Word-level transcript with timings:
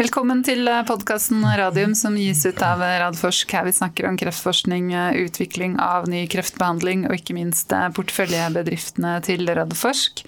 Velkommen 0.00 0.38
til 0.40 0.64
podkasten 0.88 1.42
Radium 1.44 1.92
som 1.98 2.14
gis 2.16 2.40
ut 2.48 2.62
av 2.64 2.80
Radforsk. 2.80 3.50
Her 3.52 3.66
vi 3.66 3.74
snakker 3.76 4.06
om 4.08 4.14
kreftforskning, 4.16 4.86
utvikling 5.20 5.74
av 5.76 6.06
ny 6.08 6.22
kreftbehandling 6.32 7.02
og 7.04 7.18
ikke 7.18 7.36
minst 7.36 7.74
porteføljebedriftene 7.98 9.18
til 9.26 9.44
Radforsk. 9.58 10.22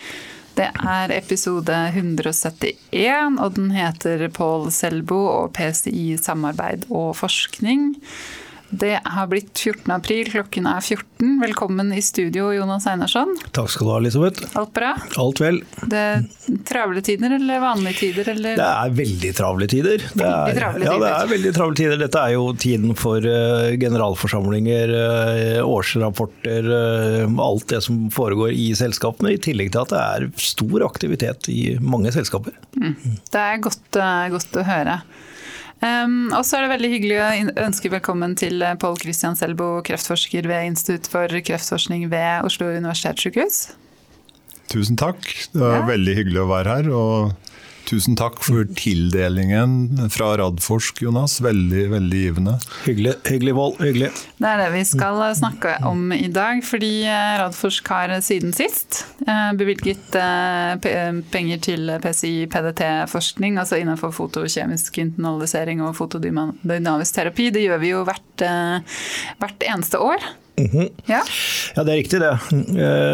Det 0.58 0.66
er 0.76 1.14
episode 1.16 1.78
171, 1.94 3.40
og 3.40 3.56
den 3.56 3.72
heter 3.72 4.26
Pål 4.36 4.68
Selbo 4.76 5.22
og 5.30 5.54
PCI 5.56 6.18
samarbeid 6.20 6.84
og 6.92 7.14
forskning. 7.22 7.94
Det 8.72 9.00
har 9.04 9.26
blitt 9.26 9.58
14. 9.58 9.90
april, 9.92 10.30
klokken 10.32 10.64
er 10.66 10.80
14. 10.80 11.34
Velkommen 11.42 11.90
i 11.92 12.00
studio, 12.02 12.46
Jonas 12.56 12.86
Einarsson. 12.88 13.34
Takk 13.52 13.68
skal 13.68 13.84
du 13.84 13.90
ha, 13.92 13.96
Elisabeth. 14.00 14.46
Alt 14.56 14.70
bra? 14.72 14.94
Alt 15.20 15.42
vel. 15.42 15.58
Det 15.92 15.98
er 16.00 16.22
travle 16.64 17.02
tider 17.04 17.34
eller 17.36 17.60
vanlige 17.60 17.98
tider? 17.98 18.30
Eller? 18.32 18.56
Det 18.56 18.68
er 18.68 18.94
veldig 18.96 19.32
travle 19.36 19.68
tider. 19.68 20.06
Det 20.16 20.24
er, 20.24 20.56
travle 20.56 20.88
ja, 20.88 20.94
det 21.02 21.10
er 21.10 21.28
veldig 21.34 21.52
travle 21.58 21.76
tider. 21.82 22.00
Dette 22.00 22.22
er 22.22 22.32
jo 22.32 22.46
tiden 22.64 22.96
for 22.96 23.28
uh, 23.28 23.74
generalforsamlinger, 23.82 24.94
uh, 24.96 25.58
årsrapporter, 25.68 26.70
uh, 26.72 27.42
alt 27.44 27.66
det 27.74 27.82
som 27.84 28.06
foregår 28.14 28.56
i 28.56 28.70
selskapene. 28.78 29.34
I 29.36 29.42
tillegg 29.50 29.74
til 29.74 29.84
at 29.84 29.92
det 29.92 30.06
er 30.06 30.30
stor 30.48 30.86
aktivitet 30.88 31.52
i 31.52 31.74
mange 31.76 32.14
selskaper. 32.16 32.56
Mm. 32.80 32.96
Det 33.28 33.44
er 33.44 33.62
godt, 33.68 34.00
godt 34.32 34.58
å 34.62 34.66
høre. 34.70 34.96
Um, 35.82 36.30
og 36.30 36.44
så 36.46 36.58
er 36.58 36.66
det 36.66 36.74
veldig 36.76 36.90
hyggelig 36.92 37.16
å 37.18 37.28
ønske 37.64 37.90
velkommen 37.90 38.36
til 38.38 38.62
Pål 38.78 39.00
Christian 39.02 39.34
Selbo, 39.38 39.80
kreftforsker 39.86 40.46
ved 40.46 40.68
Institutt 40.70 41.10
for 41.10 41.42
kreftforskning 41.42 42.06
ved 42.12 42.46
Oslo 42.46 42.70
universitetssykehus. 42.70 43.64
Tusen 44.72 44.96
takk. 44.96 45.26
Det 45.52 45.60
er 45.60 45.80
ja. 45.80 45.86
veldig 45.88 46.14
hyggelig 46.20 46.44
å 46.44 46.50
være 46.52 46.76
her. 46.78 46.92
og 46.94 47.51
Tusen 47.88 48.14
takk 48.16 48.38
for 48.44 48.66
tildelingen 48.78 50.08
fra 50.12 50.32
Radforsk, 50.38 51.02
Jonas. 51.02 51.40
Veldig 51.42 51.84
veldig 51.90 52.20
givende. 52.20 52.54
Hyggelig, 52.86 53.14
hyggelig 53.28 53.54
Vold. 53.56 53.80
Hyggelig. 53.82 54.10
Det 54.38 54.48
er 54.48 54.60
det 54.62 54.68
vi 54.76 54.82
skal 54.86 55.22
snakke 55.36 55.74
om 55.88 56.12
i 56.14 56.28
dag. 56.32 56.62
Fordi 56.66 56.92
eh, 57.04 57.32
Radforsk 57.42 57.90
har 57.92 58.14
siden 58.24 58.54
sist 58.56 59.02
eh, 59.26 59.50
bevilget 59.58 60.18
eh, 60.18 61.20
penger 61.34 61.62
til 61.64 61.94
PCI 62.02 62.46
PDT-forskning, 62.52 63.58
altså 63.58 63.80
innenfor 63.82 64.14
fotokjemisk 64.14 65.02
internalisering 65.02 65.82
og 65.82 65.96
fotodynamisk 65.98 67.18
terapi. 67.18 67.50
Det 67.54 67.66
gjør 67.66 67.82
vi 67.82 67.94
jo 67.94 68.04
hvert, 68.08 68.46
hvert 69.42 69.66
eneste 69.68 69.98
år. 69.98 70.30
Mm 70.58 70.66
-hmm. 70.66 70.88
ja. 71.06 71.22
ja. 71.76 71.82
det 71.82 71.92
er 71.92 71.96
riktig 71.96 72.20
det. 72.20 72.34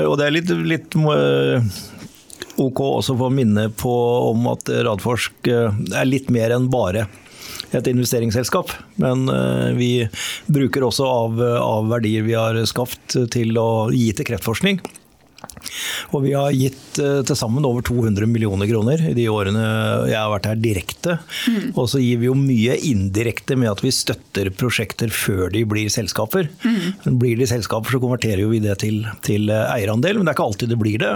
Og 0.06 0.18
det 0.18 0.26
er 0.26 0.30
litt, 0.30 0.50
litt 0.50 0.94
ok 2.58 2.82
også 2.84 3.16
få 3.18 3.30
minne 3.34 3.68
på 3.78 3.94
om 4.28 4.46
at 4.52 4.70
Radforsk 4.86 5.50
eh, 5.52 5.80
er 5.94 6.08
litt 6.08 6.30
mer 6.34 6.54
enn 6.56 6.68
bare 6.72 7.06
et 7.76 7.88
investeringsselskap. 7.90 8.72
Men 9.02 9.28
eh, 9.32 9.70
vi 9.78 9.90
bruker 10.46 10.86
også 10.86 11.08
av, 11.08 11.42
av 11.62 11.90
verdier 11.92 12.26
vi 12.26 12.36
har 12.38 12.58
skapt 12.68 13.16
til 13.34 13.60
å 13.60 13.88
gi 13.94 14.10
til 14.16 14.32
kreftforskning. 14.32 14.82
Og 16.14 16.24
vi 16.24 16.34
har 16.36 16.54
gitt 16.56 17.00
uh, 17.02 17.20
til 17.26 17.38
sammen 17.38 17.66
over 17.68 17.84
200 17.86 18.28
millioner 18.30 18.68
kroner 18.70 19.02
i 19.10 19.14
de 19.16 19.28
årene 19.32 19.64
jeg 20.08 20.18
har 20.18 20.32
vært 20.32 20.48
her 20.50 20.60
direkte. 20.60 21.18
Mm. 21.48 21.72
Og 21.74 21.88
så 21.90 22.00
gir 22.02 22.20
vi 22.22 22.28
jo 22.28 22.36
mye 22.38 22.76
indirekte 22.88 23.56
med 23.58 23.70
at 23.72 23.82
vi 23.84 23.92
støtter 23.94 24.50
prosjekter 24.54 25.12
før 25.14 25.48
de 25.54 25.64
blir 25.68 25.90
selskaper. 25.92 26.48
Mm. 26.64 27.18
Blir 27.20 27.38
de 27.40 27.48
selskaper, 27.48 27.94
så 27.94 28.00
konverterer 28.02 28.48
vi 28.50 28.60
det 28.64 28.78
til, 28.82 29.00
til, 29.26 29.48
eh, 29.52 29.64
eierandel, 29.74 30.18
men 30.18 30.26
det 30.26 30.32
er 30.32 30.38
ikke 30.38 30.48
alltid 30.48 30.72
det 30.72 30.80
blir 30.80 31.02
det. 31.02 31.14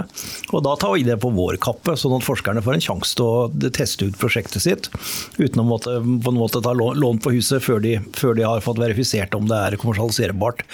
Og 0.51 0.63
da 0.65 0.75
tar 0.79 0.95
vi 0.95 1.05
det 1.07 1.19
på 1.23 1.31
vår 1.33 1.59
kappe, 1.63 1.97
sånn 1.99 2.17
at 2.17 2.27
forskerne 2.27 2.63
får 2.65 2.77
en 2.77 2.85
sjanse 2.87 3.17
til 3.19 3.27
å 3.27 3.69
teste 3.73 4.09
ut 4.09 4.19
prosjektet 4.19 4.63
sitt 4.63 4.89
uten 5.37 5.63
å 5.63 5.67
måtte, 5.67 5.97
på 5.99 6.33
en 6.33 6.39
måte 6.39 6.61
ta 6.63 6.73
lån 6.75 7.21
på 7.23 7.33
huset 7.35 7.63
før 7.63 7.81
de, 7.83 7.97
før 8.17 8.37
de 8.37 8.47
har 8.47 8.63
fått 8.65 8.81
verifisert 8.81 9.35
om 9.37 9.47
det 9.49 9.59
er 9.59 9.79
kommersialiserbart. 9.81 10.65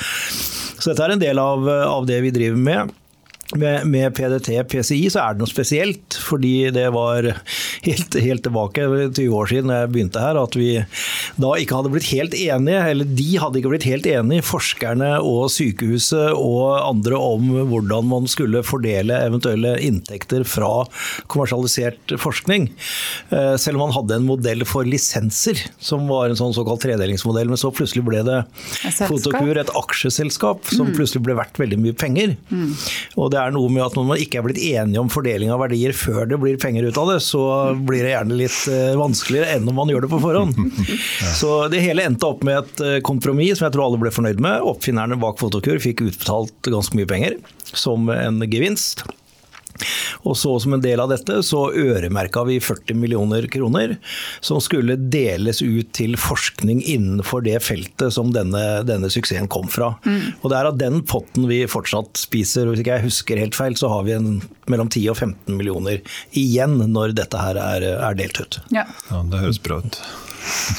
Så 0.79 0.91
dette 0.91 1.05
er 1.05 1.15
en 1.15 1.21
del 1.21 1.41
av, 1.41 1.67
av 1.67 2.07
det 2.09 2.21
vi 2.25 2.33
driver 2.35 2.59
med. 2.69 2.95
Med, 3.57 3.87
med, 3.89 4.13
PDT 4.13 4.59
PCI 4.69 5.07
så 5.09 5.23
er 5.23 5.33
det 5.33 5.41
noe 5.41 5.49
spesielt, 5.49 6.13
fordi 6.21 6.69
det 6.69 6.85
var 6.93 7.25
helt, 7.87 8.17
helt 8.21 8.43
tilbake 8.45 8.83
20 8.85 9.23
år 9.33 9.49
siden 9.49 9.71
jeg 9.73 9.89
begynte 9.89 10.21
her, 10.21 10.37
at 10.37 10.53
vi 10.53 10.67
da 11.41 11.55
ikke 11.57 11.79
hadde 11.79 11.89
blitt 11.95 12.11
helt 12.11 12.35
enige, 12.37 12.83
eller 12.91 13.09
de 13.17 13.25
hadde 13.41 13.57
ikke 13.57 13.71
blitt 13.73 13.87
helt 13.89 14.09
enige, 14.11 14.45
forskerne 14.45 15.15
og 15.25 15.47
sykehuset 15.49 16.35
og 16.37 16.75
andre, 16.77 17.17
om 17.17 17.47
hvordan 17.71 18.05
man 18.11 18.29
skulle 18.29 18.61
fordele 18.61 19.17
eventuelle 19.25 19.73
inntekter 19.81 20.45
fra 20.45 20.85
kommersialisert 21.25 22.13
forskning. 22.21 22.69
Eh, 23.33 23.55
selv 23.57 23.79
om 23.79 23.87
man 23.87 23.95
hadde 23.97 24.19
en 24.19 24.29
modell 24.29 24.61
for 24.69 24.85
lisenser, 24.85 25.63
som 25.81 26.05
var 26.11 26.29
en 26.29 26.37
sånn 26.37 26.53
såkalt 26.53 26.85
tredelingsmodell, 26.85 27.49
men 27.49 27.57
så 27.57 27.73
plutselig 27.73 28.05
ble 28.05 28.21
det 28.29 28.43
Fotokur, 29.09 29.57
et 29.57 29.73
aksjeselskap, 29.73 30.69
som 30.69 30.91
mm. 30.91 30.95
plutselig 30.99 31.25
ble 31.25 31.39
verdt 31.39 31.57
veldig 31.57 31.81
mye 31.81 31.97
penger. 31.97 32.37
Mm. 32.53 32.71
Og 33.17 33.33
det 33.33 33.38
det 33.39 33.45
er 33.47 33.55
noe 33.55 33.71
med 33.71 33.85
at 33.85 33.95
når 33.95 34.07
man 34.09 34.19
ikke 34.19 34.41
er 34.41 34.45
blitt 34.45 34.59
enige 34.59 34.99
om 34.99 35.11
fordeling 35.11 35.51
av 35.53 35.61
verdier 35.63 35.93
før 35.95 36.27
det 36.27 36.39
blir 36.41 36.59
penger 36.59 36.89
ut 36.89 36.99
av 36.99 37.13
det, 37.13 37.19
så 37.23 37.43
blir 37.87 38.03
det 38.03 38.11
gjerne 38.11 38.39
litt 38.39 38.57
eh, 38.73 38.97
vanskeligere 38.99 39.55
enn 39.55 39.69
om 39.71 39.79
man 39.79 39.93
gjør 39.93 40.05
det 40.05 40.11
på 40.11 40.21
forhånd. 40.23 40.59
Så 41.39 41.53
det 41.71 41.83
hele 41.83 42.03
endte 42.07 42.27
opp 42.27 42.43
med 42.47 42.59
et 42.59 42.83
eh, 42.83 42.97
kompromiss 43.05 43.59
som 43.59 43.69
jeg 43.69 43.77
tror 43.77 43.87
alle 43.87 44.01
ble 44.01 44.11
fornøyd 44.13 44.43
med. 44.43 44.65
Oppfinnerne 44.67 45.19
bak 45.21 45.39
Fotokur 45.39 45.79
fikk 45.83 46.03
utbetalt 46.09 46.71
ganske 46.73 46.99
mye 46.99 47.09
penger 47.09 47.39
som 47.71 48.09
en 48.11 48.43
gevinst. 48.49 49.05
Og 50.27 50.37
så 50.37 50.55
Som 50.59 50.75
en 50.75 50.83
del 50.83 50.99
av 50.99 51.11
dette 51.11 51.39
så 51.45 51.69
øremerka 51.71 52.43
vi 52.47 52.57
40 52.59 52.97
millioner 52.99 53.45
kroner 53.51 53.95
som 54.41 54.59
skulle 54.63 54.97
deles 54.99 55.61
ut 55.61 55.91
til 55.95 56.17
forskning 56.19 56.81
innenfor 56.83 57.43
det 57.45 57.57
feltet 57.63 58.13
som 58.13 58.33
denne, 58.35 58.83
denne 58.87 59.09
suksessen 59.11 59.47
kom 59.51 59.69
fra. 59.71 59.93
Mm. 60.05 60.41
Og 60.41 60.49
Det 60.51 60.57
er 60.57 60.69
av 60.71 60.79
den 60.79 61.01
potten 61.07 61.47
vi 61.49 61.61
fortsatt 61.69 62.19
spiser. 62.19 62.67
og 62.67 62.75
Hvis 62.75 62.83
ikke 62.83 62.97
jeg 62.97 63.07
husker 63.07 63.43
helt 63.43 63.57
feil, 63.57 63.77
så 63.79 63.91
har 63.93 64.07
vi 64.07 64.17
en, 64.17 64.41
mellom 64.71 64.89
10 64.89 65.07
og 65.13 65.17
15 65.17 65.55
millioner 65.55 66.01
igjen 66.37 66.79
når 66.91 67.15
dette 67.19 67.39
her 67.39 67.59
er, 67.61 67.87
er 67.95 68.19
delt 68.19 68.41
ut. 68.41 68.59
Ja. 68.75 68.85
ja, 69.11 69.23
Det 69.31 69.45
høres 69.45 69.61
bra 69.63 69.79
ut. 69.83 70.01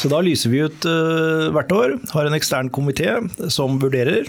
Så 0.00 0.10
da 0.10 0.20
lyser 0.24 0.52
vi 0.52 0.62
ut 0.66 0.86
uh, 0.88 1.50
hvert 1.54 1.72
år. 1.74 1.98
Har 2.14 2.26
en 2.26 2.36
ekstern 2.36 2.70
komité 2.74 3.12
som 3.52 3.78
vurderer. 3.82 4.28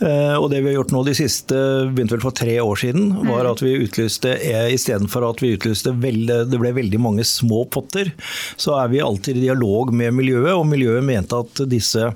Eh, 0.00 0.34
og 0.36 0.50
det 0.52 0.60
vi 0.62 0.70
har 0.70 0.80
gjort 0.80 0.92
nå 0.94 1.02
de 1.06 1.14
siste, 1.16 1.56
begynte 1.92 2.16
vel 2.16 2.24
for 2.26 2.36
tre 2.36 2.58
år 2.60 2.80
siden, 2.80 3.08
var 3.24 3.46
mm. 3.46 3.50
at 3.52 3.62
vi 3.64 3.74
utlyste 3.80 4.34
eh, 4.36 4.68
istedenfor 4.74 5.24
at 5.30 5.42
vi 5.44 5.54
utlyste 5.56 5.94
veldig, 5.96 6.42
det 6.50 6.60
ble 6.60 6.74
veldig 6.76 7.00
mange 7.02 7.26
små 7.28 7.64
potter, 7.72 8.12
så 8.60 8.76
er 8.82 8.92
vi 8.92 9.04
alltid 9.04 9.40
i 9.40 9.46
dialog 9.46 9.94
med 9.96 10.14
miljøet. 10.16 10.52
Og 10.56 10.66
miljøet 10.68 11.04
mente 11.06 11.40
at 11.40 11.64
disse 11.70 12.10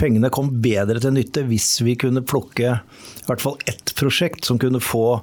pengene 0.00 0.32
kom 0.32 0.52
bedre 0.62 1.02
til 1.02 1.16
nytte 1.16 1.44
hvis 1.48 1.78
vi 1.84 1.98
kunne 2.00 2.24
plukke 2.24 2.78
i 3.20 3.28
hvert 3.28 3.42
fall 3.44 3.58
ett 3.70 3.92
prosjekt 3.94 4.46
som 4.48 4.58
kunne 4.58 4.80
få 4.82 5.20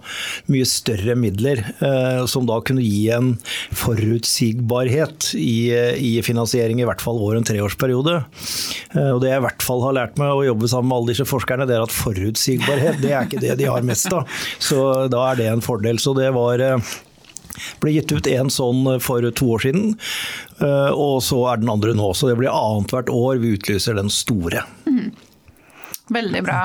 mye 0.53 0.67
større 0.69 1.17
midler. 1.19 1.63
Eh, 1.83 2.21
som 2.29 2.45
da 2.47 2.59
kunne 2.63 2.85
gi 2.85 3.09
en 3.11 3.33
forutsigbarhet 3.75 5.33
i, 5.39 5.73
i 5.73 6.13
finansiering, 6.23 6.79
i 6.79 6.87
hvert 6.87 7.03
fall 7.03 7.19
over 7.19 7.39
en 7.39 7.47
treårsperiode. 7.47 8.19
Og 8.97 9.19
det 9.23 9.31
jeg 9.33 9.41
i 9.41 9.45
hvert 9.47 9.65
fall 9.65 9.83
har 9.83 9.97
lært 9.97 10.21
meg 10.21 10.31
å 10.31 10.45
jobbe 10.45 10.69
sammen 10.71 10.91
med 10.91 10.99
alle 11.01 11.15
disse 11.15 11.27
forskerne, 11.27 11.36
det 11.45 11.75
er 11.75 11.83
at 11.83 11.93
forutsigbarhet 11.93 13.01
det 13.03 13.11
er 13.13 13.27
ikke 13.27 13.41
det 13.43 13.57
de 13.59 13.69
har 13.69 13.85
mest 13.85 14.11
av. 14.13 14.27
Så 14.59 15.07
da 15.11 15.31
er 15.31 15.35
det 15.39 15.51
en 15.51 15.61
fordel. 15.61 15.99
Så 15.99 16.13
det 16.17 16.31
var 16.35 16.59
eh, 16.63 16.95
ble 17.81 17.93
gitt 17.95 18.11
ut 18.11 18.27
en 18.31 18.49
sånn 18.53 18.83
for 19.03 19.25
to 19.31 19.51
år 19.55 19.65
siden, 19.65 19.95
eh, 20.61 20.91
og 20.91 21.21
så 21.25 21.43
er 21.51 21.61
den 21.61 21.71
andre 21.73 21.95
nå. 21.97 22.11
Så 22.17 22.31
det 22.31 22.37
blir 22.39 22.53
annethvert 22.53 23.11
år 23.13 23.41
vi 23.43 23.55
utlyser 23.57 23.97
den 23.97 24.11
store. 24.13 24.65
Mm. 24.87 25.11
Veldig 26.07 26.43
bra. 26.45 26.59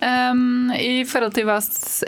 Um, 0.00 0.72
I 0.76 1.04
forhold 1.08 1.32
til 1.36 1.46
hva 1.48 1.56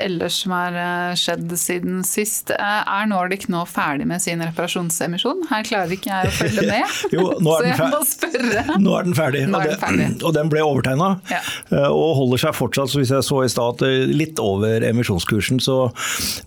ellers 0.02 0.42
som 0.42 0.52
har 0.52 0.74
eh, 0.76 1.14
skjedd 1.16 1.52
siden 1.56 2.02
sist, 2.06 2.50
eh, 2.52 2.80
er 2.82 3.08
Nordic 3.08 3.46
nå 3.48 3.62
ferdig 3.68 4.04
med 4.08 4.20
sin 4.20 4.42
reparasjonsemisjon? 4.44 5.46
Her 5.48 5.64
klarer 5.64 5.94
ikke 5.96 6.10
jeg 6.10 6.28
å 6.28 6.34
følge 6.36 6.66
med, 6.68 6.96
jo, 7.14 7.24
så 7.40 7.56
jeg 7.64 7.88
må 7.94 8.00
spørre. 8.06 8.64
Nå 8.82 8.96
er 8.98 9.08
den 9.08 9.16
ferdig, 9.16 9.44
er 9.48 9.70
den 9.72 9.80
ferdig. 9.80 10.08
Og, 10.26 10.34
den 10.36 10.52
ble 10.52 10.64
overtegna. 10.66 11.10
Ja. 11.32 11.40
Eh, 11.72 11.88
og 11.88 12.18
holder 12.20 12.44
seg 12.44 12.56
fortsatt, 12.58 12.92
så 12.92 13.00
hvis 13.00 13.12
jeg 13.14 13.26
så 13.26 13.40
i 13.44 13.50
stad, 13.52 13.84
litt 14.12 14.40
over 14.42 14.84
emisjonskursen. 14.84 15.62
Så 15.64 15.78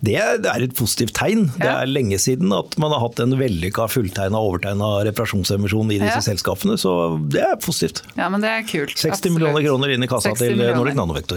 det 0.04 0.18
er 0.20 0.66
et 0.66 0.76
positivt 0.78 1.16
tegn. 1.18 1.48
Ja. 1.56 1.62
Det 1.62 1.72
er 1.72 1.92
lenge 1.92 2.20
siden 2.22 2.54
at 2.54 2.76
man 2.80 2.94
har 2.94 3.02
hatt 3.04 3.22
en 3.22 3.34
vellykka 3.40 3.88
fulltegna 3.90 4.40
overtegna 4.42 4.94
reparasjonsemisjon 5.08 5.90
i 5.90 5.98
disse 6.02 6.20
ja. 6.20 6.24
selskapene, 6.24 6.78
så 6.80 7.16
det 7.32 7.42
er 7.44 7.58
positivt. 7.62 8.04
Ja, 8.18 8.30
men 8.32 8.44
det 8.44 8.52
er 8.52 8.66
kult. 8.68 8.94
60 8.94 9.10
Absolutt. 9.10 9.36
millioner 9.38 9.66
kroner 9.66 9.94
inn 9.96 10.06
i 10.06 10.10
kassa 10.10 10.34
til 10.38 10.60
Nordic 10.60 10.98
Nanovektor. 10.98 11.31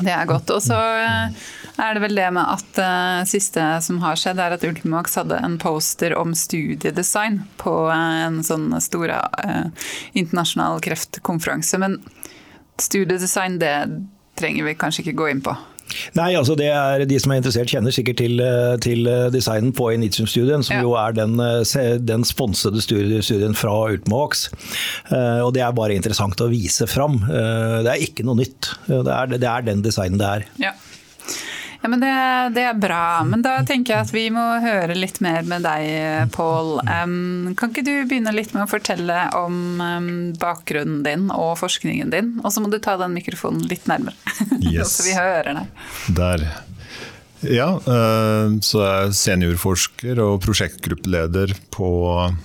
Det 0.00 0.12
er 0.14 0.28
godt. 0.28 0.50
Og 0.54 0.62
så 0.62 0.76
eh, 1.00 1.40
er 1.80 1.96
det 1.96 2.02
vel 2.04 2.18
det 2.18 2.28
med 2.36 2.44
at 2.44 2.80
uh, 2.80 3.22
siste 3.28 3.64
som 3.84 4.00
har 4.04 4.18
skjedd, 4.20 4.40
er 4.42 4.54
at 4.56 4.64
Ultimax 4.66 5.16
hadde 5.18 5.38
en 5.40 5.56
poster 5.60 6.14
om 6.18 6.34
studiedesign 6.36 7.42
på 7.60 7.74
uh, 7.88 8.26
en 8.26 8.40
sånn 8.46 8.70
stor 8.82 9.14
uh, 9.16 9.90
internasjonal 10.12 10.80
kreftkonferanse. 10.84 11.80
Men 11.82 11.98
studiedesign, 12.80 13.58
det 13.62 13.74
trenger 14.40 14.68
vi 14.68 14.78
kanskje 14.78 15.06
ikke 15.06 15.18
gå 15.20 15.30
inn 15.34 15.44
på. 15.44 15.56
Nei, 16.18 16.32
altså 16.38 16.56
det 16.58 16.68
er 16.72 17.04
De 17.08 17.18
som 17.22 17.32
er 17.32 17.40
interessert, 17.40 17.70
kjenner 17.70 17.94
sikkert 17.94 18.20
til, 18.20 18.40
eh, 18.44 18.74
til 18.82 19.08
eh, 19.10 19.28
designen 19.34 19.74
på 19.76 19.90
Initium-studien, 19.94 20.64
som 20.66 20.78
ja. 20.78 20.84
jo 20.86 20.94
er 21.00 21.16
den, 21.16 21.36
eh, 21.40 21.96
den 21.98 22.26
sponsede 22.28 22.82
studien 22.82 23.56
fra 23.58 23.74
Ultimovax. 23.90 24.48
Og 25.10 25.52
Det 25.54 25.62
er 25.64 25.74
bare 25.76 25.96
interessant 25.96 26.40
å 26.40 26.50
vise 26.50 26.86
fram. 26.90 27.18
Det 27.26 27.90
er 27.90 28.04
ikke 28.04 28.24
noe 28.26 28.38
nytt. 28.38 28.70
Det 28.86 29.00
er, 29.14 29.32
det 29.34 29.48
er 29.48 29.66
den 29.66 29.82
designen 29.84 30.20
det 30.20 30.30
er. 30.30 30.46
Ja. 30.68 30.72
Ja, 31.80 31.88
men 31.88 32.00
det, 32.02 32.12
det, 32.54 32.64
er 32.68 32.76
bra. 32.76 33.22
Men 33.24 33.42
da 33.44 33.54
tenker 33.64 33.94
jeg 33.94 34.06
at 34.06 34.12
vi 34.12 34.26
må 34.34 34.42
høre 34.60 34.96
litt 34.96 35.22
mer 35.24 35.46
med 35.48 35.64
deg, 35.64 36.28
Pål. 36.34 36.74
Um, 36.84 37.54
kan 37.56 37.72
ikke 37.72 37.86
du 37.86 37.94
begynne 38.10 38.34
litt 38.36 38.52
med 38.52 38.66
å 38.66 38.70
fortelle 38.70 39.22
om 39.38 39.80
um, 39.80 40.10
bakgrunnen 40.40 41.00
din 41.06 41.30
og 41.32 41.56
forskningen 41.62 42.12
din? 42.12 42.34
Og 42.44 42.52
så 42.52 42.60
må 42.60 42.68
du 42.72 42.76
ta 42.82 42.98
den 43.00 43.16
mikrofonen 43.16 43.64
litt 43.70 43.88
nærmere, 43.88 44.16
yes. 44.60 44.98
så 44.98 45.08
vi 45.08 45.16
hører 45.16 45.62
deg. 45.62 45.86
Der. 46.20 46.50
Ja, 47.40 47.70
eh, 47.80 48.56
så 48.60 48.82
jeg 48.84 49.04
er 49.06 49.14
seniorforsker 49.16 50.18
og 50.20 50.42
prosjektgruppeleder 50.44 51.54
på 51.72 51.88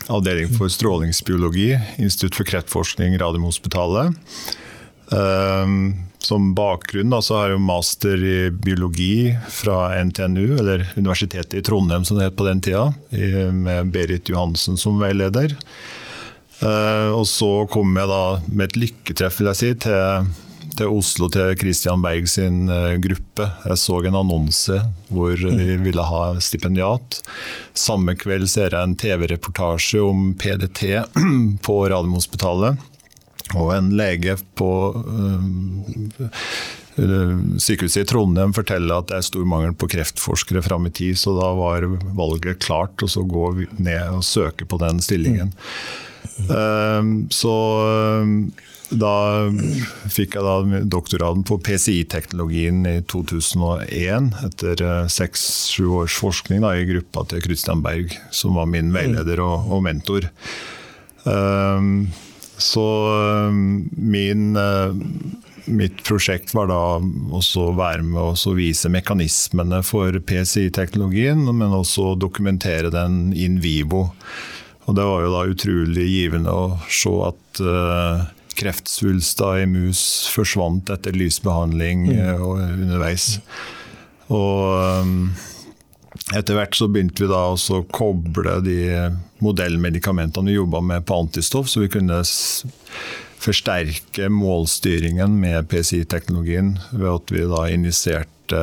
Avdeling 0.07 0.53
for 0.55 0.71
strålingsbiologi, 0.71 1.73
Institutt 1.99 2.39
for 2.39 2.47
kreftforskning, 2.47 3.17
Radiumhospitalet. 3.19 4.15
Eh, 5.11 5.75
som 6.25 6.47
bakgrunn 6.57 7.11
da, 7.13 7.19
så 7.21 7.37
har 7.37 7.51
jeg 7.53 7.61
master 7.61 8.23
i 8.25 8.37
biologi 8.49 9.35
fra 9.53 9.91
NTNU, 10.07 10.55
eller 10.57 10.87
Universitetet 10.97 11.53
i 11.59 11.61
Trondheim 11.65 12.05
som 12.07 12.17
det 12.17 12.31
het 12.31 12.39
på 12.39 12.47
den 12.47 12.63
tida, 12.65 12.87
med 13.53 13.91
Berit 13.93 14.31
Johansen 14.33 14.79
som 14.81 14.97
veileder. 15.03 15.53
Eh, 16.63 17.11
og 17.11 17.27
så 17.27 17.65
kom 17.71 17.95
jeg 17.99 18.09
da 18.09 18.23
med 18.47 18.69
et 18.69 18.79
lykketreff 18.79 19.41
vil 19.41 19.51
jeg 19.51 19.59
si, 19.59 19.71
til, 19.85 20.29
til 20.79 20.93
Oslo, 20.97 21.27
til 21.31 21.51
Christian 21.59 22.03
Berg 22.03 22.29
sin 22.31 22.69
eh, 22.71 22.95
gruppe. 23.03 23.49
Jeg 23.67 23.81
så 23.81 23.99
en 24.01 24.19
annonse 24.21 24.79
hvor 25.09 25.35
de 25.35 25.77
ville 25.83 26.09
ha 26.09 26.23
stipendiat. 26.43 27.19
Samme 27.75 28.15
kveld 28.19 28.47
ser 28.51 28.71
jeg 28.71 28.81
en 28.81 28.97
TV-reportasje 28.99 30.03
om 30.03 30.31
PDT 30.39 31.01
på 31.67 31.79
Radiumhospitalet. 31.91 32.91
Og 33.53 33.69
en 33.75 33.91
lege 33.93 34.37
på 34.57 34.71
uh, 34.95 35.85
sykehuset 37.61 38.01
i 38.01 38.07
Trondheim 38.09 38.55
forteller 38.55 38.97
at 38.97 39.11
det 39.11 39.19
er 39.19 39.27
stor 39.27 39.45
mangel 39.47 39.75
på 39.77 39.89
kreftforskere 39.91 40.63
fram 40.65 40.87
i 40.89 40.93
tid, 40.95 41.19
så 41.19 41.35
da 41.37 41.51
var 41.57 41.85
valget 42.17 42.63
klart 42.65 43.03
og 43.05 43.11
så 43.11 43.21
gå 43.27 43.51
ned 43.77 44.15
og 44.15 44.25
søke 44.25 44.65
på 44.65 44.79
den 44.81 45.03
stillingen. 45.03 45.53
Uh, 46.49 47.27
så 47.29 47.55
da 48.93 49.13
fikk 50.13 50.35
jeg 50.37 50.45
da 50.45 50.81
doktorgraden 50.89 51.43
på 51.47 51.57
PCI-teknologien 51.65 52.83
i 52.89 52.99
2001, 53.09 54.29
etter 54.45 54.83
seks-sju 55.11 55.87
års 56.01 56.17
forskning 56.21 56.61
da, 56.63 56.75
i 56.77 56.85
gruppa 56.89 57.25
til 57.31 57.41
Christian 57.45 57.81
Berg, 57.85 58.13
som 58.35 58.57
var 58.59 58.69
min 58.69 58.93
veileder 58.93 59.41
og, 59.43 59.71
og 59.73 59.83
mentor. 59.87 60.29
Um, 61.25 62.07
så 62.57 62.85
um, 63.49 63.89
min, 63.91 64.55
uh, 64.55 64.95
mitt 65.65 66.03
prosjekt 66.07 66.53
var 66.55 66.69
da 66.71 66.81
også 67.35 67.69
å 67.69 67.75
være 67.77 68.05
med 68.05 68.21
å 68.21 68.55
vise 68.55 68.91
mekanismene 68.91 69.81
for 69.85 70.15
PCI-teknologien, 70.19 71.43
men 71.51 71.75
også 71.75 72.13
dokumentere 72.19 72.93
den 72.93 73.33
in 73.35 73.59
vivo. 73.63 74.07
Og 74.85 74.97
det 74.97 75.07
var 75.07 75.25
jo 75.25 75.33
da 75.33 75.43
utrolig 75.49 76.05
givende 76.11 76.53
å 76.53 76.65
se 76.91 77.11
at 77.25 77.63
uh, 77.65 78.27
kreftsvulster 78.55 79.63
i 79.63 79.65
mus 79.67 80.01
forsvant 80.31 80.91
etter 80.93 81.17
lysbehandling 81.17 82.07
uh, 82.13 82.45
underveis. 82.55 83.35
Og 84.31 85.03
um, 85.03 85.17
etter 86.35 86.57
hvert 86.57 86.75
så 86.75 86.89
begynte 86.91 87.23
vi 87.23 87.29
da 87.31 87.43
å 87.53 87.83
koble 87.95 88.57
de 88.65 88.79
modellmedikamentene 89.43 90.51
vi 90.51 90.57
jobba 90.59 90.81
med 90.83 91.05
på 91.07 91.21
antistoff, 91.23 91.69
så 91.71 91.83
vi 91.85 91.91
kunne 91.93 92.21
forsterke 93.45 94.29
målstyringen 94.31 95.37
med 95.39 95.69
PCI-teknologien 95.69 96.75
ved 96.91 97.09
at 97.11 97.33
vi 97.33 97.45
da 97.51 97.65
injiserte 97.71 98.61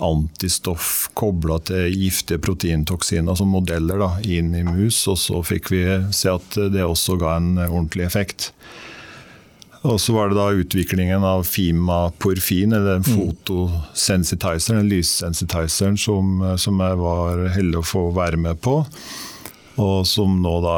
antistoff 0.00 1.10
kobla 1.18 1.58
til 1.68 1.90
giftige 1.92 2.40
proteintoksiner 2.40 3.36
som 3.36 3.52
modeller 3.52 4.00
da, 4.00 4.10
inn 4.24 4.54
i 4.56 4.64
mus, 4.64 5.02
og 5.10 5.18
så 5.20 5.42
fikk 5.44 5.72
vi 5.74 5.82
se 6.16 6.32
at 6.32 6.56
det 6.72 6.86
også 6.86 7.18
ga 7.20 7.36
en 7.36 7.52
ordentlig 7.66 8.06
effekt. 8.08 8.50
Og 9.88 9.96
så 10.00 10.12
var 10.12 10.28
det 10.28 10.36
da 10.36 10.50
utviklingen 10.52 11.24
av 11.24 11.46
Fima-porfin, 11.48 12.74
eller 12.76 12.98
den 12.98 13.06
fotosensitizeren, 13.06 14.88
lyssensitizeren, 14.90 15.96
som, 15.96 16.36
som 16.60 16.82
jeg 16.84 17.00
var 17.00 17.46
heldig 17.56 17.80
å 17.80 17.88
få 17.88 18.04
være 18.16 18.40
med 18.40 18.60
på. 18.60 18.82
Og 19.80 20.04
som 20.04 20.36
nå 20.42 20.54
da 20.60 20.76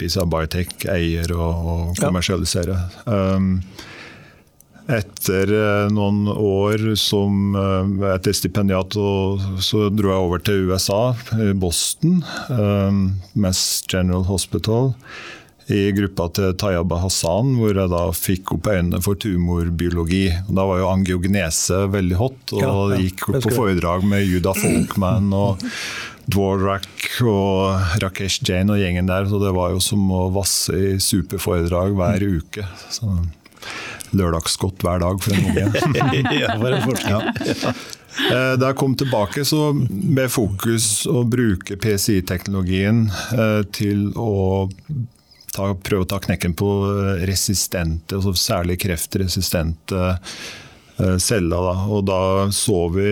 Pisa 0.00 0.24
Biotech 0.24 0.86
eier 0.88 1.34
og, 1.36 1.70
og 1.74 2.00
kommersialiserer. 2.00 2.88
Ja. 3.04 3.36
Um, 3.36 3.54
etter 4.90 5.52
eh, 5.54 5.88
noen 5.92 6.24
år 6.32 6.96
som 6.98 7.52
uh, 7.54 8.08
etter 8.10 8.34
stipendiat 8.34 8.96
så 8.96 9.82
dro 9.94 10.10
jeg 10.10 10.24
over 10.24 10.42
til 10.42 10.64
USA, 10.66 11.12
Boston, 11.62 12.24
um, 12.50 13.04
Mass 13.38 13.84
General 13.86 14.24
Hospital 14.26 14.90
i 15.70 15.80
gruppa 15.94 16.28
til 16.34 16.54
Tayaba 16.58 17.00
Hassan, 17.04 17.54
hvor 17.60 17.74
jeg 17.76 17.90
da 17.92 18.04
fikk 18.16 18.54
opp 18.56 18.70
øynene 18.70 19.00
for 19.04 19.18
tumorbiologi. 19.20 20.26
Da 20.50 20.66
var 20.68 20.80
jo 20.82 20.90
angiognese 20.90 21.84
veldig 21.92 22.18
hot, 22.20 22.40
og 22.56 22.62
ja, 22.62 22.70
ja. 22.94 23.02
gikk 23.04 23.26
på 23.30 23.54
foredrag 23.54 24.06
med 24.06 24.26
Juda 24.26 24.54
Folkman 24.56 25.30
og 25.36 25.66
Dvorak 26.30 27.06
og 27.26 28.02
Rakesh 28.02 28.44
Jain 28.46 28.70
og 28.70 28.80
gjengen 28.80 29.10
der. 29.10 29.28
Så 29.30 29.40
det 29.42 29.54
var 29.56 29.74
jo 29.74 29.82
som 29.84 30.04
å 30.14 30.26
vasse 30.34 30.74
i 30.74 30.96
superforedrag 31.02 31.94
hver 31.98 32.26
mm. 32.26 32.40
uke. 32.42 32.66
Så 32.90 33.10
lørdagsgodt 34.16 34.82
hver 34.82 35.02
dag 35.02 35.22
for 35.22 35.36
en 35.36 35.48
unge. 35.52 36.34
ja, 36.40 36.56
for 36.58 36.74
en. 36.74 37.06
Ja. 37.06 37.74
Eh, 38.20 38.54
da 38.58 38.72
jeg 38.72 38.78
kom 38.80 38.96
tilbake, 38.98 39.44
så 39.46 39.70
ble 39.76 40.26
fokus 40.32 41.06
å 41.08 41.22
bruke 41.30 41.78
PCI-teknologien 41.80 43.06
eh, 43.36 43.62
til 43.74 44.10
å 44.18 44.58
ta, 45.54 45.70
prøve 45.74 46.06
å 46.06 46.10
ta 46.10 46.20
knekken 46.22 46.54
på 46.58 46.68
eh, 46.90 47.24
resistente, 47.30 48.18
altså 48.18 48.34
særlig 48.38 48.80
kreftresistente 48.84 50.04
eh, 50.12 51.16
celler. 51.18 51.70
Da. 51.70 51.74
Og 51.90 52.06
da 52.08 52.20
så 52.54 52.84
vi 52.94 53.10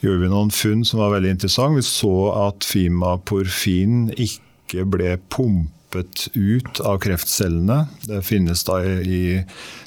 gjorde 0.00 0.22
vi 0.22 0.30
noen 0.32 0.54
funn 0.54 0.86
som 0.86 1.02
var 1.02 1.14
veldig 1.16 1.34
interessante. 1.36 1.80
Vi 1.80 1.88
så 1.88 2.14
at 2.46 2.64
fimaporfin 2.66 4.08
ikke 4.16 4.86
ble 4.88 5.16
pumpet 5.32 6.28
ut 6.38 6.80
av 6.86 7.00
kreftcellene. 7.02 7.82
Det 8.06 8.22
finnes 8.24 8.62
da 8.64 8.78
i 8.86 9.40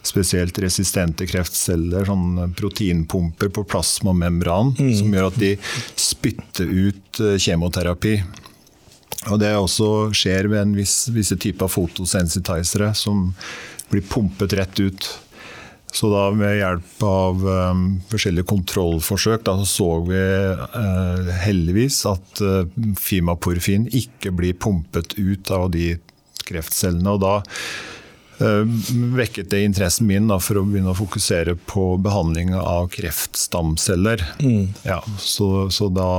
spesielt 0.05 0.59
resistente 0.61 1.27
kreftceller 1.29 2.05
sånne 2.09 2.49
proteinpumper 2.59 3.53
på 3.55 3.65
plasmamembran 3.71 4.75
mm. 4.77 4.93
som 4.99 5.15
gjør 5.15 5.29
at 5.31 5.41
de 5.41 5.53
spytter 5.95 6.69
ut 6.69 7.23
eh, 7.23 7.37
kjemoterapi. 7.41 8.17
Og 9.31 9.39
Det 9.39 9.53
også 9.55 9.89
skjer 10.15 10.49
ved 10.51 10.61
en 10.61 10.73
viss, 10.77 11.07
visse 11.13 11.37
typer 11.39 11.71
fotosensitizere 11.71 12.91
som 12.97 13.29
blir 13.91 14.03
pumpet 14.09 14.55
rett 14.57 14.79
ut. 14.79 15.09
Så 15.93 16.09
da 16.09 16.23
med 16.33 16.55
hjelp 16.57 17.03
av 17.05 17.43
um, 17.45 17.81
forskjellige 18.09 18.49
kontrollforsøk 18.49 19.43
da, 19.45 19.53
så, 19.61 19.67
så 19.69 19.89
vi 20.07 20.17
uh, 20.17 21.33
heldigvis 21.43 21.99
at 22.09 22.41
uh, 22.41 22.63
fimaporfin 22.97 23.85
ikke 23.93 24.33
blir 24.33 24.57
pumpet 24.57 25.13
ut 25.19 25.53
av 25.53 25.67
de 25.75 25.91
kreftcellene. 26.49 27.13
og 27.13 27.21
da 27.21 27.35
uh, 28.41 28.65
vekket 29.19 29.51
det 29.53 29.61
interessen 29.67 30.09
min 30.09 30.31
da, 30.33 30.39
for 30.41 30.57
å 30.57 30.65
begynne 30.65 30.95
å 30.95 30.97
fokusere 30.97 31.59
på 31.69 31.91
behandling 32.01 32.55
av 32.57 32.89
kreftstamceller. 32.97 34.25
Mm. 34.41 34.73
Ja, 34.89 34.97
så, 35.21 35.69
så 35.69 35.93
da 35.93 36.09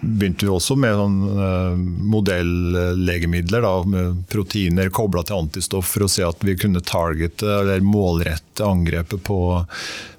begynte 0.00 0.46
vi 0.46 0.52
også 0.52 0.76
med 0.78 0.94
sånn, 0.96 1.18
eh, 1.34 1.80
modellegemidler 2.14 3.64
da, 3.66 3.72
med 3.84 4.22
proteiner 4.30 4.92
kobla 4.94 5.24
til 5.26 5.42
antistoff 5.42 5.90
for 5.94 6.06
å 6.06 6.10
se 6.10 6.24
at 6.26 6.46
vi 6.46 6.56
kunne 6.58 6.82
targete 6.84 7.48
eller 7.60 7.84
målrette 7.84 8.64
angrepet 8.66 9.22
på, 9.26 9.40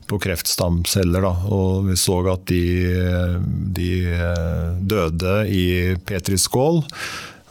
på 0.07 0.21
kreftstamceller. 0.27 1.23
Da. 1.23 1.33
Og 1.55 1.89
vi 1.89 1.97
så 1.99 2.19
at 2.33 2.45
de, 2.51 2.63
de 3.79 3.91
eh, 4.11 4.71
døde 4.79 5.35
i 5.47 5.67
petriskål. 6.05 6.83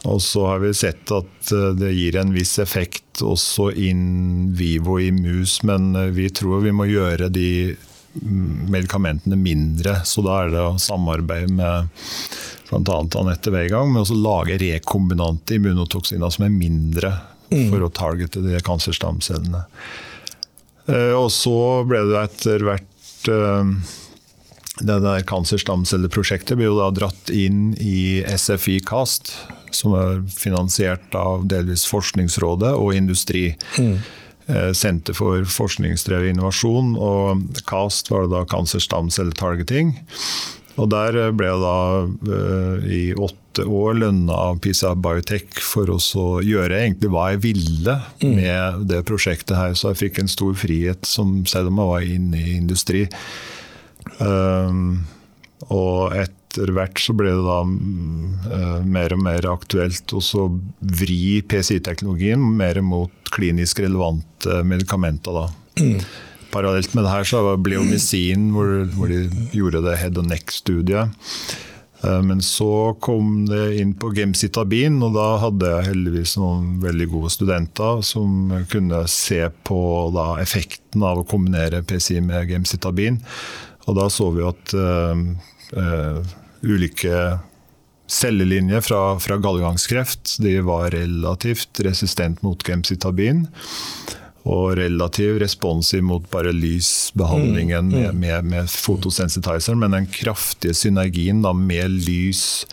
Og 0.09 0.17
så 0.25 0.47
har 0.49 0.61
vi 0.63 0.73
sett 0.73 1.11
at 1.13 1.53
eh, 1.53 1.71
det 1.77 1.93
gir 1.97 2.21
en 2.21 2.33
viss 2.37 2.57
effekt 2.61 3.21
også 3.25 3.71
in 3.77 4.51
vivo 4.57 4.99
i 5.01 5.11
mus, 5.13 5.61
men 5.67 5.93
vi 6.15 6.29
tror 6.33 6.63
vi 6.63 6.73
må 6.73 6.87
gjøre 6.89 7.29
de 7.33 7.49
medikamentene 8.13 9.37
mindre. 9.39 9.99
Så 10.05 10.23
da 10.25 10.43
er 10.43 10.53
det 10.53 10.61
å 10.63 10.77
samarbeide 10.81 11.51
med 11.55 11.89
bl.a. 12.69 13.01
Anette 13.19 13.51
Weigang 13.53 13.91
med 13.93 14.07
å 14.07 14.19
lage 14.19 14.59
rekombinante 14.61 15.57
immunotoksiner 15.57 16.31
som 16.31 16.47
er 16.47 16.55
mindre 16.55 17.13
mm. 17.51 17.67
for 17.71 17.83
å 17.85 17.91
targete 17.93 18.43
de 18.45 18.61
kancerstamcellene. 18.65 19.65
Eh, 20.87 21.13
og 21.15 21.29
så 21.33 21.57
ble 21.87 22.05
det 22.09 22.23
etter 22.25 22.67
hvert 22.67 22.87
det 24.81 24.97
der 25.03 25.25
kancerstamcelleprosjektet 25.29 26.57
ble 26.57 26.69
jo 26.69 26.77
da 26.79 26.89
dratt 26.95 27.29
inn 27.33 27.73
i 27.77 28.23
SFI 28.25 28.79
Cast, 28.87 29.33
som 29.75 29.93
er 29.97 30.23
finansiert 30.31 31.13
av 31.17 31.45
delvis 31.49 31.85
Forskningsrådet 31.89 32.73
og 32.79 32.95
industri. 32.97 33.51
Mm. 33.77 33.99
Senter 34.77 35.15
for 35.17 35.45
forskningsdrevet 35.47 36.33
innovasjon, 36.33 36.95
og 36.99 37.61
CAST 37.69 38.11
var 38.11 38.25
det 38.25 38.33
da 38.35 38.41
kancerstamcelletargeting. 38.51 39.93
Og 40.79 40.89
der 40.91 41.17
ble 41.35 41.49
jeg 41.49 41.61
da 41.61 42.81
i 42.87 43.01
åtte 43.13 43.65
år 43.67 43.97
lønna 43.99 44.37
av 44.49 44.61
PISA 44.63 44.93
Biotech 44.95 45.59
for 45.59 45.91
å 45.91 45.99
gjøre 46.45 46.79
egentlig 46.79 47.11
hva 47.11 47.31
jeg 47.33 47.41
ville 47.43 47.97
mm. 48.21 48.35
med 48.37 48.85
det 48.91 49.01
prosjektet 49.07 49.57
her. 49.57 49.75
Så 49.75 49.91
jeg 49.91 50.01
fikk 50.05 50.21
en 50.21 50.31
stor 50.31 50.55
frihet, 50.57 51.03
som, 51.07 51.41
selv 51.49 51.71
om 51.71 51.81
jeg 51.81 51.91
var 51.91 52.13
inne 52.15 52.39
i 52.39 52.55
industri. 52.59 53.03
Um, 54.19 55.03
og 55.67 56.15
etter 56.51 56.71
hvert 56.75 56.99
så 56.99 57.15
ble 57.15 57.31
det 57.31 57.45
da 57.45 57.61
uh, 57.63 58.81
mer 58.83 59.15
og 59.15 59.23
mer 59.23 59.47
aktuelt 59.51 60.11
å 60.13 60.21
vri 61.01 61.39
PCI-teknologien 61.47 62.41
mer 62.41 62.81
mot 62.83 63.31
klinisk 63.31 63.79
relevante 63.79 64.61
medikamenter. 64.67 65.31
da. 65.31 65.47
Mm. 65.79 66.03
Parallelt 66.51 66.93
med 66.93 67.07
det 67.07 67.13
her 67.13 67.27
så 67.27 67.41
ble 67.55 67.77
jo 67.77 67.87
medisin 67.87 68.49
hvor, 68.51 68.81
hvor, 68.97 69.11
de 69.11 69.47
gjorde 69.55 69.83
det 69.85 69.99
head 70.01 70.19
and 70.19 70.33
neck-studiet. 70.33 71.15
Uh, 72.03 72.19
men 72.25 72.43
så 72.43 72.97
kom 72.99 73.45
det 73.47 73.77
inn 73.79 73.95
på 73.95 74.11
gemcitabin, 74.17 74.99
og 75.05 75.15
da 75.15 75.29
hadde 75.45 75.71
jeg 75.71 75.89
heldigvis 75.93 76.35
noen 76.41 76.75
veldig 76.83 77.07
gode 77.13 77.31
studenter 77.31 78.03
som 78.03 78.51
kunne 78.73 79.05
se 79.11 79.45
på 79.63 79.81
da, 80.15 80.33
effekten 80.43 81.07
av 81.07 81.23
å 81.23 81.27
kombinere 81.29 81.85
PCI 81.87 82.19
med 82.27 82.51
gemcitabin. 82.51 83.21
Og 83.87 83.97
da 83.97 84.11
så 84.13 84.27
vi 84.35 84.43
at 84.45 84.75
uh, 84.77 85.23
uh, 85.79 86.37
ulike 86.61 87.39
cellelinjer 88.11 88.81
fra, 88.81 89.19
fra 89.19 89.37
gallegangskreft 89.37 90.37
de 90.43 90.57
var 90.67 90.91
relativt 90.91 91.79
resistent 91.79 92.41
mot 92.43 92.63
gemcitabin. 92.67 93.45
Og 94.41 94.73
relativt 94.79 95.37
responsiv 95.43 96.01
mot 96.03 96.25
bare 96.33 96.51
lysbehandlingen 96.55 97.91
mm, 97.91 97.93
mm. 97.93 98.01
med, 98.01 98.15
med, 98.15 98.49
med 98.53 98.71
fotosensitizer. 98.73 99.77
Men 99.77 99.93
den 99.93 100.09
kraftige 100.09 100.73
synergien 100.73 101.43
da, 101.45 101.53
med 101.53 102.01
lys, 102.07 102.65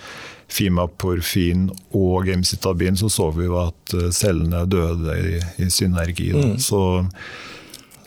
fimaporfin 0.48 1.68
og 1.92 2.26
gemcitabin, 2.26 2.96
så 2.96 3.10
så 3.12 3.28
vi 3.36 3.44
jo 3.50 3.58
at 3.60 3.94
eh, 3.94 4.08
cellene 4.16 4.64
døde 4.64 5.18
i, 5.20 5.36
i 5.60 5.68
synergi. 5.70 6.32
Mm. 6.32 6.56
Så 6.58 6.80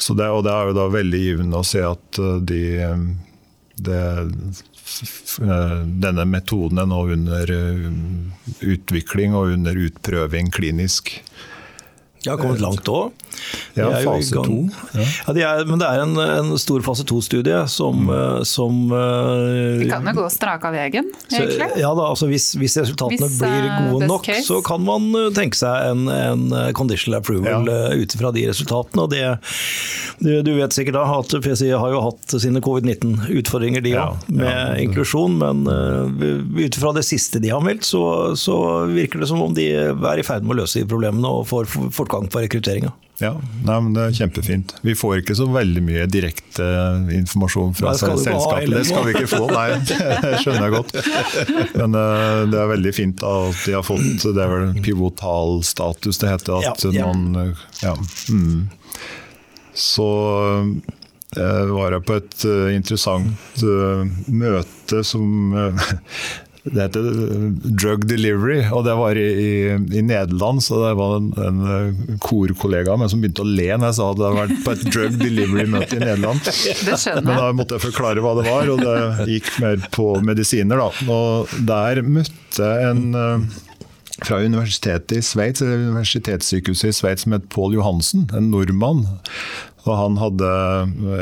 så 0.02 0.14
det, 0.18 0.28
og 0.34 0.42
det 0.46 0.54
er 0.54 0.70
jo 0.70 0.74
da 0.74 0.88
veldig 0.90 1.20
givende 1.22 1.60
å 1.62 1.68
se 1.68 1.82
at 1.86 2.18
eh, 2.18 2.40
de, 2.50 2.62
det, 3.86 4.00
eh, 4.02 4.62
denne 6.06 6.26
metoden 6.30 6.82
er 6.82 6.90
nå 6.90 7.02
under 7.16 7.54
eh, 7.56 7.88
utvikling 8.74 9.36
og 9.38 9.56
under 9.56 9.78
utprøving 9.88 10.52
klinisk. 10.54 11.14
De 12.24 12.30
har 12.30 12.38
kommet 12.38 12.62
langt 12.62 12.86
òg. 12.92 13.10
Ja, 13.74 13.88
fase 14.04 14.36
to. 14.44 14.58
Ja. 14.94 15.06
Ja, 15.26 15.34
de 15.34 15.44
er, 15.48 15.64
men 15.66 15.80
det 15.82 15.88
er 15.88 16.04
en, 16.04 16.14
en 16.20 16.52
stor 16.62 16.84
fase 16.86 17.06
to-studie 17.08 17.64
som, 17.72 18.04
mm. 18.06 18.12
Eh, 18.12 18.44
som 18.46 18.92
eh, 18.94 19.80
De 19.82 19.88
kan 19.90 20.06
jo 20.06 20.14
gå 20.20 20.26
strak 20.34 20.66
av 20.68 20.76
veien, 20.76 21.08
egentlig. 21.32 21.70
Så, 21.72 21.80
ja 21.82 21.92
da, 21.98 22.10
altså 22.12 22.28
hvis, 22.30 22.52
hvis 22.60 22.78
resultatene 22.82 23.26
hvis, 23.26 23.40
blir 23.42 23.70
eh, 23.70 23.88
gode 23.88 24.10
nok, 24.12 24.28
case. 24.28 24.44
så 24.50 24.60
kan 24.66 24.84
man 24.86 25.08
tenke 25.34 25.58
seg 25.58 25.88
en, 25.90 26.12
en 26.12 26.46
conditional 26.78 27.22
approval 27.22 27.70
ja. 27.72 27.80
ut 27.98 28.16
fra 28.20 28.34
de 28.36 28.46
resultatene. 28.52 29.08
og 29.08 29.16
det, 29.16 29.24
du, 30.22 30.30
du, 30.46 30.54
vet 30.60 30.76
sikkert 30.76 31.00
da 31.00 31.08
at 31.16 31.34
PCI 31.42 31.72
har 31.74 31.96
jo 31.96 32.04
hatt 32.06 32.38
sine 32.44 32.62
covid-19-utfordringer, 32.62 33.82
de 33.82 33.96
òg, 33.98 34.30
med 34.30 34.84
inklusjon. 34.84 35.40
Men 35.42 35.64
uh, 35.66 36.06
ut 36.60 36.78
fra 36.78 36.94
det 36.94 37.06
siste 37.08 37.42
de 37.42 37.50
har 37.54 37.64
meldt, 37.66 37.88
så, 37.88 38.04
så, 38.38 38.60
virker 38.92 39.24
det 39.24 39.32
som 39.32 39.42
om 39.42 39.56
de 39.58 39.68
er 39.72 40.22
i 40.22 40.26
ferd 40.26 40.46
med 40.46 40.58
å 40.58 40.62
løse 40.62 40.82
de 40.82 40.90
problemene 40.90 41.30
og 41.32 41.48
får 41.50 42.11
fortgang 42.12 42.30
på 42.30 42.40
rekrutteringa. 42.40 42.92
Ja, 43.20 43.36
nei, 43.66 43.82
men 43.82 43.94
Det 43.94 44.02
er 44.02 44.14
kjempefint. 44.18 44.74
Vi 44.82 44.96
får 44.96 45.20
ikke 45.22 45.36
så 45.38 45.46
veldig 45.46 45.82
mye 45.86 46.06
direkte 46.10 46.66
informasjon 47.14 47.76
fra 47.78 47.94
selskapet. 47.94 48.70
Det 48.72 48.86
skal 48.88 49.06
vi 49.06 49.14
ikke 49.14 49.30
få, 49.30 49.46
nei. 49.52 49.78
Det 50.26 50.40
skjønner 50.42 50.66
jeg 50.66 50.74
godt. 50.74 50.96
Men 51.76 51.96
uh, 51.96 52.50
det 52.50 52.58
er 52.58 52.72
veldig 52.72 52.94
fint 52.98 53.22
at 53.22 53.66
de 53.68 53.76
har 53.78 53.86
fått 53.86 54.26
det 54.26 54.42
er 54.42 54.50
vel 54.56 54.82
pivotalstatus 54.82 56.22
det 56.24 56.34
heter. 56.34 56.66
at 56.72 56.86
ja, 56.88 56.94
ja. 56.98 57.12
noen 57.12 57.54
ja, 57.84 57.94
mm. 58.34 58.70
Så 59.78 60.10
uh, 61.38 61.66
var 61.78 61.94
jeg 61.94 62.08
på 62.10 62.18
et 62.18 62.48
interessant 62.74 63.62
møte 64.28 65.06
som 65.06 65.54
det 66.64 66.78
heter 66.78 67.06
Drug 67.66 68.04
Delivery, 68.06 68.60
og 68.70 68.84
det 68.86 68.94
var 69.00 69.18
i, 69.18 69.26
i, 69.26 69.54
i 69.98 70.02
Nederland. 70.06 70.62
Så 70.64 70.78
det 70.84 70.92
var 71.00 71.16
en, 71.18 71.32
en 71.42 71.64
eh, 71.66 72.20
korkollega 72.22 72.94
av 72.94 73.02
meg 73.02 73.10
som 73.10 73.24
begynte 73.24 73.42
å 73.42 73.50
le 73.50 73.66
når 73.72 73.88
jeg 73.90 73.98
sa 73.98 74.10
at 74.12 74.20
det 74.20 74.28
hadde 74.28 74.44
vært 74.44 74.62
på 74.68 74.76
et 74.76 74.86
Drug 74.94 75.18
Delivery-møte 75.24 75.98
i 75.98 76.04
Nederland. 76.04 76.46
Det 76.86 77.00
skjønner 77.02 77.18
jeg. 77.18 77.26
Men 77.26 77.42
da 77.42 77.50
måtte 77.58 77.78
jeg 77.78 77.86
forklare 77.88 78.22
hva 78.22 78.36
det 78.38 78.46
var, 78.46 78.70
og 78.76 78.86
det 78.86 79.28
gikk 79.32 79.50
mer 79.64 79.90
på 79.98 80.08
medisiner. 80.26 80.84
Da. 80.84 81.10
Og 81.18 81.58
der 81.72 82.04
møtte 82.06 82.70
jeg 82.70 82.92
en 82.92 83.04
eh, 83.18 83.60
fra 84.26 84.42
universitetet 84.42 85.18
i 85.18 85.24
Sveits, 85.26 85.64
eller 85.64 85.88
universitetssykehuset 85.90 86.92
i 86.92 86.96
Sveits 86.96 87.26
som 87.26 87.36
het 87.36 87.50
Pål 87.54 87.78
Johansen, 87.80 88.28
en 88.36 88.52
nordmann. 88.54 89.06
Og 89.82 89.96
han 89.98 90.18
hadde 90.22 90.50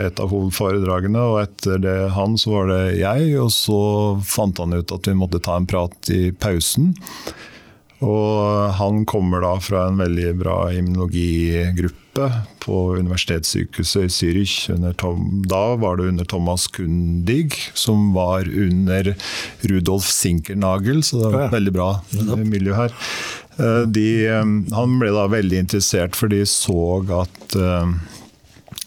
et 0.03 0.19
av 0.19 0.33
hovedforedragene, 0.33 1.21
og 1.31 1.37
etter 1.45 1.79
det 1.79 1.97
han 2.15 2.35
så 2.39 2.57
var 2.57 2.73
det 2.73 2.81
jeg. 2.99 3.29
Og 3.39 3.53
så 3.55 3.79
fant 4.27 4.59
han 4.59 4.75
ut 4.75 4.91
at 4.95 5.07
vi 5.07 5.15
måtte 5.15 5.39
ta 5.43 5.55
en 5.59 5.69
prat 5.69 6.11
i 6.11 6.29
pausen. 6.35 6.91
Og 8.05 8.71
han 8.79 9.03
kommer 9.09 9.43
da 9.43 9.55
fra 9.59 9.87
en 9.89 9.99
veldig 9.99 10.29
bra 10.39 10.57
immunologigruppe 10.71 12.29
på 12.63 12.77
universitetssykehuset 12.99 14.05
i 14.05 14.13
Zürich. 14.13 14.55
da 15.47 15.63
var 15.75 15.97
det 15.97 16.07
under 16.07 16.25
Thomas 16.25 16.67
Kundig, 16.67 17.53
som 17.73 18.13
var 18.13 18.47
under 18.47 19.15
Rudolf 19.61 20.05
Sinkernagel, 20.05 21.03
så 21.03 21.19
det 21.19 21.33
var 21.33 21.45
et 21.47 21.57
veldig 21.59 21.75
bra 21.75 21.89
miljø 22.37 22.73
her. 22.73 22.95
Eh, 23.59 23.81
de, 23.87 24.27
eh, 24.27 24.45
han 24.75 24.99
ble 24.99 25.11
da 25.11 25.27
veldig 25.27 25.59
interessert, 25.65 26.15
for 26.15 26.31
de 26.31 26.45
så 26.47 27.03
at 27.19 27.55
eh, 27.59 27.93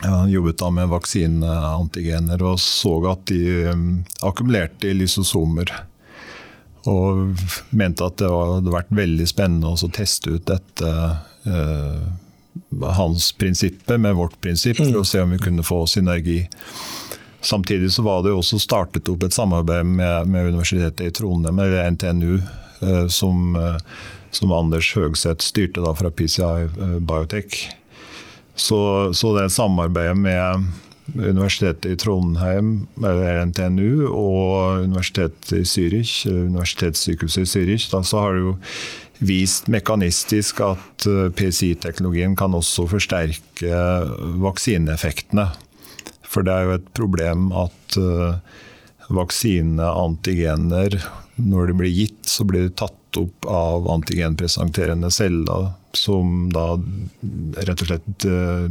han 0.02 0.30
jobbet 0.32 0.58
da 0.58 0.70
med 0.74 0.90
vaksineantigener 0.90 2.42
og 2.42 2.58
så 2.60 2.96
at 3.12 3.26
de 3.30 3.68
um, 3.70 3.88
akkumulerte 4.24 4.90
i 4.90 4.96
lysosomer. 4.98 5.70
Og 6.90 7.38
mente 7.70 8.06
at 8.06 8.18
det 8.18 8.30
hadde 8.30 8.74
vært 8.74 8.90
veldig 8.94 9.26
spennende 9.30 9.70
å 9.70 9.92
teste 9.94 10.34
ut 10.34 10.48
dette 10.50 10.90
eh, 11.46 12.02
hans 12.82 13.32
prinsippet 13.32 14.00
med 14.00 14.14
vårt 14.14 14.40
prinsipp, 14.40 14.76
for 14.76 15.00
å 15.00 15.06
se 15.06 15.22
om 15.22 15.30
vi 15.30 15.40
kunne 15.42 15.64
få 15.66 15.84
synergi. 15.86 16.42
Samtidig 17.42 17.92
så 17.92 18.02
var 18.02 18.22
det 18.22 18.34
også 18.34 18.58
startet 18.62 19.08
opp 19.10 19.24
et 19.26 19.34
samarbeid 19.34 19.86
med, 19.86 20.28
med 20.30 20.52
Universitetet 20.52 21.06
i 21.06 21.14
Trondheim, 21.14 21.58
eller 21.58 21.90
NTNU, 21.90 22.34
eh, 22.80 23.06
som, 23.10 23.56
eh, 23.56 23.78
som, 24.30 24.52
Anders 24.54 24.92
Høgseth 24.96 25.44
styrte 25.44 25.82
da 25.82 25.94
fra 25.98 26.10
PCI 26.10 26.68
eh, 26.68 26.98
Biotech. 27.00 27.64
Så, 28.54 28.78
så 29.16 29.32
det 29.38 29.50
samarbeidet 29.50 30.16
med 30.16 30.68
Universitetet 31.14 31.92
i 31.92 31.96
Trondheim, 32.00 32.86
eller 33.02 33.42
NTNU, 33.50 34.08
og 34.08 34.84
Universitetet 34.86 35.52
i 35.58 35.64
Zürich, 35.68 36.14
Universitetssykehuset 36.26 37.44
i 37.44 37.50
Zürich, 37.50 37.88
da, 37.92 38.02
så 38.06 38.22
har 38.24 38.36
det 38.36 38.44
jo 38.46 38.54
vist 39.22 39.68
mekanistisk 39.70 40.62
at 40.64 41.06
eh, 41.06 41.28
PCI-teknologien 41.36 42.34
kan 42.38 42.54
også 42.58 42.88
forsterke 42.90 43.82
vaksineeffektene. 44.42 45.50
For 46.26 46.46
det 46.46 46.54
er 46.54 46.66
jo 46.66 46.76
et 46.78 46.88
problem 46.96 47.50
at 47.60 47.98
uh, 48.00 48.40
vaksineantigener, 49.12 50.96
når 51.36 51.68
de 51.68 51.74
blir 51.76 51.92
gitt, 51.92 52.22
så 52.28 52.46
blir 52.48 52.66
de 52.66 52.76
tatt 52.80 52.96
opp 53.16 53.46
av 53.48 53.90
antigenpresenterende 53.90 55.10
celler 55.10 55.70
som 55.96 56.48
da 56.52 56.80
rett 57.66 57.82
og 57.82 57.88
slett 57.88 58.26
uh, 58.28 58.68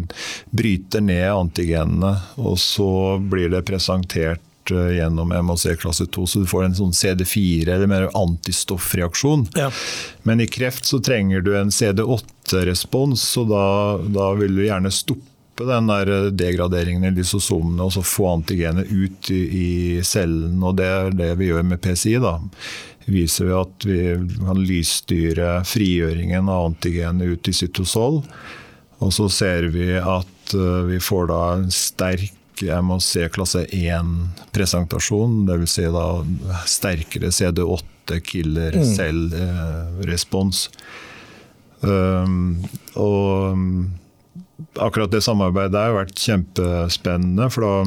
bryter 0.50 1.04
ned 1.06 1.28
antigenene. 1.32 2.16
Og 2.42 2.60
så 2.60 3.18
blir 3.32 3.52
det 3.54 3.64
presentert 3.68 4.74
uh, 4.74 4.90
gjennom 4.96 5.34
MHC 5.34 5.76
klasse 5.82 6.06
2, 6.06 6.28
så 6.28 6.44
du 6.44 6.50
får 6.50 6.68
en 6.68 6.78
sånn 6.82 6.96
CD4, 6.98 7.70
eller 7.70 7.90
mer 7.92 8.10
antistoffreaksjon. 8.18 9.48
Ja. 9.60 9.70
Men 10.24 10.42
i 10.42 10.50
kreft 10.50 10.90
så 10.90 11.02
trenger 11.04 11.46
du 11.46 11.54
en 11.58 11.74
CD8-respons, 11.74 13.26
og 13.42 13.52
da, 13.54 13.66
da 14.22 14.32
vil 14.40 14.58
du 14.58 14.66
gjerne 14.66 14.94
stoppe 14.94 15.28
den 15.62 15.92
der 15.92 16.10
eh, 16.10 16.30
degraderingen 16.34 17.04
i 17.06 17.12
lysosomene 17.14 17.86
og 17.86 17.92
så 17.94 18.02
få 18.02 18.32
antigenet 18.32 18.90
ut 18.90 19.30
i, 19.30 19.42
i 19.62 19.68
cellen. 20.02 20.56
og 20.64 20.80
Det 20.80 20.88
er 20.88 21.12
det 21.20 21.28
vi 21.38 21.52
gjør 21.52 21.68
med 21.68 21.82
PCI. 21.84 22.16
da 22.24 22.40
viser 23.06 23.50
vi 23.50 23.56
at 23.58 23.88
vi 23.88 24.02
kan 24.42 24.60
lysstyre 24.62 25.62
frigjøringen 25.68 26.50
av 26.52 26.72
antigenet 26.72 27.36
ut 27.36 27.50
i 27.50 27.56
cytosol. 27.56 28.22
Og 29.02 29.16
så 29.16 29.26
ser 29.34 29.72
vi 29.74 29.96
at 29.98 30.54
eh, 30.54 30.84
vi 30.92 31.00
får 31.02 31.32
da 31.32 31.42
en 31.56 31.72
sterk 31.74 32.38
se 33.02 33.30
klasse 33.34 33.66
1-presentasjon, 33.74 35.46
dvs. 35.48 35.72
Si 35.72 35.86
da 35.90 36.06
sterkere 36.70 37.32
CD8 37.34 38.20
killer 38.22 38.76
Mm. 38.78 38.96
cell-respons. 38.96 40.70
Um, 41.82 42.64
og 42.94 43.58
akkurat 44.78 45.12
det 45.12 45.24
samarbeidet 45.24 45.74
der 45.74 45.90
har 45.90 46.06
vært 46.06 46.14
kjempespennende, 46.22 47.50
for 47.50 47.62
da 47.62 47.86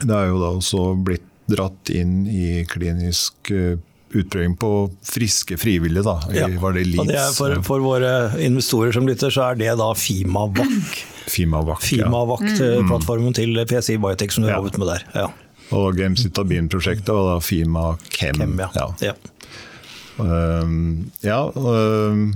det 0.00 0.16
er 0.16 0.30
jo 0.30 0.40
da 0.40 0.54
også 0.56 0.96
blitt 1.04 1.26
dratt 1.50 1.90
inn 1.92 2.26
i 2.26 2.64
klinisk 2.64 3.50
uh, 3.52 3.76
utprøving 4.14 4.56
på 4.58 4.70
friske 5.06 5.56
frivillige. 5.60 6.02
da. 6.04 6.16
I, 6.32 6.38
Ja. 6.40 6.48
Var 6.60 6.72
det 6.72 6.86
Og 6.98 7.06
det 7.06 7.14
er 7.16 7.26
Leeds? 7.28 7.36
for, 7.38 7.54
for 7.62 7.78
våre 7.84 8.12
investorer 8.42 8.92
som 8.92 9.06
lytter, 9.06 9.30
så 9.30 9.50
er 9.52 9.54
det 9.60 9.76
da 9.78 9.90
Fimavac. 9.94 11.04
Fimavac. 11.30 11.92
ja. 11.92 12.04
Fimavac-plattformen 12.08 13.34
til 13.34 13.54
PSI 13.66 13.96
Biotech 14.02 14.32
som 14.34 14.44
du 14.44 14.50
Ja. 14.50 14.56
jobbet 14.58 14.78
med 14.78 14.88
der. 14.88 15.04
Ja. 15.14 15.28
Og 15.72 15.94
Gemcitabin-prosjektet 15.96 17.08
var 17.14 17.34
da 17.34 17.40
Fima 17.40 17.96
Chem. 18.10 18.34
Chem, 18.34 18.58
ja. 18.58 18.88
Ja. 19.00 19.12
Um, 20.18 21.10
ja, 21.22 21.44
um, 21.54 22.34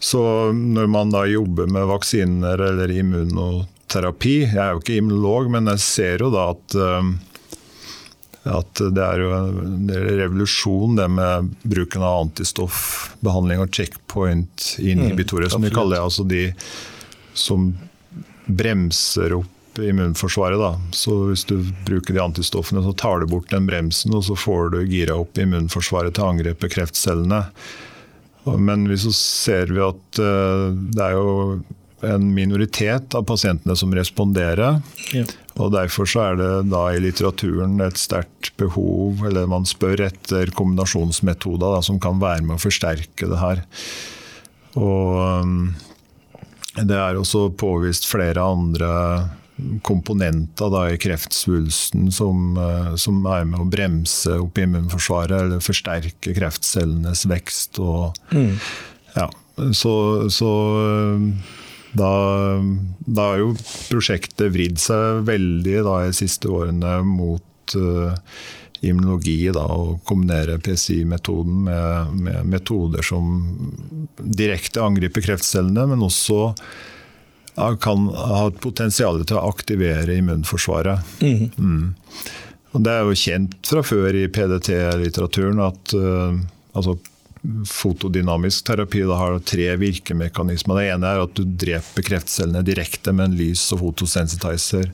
så 0.00 0.52
når 0.54 0.86
man 0.88 1.10
da 1.10 1.24
jobber 1.26 1.66
med 1.66 1.84
vaksiner 1.90 2.60
eller 2.68 2.88
immunoterapi 2.94 4.36
Jeg 4.46 4.56
er 4.62 4.70
jo 4.76 4.80
ikke 4.80 4.96
immunolog, 5.00 5.50
men 5.50 5.66
jeg 5.72 5.82
ser 5.84 6.18
jo 6.22 6.30
da 6.30 6.46
at, 6.54 6.76
um, 6.78 7.18
at 8.48 8.80
det 8.94 9.04
er 9.04 9.22
jo 9.22 9.30
en 9.36 9.90
revolusjon 9.92 10.96
det 10.98 11.08
med 11.12 11.52
bruken 11.62 12.04
av 12.04 12.22
antistoffbehandling 12.24 13.62
og 13.64 13.74
checkpoint-inhibitorer, 13.74 15.52
som 15.52 15.64
vi 15.64 15.72
kaller 15.74 15.98
det. 15.98 16.02
Altså 16.08 16.26
de 16.28 16.42
som 17.38 17.70
bremser 18.48 19.36
opp 19.36 19.78
immunforsvaret. 19.78 20.58
Da. 20.58 20.72
Så 20.96 21.14
hvis 21.28 21.44
du 21.44 21.60
bruker 21.86 22.14
de 22.14 22.22
antistoffene, 22.22 22.82
så 22.82 22.92
tar 22.92 23.20
du 23.20 23.26
bort 23.30 23.50
den 23.50 23.68
bremsen, 23.68 24.14
og 24.16 24.24
så 24.26 24.36
får 24.36 24.72
du 24.74 24.80
gira 24.88 25.18
opp 25.20 25.38
immunforsvaret 25.38 26.16
til 26.16 26.24
å 26.24 26.32
angripe 26.32 26.70
kreftcellene. 26.72 27.44
Men 28.48 28.86
så 28.98 29.12
ser 29.12 29.74
vi 29.74 29.82
at 29.84 30.20
eh, 30.22 30.64
det 30.96 31.04
er 31.04 31.18
jo 31.18 31.60
en 32.06 32.28
minoritet 32.34 33.14
av 33.18 33.26
pasientene 33.28 33.76
som 33.76 33.92
responderer. 33.94 34.80
Ja. 35.12 35.24
Og 35.58 35.72
Derfor 35.74 36.06
så 36.06 36.22
er 36.28 36.38
det 36.38 36.52
da 36.70 36.84
i 36.94 37.00
litteraturen 37.02 37.80
et 37.82 37.98
sterkt 37.98 38.52
behov, 38.60 39.24
eller 39.26 39.48
man 39.50 39.66
spør 39.66 40.04
etter 40.06 40.52
kombinasjonsmetoder 40.54 41.78
da, 41.78 41.82
som 41.82 41.98
kan 42.02 42.20
være 42.22 42.46
med 42.46 42.58
å 42.58 42.62
forsterke 42.62 43.26
det 43.30 43.40
her. 43.42 43.64
Og 44.78 45.42
um, 45.42 45.58
det 46.78 46.94
er 46.94 47.18
også 47.18 47.48
påvist 47.58 48.06
flere 48.06 48.44
andre 48.44 48.92
komponenter 49.82 50.70
da, 50.70 50.84
i 50.92 50.98
kreftsvulsten 51.00 52.12
som, 52.14 52.56
eh, 52.62 52.92
som 53.00 53.24
er 53.26 53.46
med 53.48 53.64
å 53.64 53.68
bremse 53.70 54.36
opp 54.38 54.60
immunforsvaret 54.62 55.34
eller 55.34 55.64
forsterke 55.64 56.34
kreftcellenes 56.36 57.24
vekst. 57.26 57.80
Og, 57.82 58.14
ja, 59.16 59.26
så, 59.74 59.94
så 60.30 60.52
eh, 60.84 61.26
da, 61.92 62.12
da 62.98 63.26
har 63.30 63.42
jo 63.42 63.52
prosjektet 63.88 64.52
vridd 64.52 64.80
seg 64.82 65.22
veldig 65.28 65.76
da, 65.86 65.98
de 66.06 66.16
siste 66.16 66.50
årene 66.52 66.98
mot 67.06 67.76
uh, 67.76 68.12
immunologi. 68.84 69.40
Da, 69.54 69.64
og 69.72 70.02
kombinere 70.08 70.58
PCI-metoden 70.62 71.64
med, 71.68 72.14
med 72.26 72.52
metoder 72.52 73.06
som 73.06 73.32
direkte 74.18 74.84
angriper 74.84 75.24
kreftcellene, 75.24 75.88
men 75.94 76.04
også 76.04 76.52
kan 77.82 78.04
ha 78.14 78.44
et 78.46 78.60
potensial 78.62 79.18
til 79.26 79.38
å 79.38 79.48
aktivere 79.48 80.14
immunforsvaret. 80.20 81.16
Mm. 81.58 81.94
Og 82.76 82.84
det 82.84 82.92
er 82.92 83.06
jo 83.08 83.18
kjent 83.18 83.56
fra 83.66 83.82
før 83.82 84.14
i 84.14 84.28
PDT-litteraturen 84.30 85.62
at 85.64 85.94
uh, 85.98 86.36
altså, 86.78 86.98
fotodynamisk 87.66 88.66
terapi 88.68 89.04
da 89.08 89.18
har 89.20 89.38
tre 89.46 89.68
virkemekanismer. 89.80 90.80
Det 90.80 90.88
ene 90.94 91.12
er 91.12 91.22
at 91.24 91.36
du 91.38 91.44
dreper 91.44 92.06
kreftcellene 92.06 92.64
direkte 92.66 93.12
med 93.14 93.30
en 93.30 93.38
lys- 93.38 93.68
og 93.76 93.82
fotosensitizer. 93.84 94.90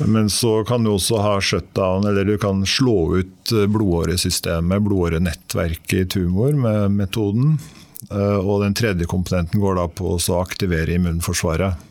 Men 0.00 0.30
så 0.32 0.64
kan 0.64 0.84
du 0.84 0.94
også 0.94 1.20
ha 1.20 1.34
shutdown, 1.44 2.06
eller 2.08 2.24
du 2.24 2.38
kan 2.40 2.62
slå 2.66 3.18
ut 3.20 3.52
blodåresystemet, 3.52 4.80
blodårenettverket 4.86 5.98
i 5.98 6.06
tumor 6.08 6.56
med 6.56 6.96
metoden. 6.96 7.58
Eh, 8.10 8.38
Og 8.40 8.62
den 8.64 8.74
tredje 8.74 9.04
komponenten 9.06 9.60
går 9.60 9.76
da 9.76 9.86
på 9.88 10.16
å 10.16 10.40
aktivere 10.40 10.96
immunforsvaret. 10.96 11.89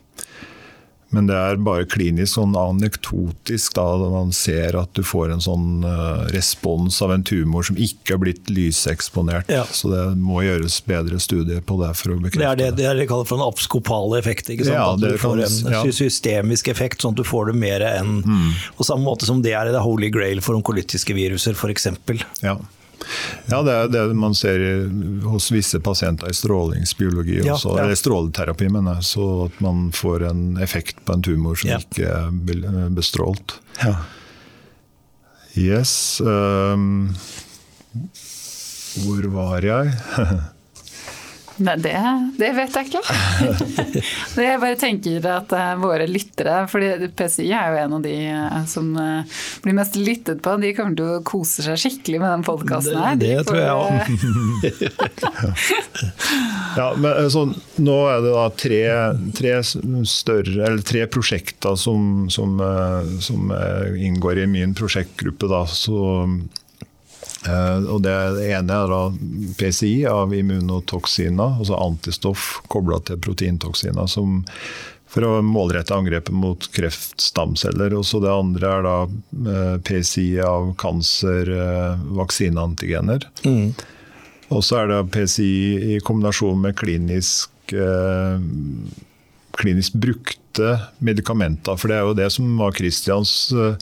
Men 1.15 1.29
det 1.29 1.37
er 1.37 1.57
bare 1.65 1.87
klinisk 1.89 2.35
sånn 2.35 2.53
anekdotisk 2.59 3.73
da 3.77 3.85
man 4.11 4.33
ser 4.35 4.77
at 4.77 4.91
du 4.93 5.01
får 5.05 5.33
en 5.33 5.41
sånn 5.41 5.85
eh, 5.87 6.27
respons 6.35 6.99
av 7.05 7.15
en 7.15 7.25
tumor 7.25 7.65
som 7.65 7.79
ikke 7.81 8.13
har 8.13 8.21
blitt 8.21 8.51
lyseksponert. 8.53 9.49
Ja. 9.49 9.63
Så 9.65 9.89
det 9.89 10.03
må 10.21 10.43
gjøres 10.45 10.77
bedre 10.85 11.17
studier 11.21 11.63
på 11.65 11.79
det 11.81 11.91
for 11.97 12.13
å 12.13 12.19
Det 12.19 12.27
bekrefte 12.27 12.51
er 12.51 12.61
det, 12.61 12.69
det 12.77 12.85
er 12.85 12.97
det 12.97 13.07
de 13.07 13.09
kaller 13.09 13.29
for 13.29 13.41
en 13.41 13.47
abskopal 13.47 14.17
effekt. 14.19 14.53
Ikke 14.53 14.69
sant? 14.69 14.77
Ja, 14.77 14.87
at 14.93 15.01
du 15.01 15.07
det 15.09 15.21
får 15.21 15.43
en 15.47 15.73
ja. 15.73 15.83
systemisk 15.97 16.69
effekt, 16.69 17.01
sånn 17.01 17.17
at 17.17 17.23
du 17.23 17.27
får 17.27 17.51
det 17.51 17.59
mer 17.59 17.85
enn 17.89 18.19
På 18.77 18.85
samme 18.85 19.05
måte 19.07 19.25
som 19.25 19.41
det 19.43 19.55
er 19.57 19.69
i 19.69 19.73
det 19.73 19.81
holy 19.81 20.11
grail 20.13 20.43
for 20.45 20.59
onkolytiske 20.59 21.15
viruser, 21.17 21.57
f.eks. 21.57 21.89
Ja. 22.45 22.59
Ja, 23.49 23.61
det 23.65 23.73
er 23.73 23.87
det 23.93 24.03
man 24.15 24.35
ser 24.37 24.61
hos 25.25 25.49
visse 25.51 25.79
pasienter 25.83 26.29
i 26.29 26.33
strålingsbiologi, 26.37 27.39
Ja, 27.45 27.53
også, 27.55 27.75
ja. 27.77 27.83
eller 27.83 27.95
stråleterapi, 27.99 28.69
mener 28.69 28.99
jeg. 28.99 29.03
Så 29.09 29.27
at 29.47 29.59
man 29.61 29.91
får 29.95 30.27
en 30.29 30.43
effekt 30.61 31.01
på 31.05 31.13
en 31.17 31.21
tumor 31.25 31.55
som 31.59 31.69
Ja. 31.73 31.77
ikke 31.81 32.05
er 32.07 32.31
bestrålt. 32.31 32.95
bestrålt. 32.99 33.57
Yes. 35.57 36.21
Um, 36.21 37.15
hvor 39.03 39.25
var 39.33 39.61
jeg? 39.65 39.93
Nei, 41.59 41.75
det, 41.83 41.91
det 42.39 42.49
vet 42.55 42.75
jeg 42.77 42.87
ikke. 42.87 43.01
Det 44.39 44.45
jeg 44.45 44.59
bare 44.61 44.77
tenker 44.79 45.25
at 45.27 45.51
eh, 45.57 45.71
våre 45.81 46.05
lyttere, 46.07 46.53
fordi 46.71 47.09
PCI 47.19 47.49
er 47.51 47.73
jo 47.73 47.79
en 47.81 47.95
av 47.97 48.03
de 48.05 48.13
eh, 48.31 48.59
som 48.71 48.89
eh, 48.99 49.39
blir 49.65 49.75
mest 49.75 49.97
lyttet 49.99 50.39
på, 50.45 50.53
de 50.61 50.71
kommer 50.77 50.95
til 50.95 51.09
å 51.17 51.19
kose 51.27 51.65
seg 51.65 51.75
skikkelig 51.81 52.21
med 52.23 52.31
den 52.37 52.45
podkasten 52.47 52.99
her. 53.03 53.19
Det- 53.19 53.27
det 53.29 53.45
tror 53.49 53.59
jeg 53.59 53.73
òg. 53.75 53.89
Ja, 56.77 56.93
men 56.97 57.31
så, 57.33 57.41
nå 57.81 57.95
er 58.11 58.21
det 58.23 58.31
da 58.35 58.43
tre, 58.55 58.79
tre 59.35 59.53
større, 60.07 60.53
eller 60.69 60.83
tre 60.85 61.01
prosjekter 61.11 61.75
som, 61.79 62.27
som, 62.31 62.59
som 63.25 63.49
inngår 63.97 64.43
i 64.43 64.47
min 64.47 64.75
prosjektgruppe. 64.77 65.49
Da. 65.51 65.63
Så, 65.67 65.97
og 67.47 68.01
det, 68.03 68.11
ene 68.51 68.75
er 68.75 68.89
da 68.91 68.97
PCI 69.55 70.01
av 70.11 70.33
immunotoksiner, 70.35 71.53
altså 71.61 71.77
antistoff 71.79 72.57
kobla 72.67 72.97
til 73.07 73.21
proteintoksiner. 73.23 74.09
som 74.11 74.41
for 75.09 75.25
å 75.25 75.39
målrette 75.45 75.95
angrepet 75.95 76.33
mot 76.35 76.67
kreftstamceller. 76.75 77.93
Også 77.97 78.19
det 78.23 78.31
andre 78.33 78.67
er 78.69 78.83
da 78.85 78.97
eh, 79.09 79.77
PCI 79.85 80.39
av 80.45 80.75
cancervaksineantigener. 80.81 83.19
Og 84.53 84.63
så 84.65 84.73
er 84.81 84.85
det 84.91 85.11
PCI 85.13 85.55
i 85.95 85.97
kombinasjon 86.05 86.59
med 86.61 86.77
klinisk, 86.77 87.49
eh, 87.73 88.37
klinisk 89.57 89.91
brukte 90.01 90.69
medikamenter. 91.05 91.75
For 91.77 91.87
det 91.89 91.95
er 91.97 92.03
jo 92.05 92.19
det 92.21 92.29
som 92.35 92.45
var 92.61 92.71
Christians 92.77 93.31
eh, 93.53 93.75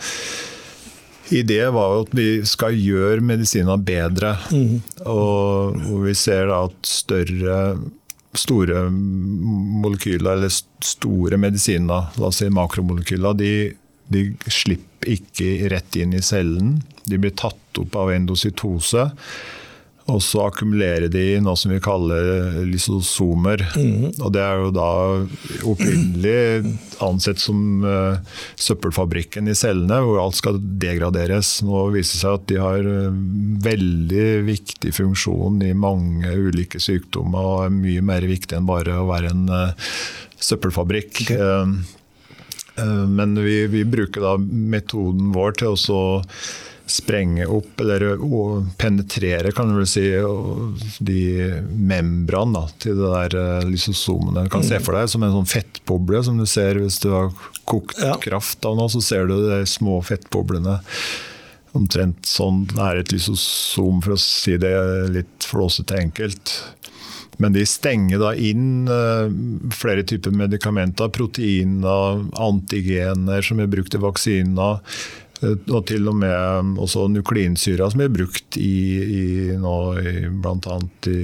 idé, 1.36 1.60
var 1.74 1.94
jo 1.94 2.04
at 2.06 2.14
vi 2.16 2.28
skal 2.48 2.78
gjøre 2.78 3.24
medisiner 3.26 3.80
bedre. 3.82 4.36
Og 5.06 5.78
og, 5.78 6.04
vi 6.06 6.14
ser 6.18 6.48
da 6.52 6.64
at 6.68 6.90
større 6.90 7.60
store 8.38 8.88
molekyler, 8.92 10.38
eller 10.38 10.52
store 10.84 11.40
medisiner, 11.42 12.12
la 12.20 12.30
oss 12.30 12.42
si 12.44 12.50
makromolekyler, 12.54 13.38
de, 13.40 13.54
de 14.14 14.28
slipper 14.52 15.16
ikke 15.18 15.72
rett 15.74 15.98
inn 16.00 16.14
i 16.18 16.24
cellen. 16.26 16.78
De 17.08 17.20
blir 17.22 17.34
tatt 17.40 17.82
opp 17.82 17.98
av 17.98 18.12
endocytose. 18.14 19.08
Og 20.08 20.22
så 20.24 20.46
akkumulerer 20.48 21.10
de 21.12 21.24
i 21.34 21.40
noe 21.44 21.58
som 21.60 21.72
vi 21.74 21.82
kaller 21.84 22.62
lysosomer. 22.64 23.60
Og 24.24 24.30
det 24.32 24.44
er 24.44 24.62
jo 24.62 24.70
da 24.72 24.92
opprinnelig 25.68 26.72
ansett 27.04 27.42
som 27.44 27.84
uh, 27.84 28.16
søppelfabrikken 28.56 29.52
i 29.52 29.56
cellene, 29.58 30.00
hvor 30.06 30.22
alt 30.24 30.40
skal 30.40 30.62
degraderes. 30.80 31.58
Nå 31.68 31.90
viser 31.92 32.16
det 32.16 32.22
seg 32.22 32.38
at 32.38 32.48
de 32.50 32.62
har 32.62 32.88
eh, 32.88 33.20
veldig 33.68 34.26
viktig 34.48 34.94
funksjon 34.96 35.60
i 35.68 35.74
mange 35.78 36.32
ulike 36.32 36.80
sykdommer, 36.82 37.44
og 37.44 37.66
er 37.68 37.76
mye 37.76 38.08
mer 38.14 38.26
viktig 38.32 38.58
enn 38.58 38.70
bare 38.70 38.96
å 39.02 39.10
være 39.12 39.36
en 39.36 39.46
uh, 39.52 39.94
søppelfabrikk. 40.40 41.26
Eh, 41.36 41.78
Uh, 42.78 43.08
Men 43.10 43.32
vi, 43.42 43.68
vi 43.68 43.80
bruker 43.90 44.22
da 44.22 44.36
metoden 44.38 45.32
vår 45.34 45.56
til 45.58 45.74
å 45.74 46.12
sprenge 46.88 47.46
opp, 47.52 47.82
eller 47.84 48.18
penetrere, 48.80 49.52
kan 49.52 49.70
du 49.70 49.78
vel 49.82 49.88
si, 49.90 50.06
de 51.04 51.22
membran 51.68 52.56
da, 52.56 52.66
til 52.82 52.98
det 53.00 53.12
der 53.12 53.38
eh, 53.42 53.68
lysosomene. 53.68 54.46
Du 54.48 54.54
kan 54.54 54.66
se 54.66 54.80
for 54.84 54.98
deg 54.98 55.12
som 55.12 55.26
en 55.28 55.36
sånn 55.36 55.50
fettboble, 55.52 56.24
som 56.24 56.40
du 56.40 56.48
ser 56.50 56.80
hvis 56.82 57.02
du 57.04 57.10
har 57.12 57.32
kokt 57.68 58.00
ja. 58.02 58.16
kraft 58.24 58.66
av 58.68 58.78
noe, 58.80 58.92
så 58.92 59.04
ser 59.04 59.28
du 59.28 59.36
de 59.50 59.62
små 59.68 60.00
fettboblene. 60.08 60.80
Omtrent 61.78 62.26
sånn 62.26 62.64
er 62.80 63.02
et 63.02 63.12
lysosom, 63.14 64.02
for 64.02 64.16
å 64.16 64.22
si 64.22 64.56
det 64.62 64.74
litt 65.14 65.48
flåsete 65.52 66.00
enkelt. 66.00 66.56
Men 67.38 67.54
de 67.54 67.62
stenger 67.70 68.22
da 68.22 68.32
inn 68.34 68.88
uh, 68.90 69.30
flere 69.76 70.02
typer 70.08 70.34
medikamenter, 70.34 71.12
proteiner, 71.14 72.24
antigener 72.34 73.46
som 73.46 73.62
er 73.62 73.70
brukt 73.70 73.94
i 73.94 74.02
vaksiner. 74.02 74.80
Uh, 75.44 75.56
og 75.70 75.86
til 75.90 76.10
og 76.10 76.18
med 76.22 76.78
også 76.82 77.08
nukleinsyra 77.14 77.90
som 77.94 78.04
er 78.04 78.14
brukt 78.14 78.60
i, 78.60 78.76
i 79.04 79.24
nå 79.60 79.78
bl.a. 80.44 80.78
I, 81.12 81.18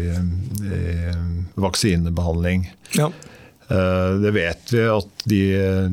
i 0.69 1.61
vaksinebehandling. 1.63 2.67
Ja. 2.99 3.11
Uh, 3.71 4.19
det 4.21 4.33
vet 4.35 4.73
vi 4.75 4.83
at 4.91 5.27
de 5.29 5.41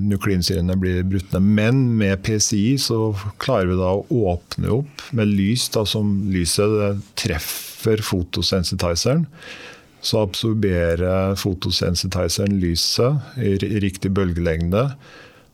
nukleinsyrene 0.02 0.76
blir 0.80 1.02
brutt 1.08 1.32
ned. 1.36 1.50
Men 1.60 1.82
med 2.00 2.20
PCI 2.26 2.76
så 2.82 3.10
klarer 3.42 3.72
vi 3.72 3.80
da 3.80 3.94
å 3.96 4.22
åpne 4.34 4.78
opp 4.80 5.10
med 5.16 5.30
lys, 5.30 5.70
da, 5.74 5.86
som 5.88 6.16
lyset 6.34 7.04
treffer 7.20 8.02
fotosensitizeren 8.04 9.28
så 10.00 10.22
absorberer 10.24 11.34
fotosensitizeren 11.38 12.56
lyset 12.60 13.36
i 13.40 13.80
riktig 13.84 14.12
bølgelengde. 14.16 14.86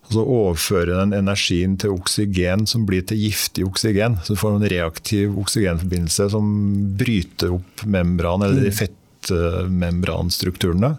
Og 0.07 0.13
så 0.15 0.23
overfører 0.23 1.01
den 1.01 1.13
energien 1.19 1.75
til 1.83 1.91
oksygen 1.97 2.67
som 2.71 2.85
blir 2.87 3.03
til 3.07 3.19
giftig 3.25 3.65
oksygen. 3.67 4.13
Så 4.23 4.29
du 4.35 4.41
får 4.41 4.53
en 4.57 4.71
reaktiv 4.71 5.27
oksygenforbindelse 5.43 6.25
som 6.35 6.45
bryter 6.99 7.49
opp 7.57 7.75
membran, 7.91 8.43
eller 8.47 8.61
de 8.63 8.71
mm. 8.71 8.79
fettmembranstrukturene. 8.83 10.91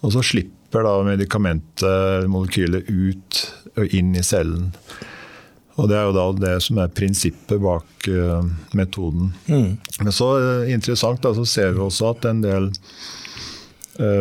Og 0.00 0.08
så 0.16 0.20
slipper 0.32 0.80
da 0.86 0.92
medikamentet, 1.06 2.26
molekylet, 2.30 2.90
ut 2.90 3.30
og 3.78 3.84
inn 3.94 4.10
i 4.18 4.26
cellen. 4.26 4.66
Og 5.80 5.88
Det 5.88 5.96
er 5.96 6.08
jo 6.08 6.16
da 6.16 6.24
det 6.36 6.56
som 6.64 6.80
er 6.82 6.92
prinsippet 6.92 7.60
bak 7.62 8.08
uh, 8.10 8.42
metoden. 8.76 9.30
Mm. 9.46 9.78
Men 10.02 10.12
så 10.12 10.28
uh, 10.36 10.72
interessant, 10.72 11.22
da, 11.22 11.32
så 11.36 11.46
ser 11.48 11.72
vi 11.76 11.84
også 11.86 12.10
at 12.10 12.26
en 12.28 12.42
del 12.44 12.68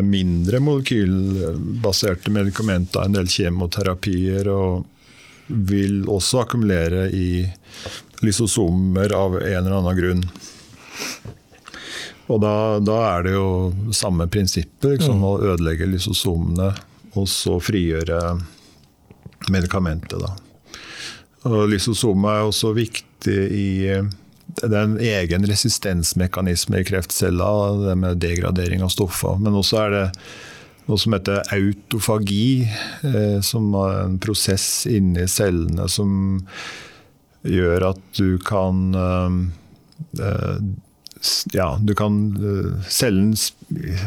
mindre 0.04 0.60
molekylbaserte 0.60 2.32
medikamenter, 2.34 3.06
en 3.06 3.16
del 3.16 3.30
kjemoterapier, 3.32 4.50
og 4.52 4.86
vil 5.50 6.04
også 6.10 6.44
akkumulere 6.44 7.08
i 7.16 7.46
lysosomer 8.22 9.14
av 9.16 9.40
en 9.40 9.62
eller 9.62 9.78
annen 9.80 9.98
grunn. 9.98 10.24
Og 12.30 12.38
da, 12.44 12.54
da 12.86 12.98
er 13.16 13.26
det 13.26 13.34
jo 13.34 13.48
samme 13.96 14.28
prinsippet, 14.30 15.00
liksom, 15.00 15.18
mm. 15.18 15.26
å 15.26 15.54
ødelegge 15.54 15.90
lysosomene 15.90 16.70
og 17.18 17.26
så 17.32 17.58
frigjøre 17.64 18.20
medikamentet. 19.50 20.20
da. 20.22 20.36
Og 21.50 21.70
lysosomet 21.72 22.36
er 22.36 22.50
også 22.52 22.76
viktig 22.78 23.40
i 23.56 23.70
det 24.58 24.70
er 24.74 24.86
en 24.86 25.00
egen 25.00 25.46
resistensmekanisme 25.48 26.82
i 26.82 26.88
kreftceller, 26.88 27.84
det 27.86 27.96
med 28.02 28.22
degradering 28.24 28.84
av 28.86 28.92
stoffer. 28.94 29.38
Men 29.42 29.58
også 29.60 29.84
er 29.84 29.96
det 29.96 30.06
noe 30.90 31.00
som 31.00 31.14
heter 31.14 31.46
autofagi, 31.54 32.66
eh, 33.06 33.40
som 33.46 33.70
er 33.78 34.04
en 34.04 34.20
prosess 34.22 34.88
inni 34.90 35.28
cellene 35.30 35.86
som 35.92 36.12
gjør 37.46 37.92
at 37.94 38.02
du 38.18 38.38
kan 38.44 38.90
eh, 38.98 40.62
ja, 41.52 41.74
du 41.84 41.92
kan 42.00 42.16
Cellen 42.88 43.34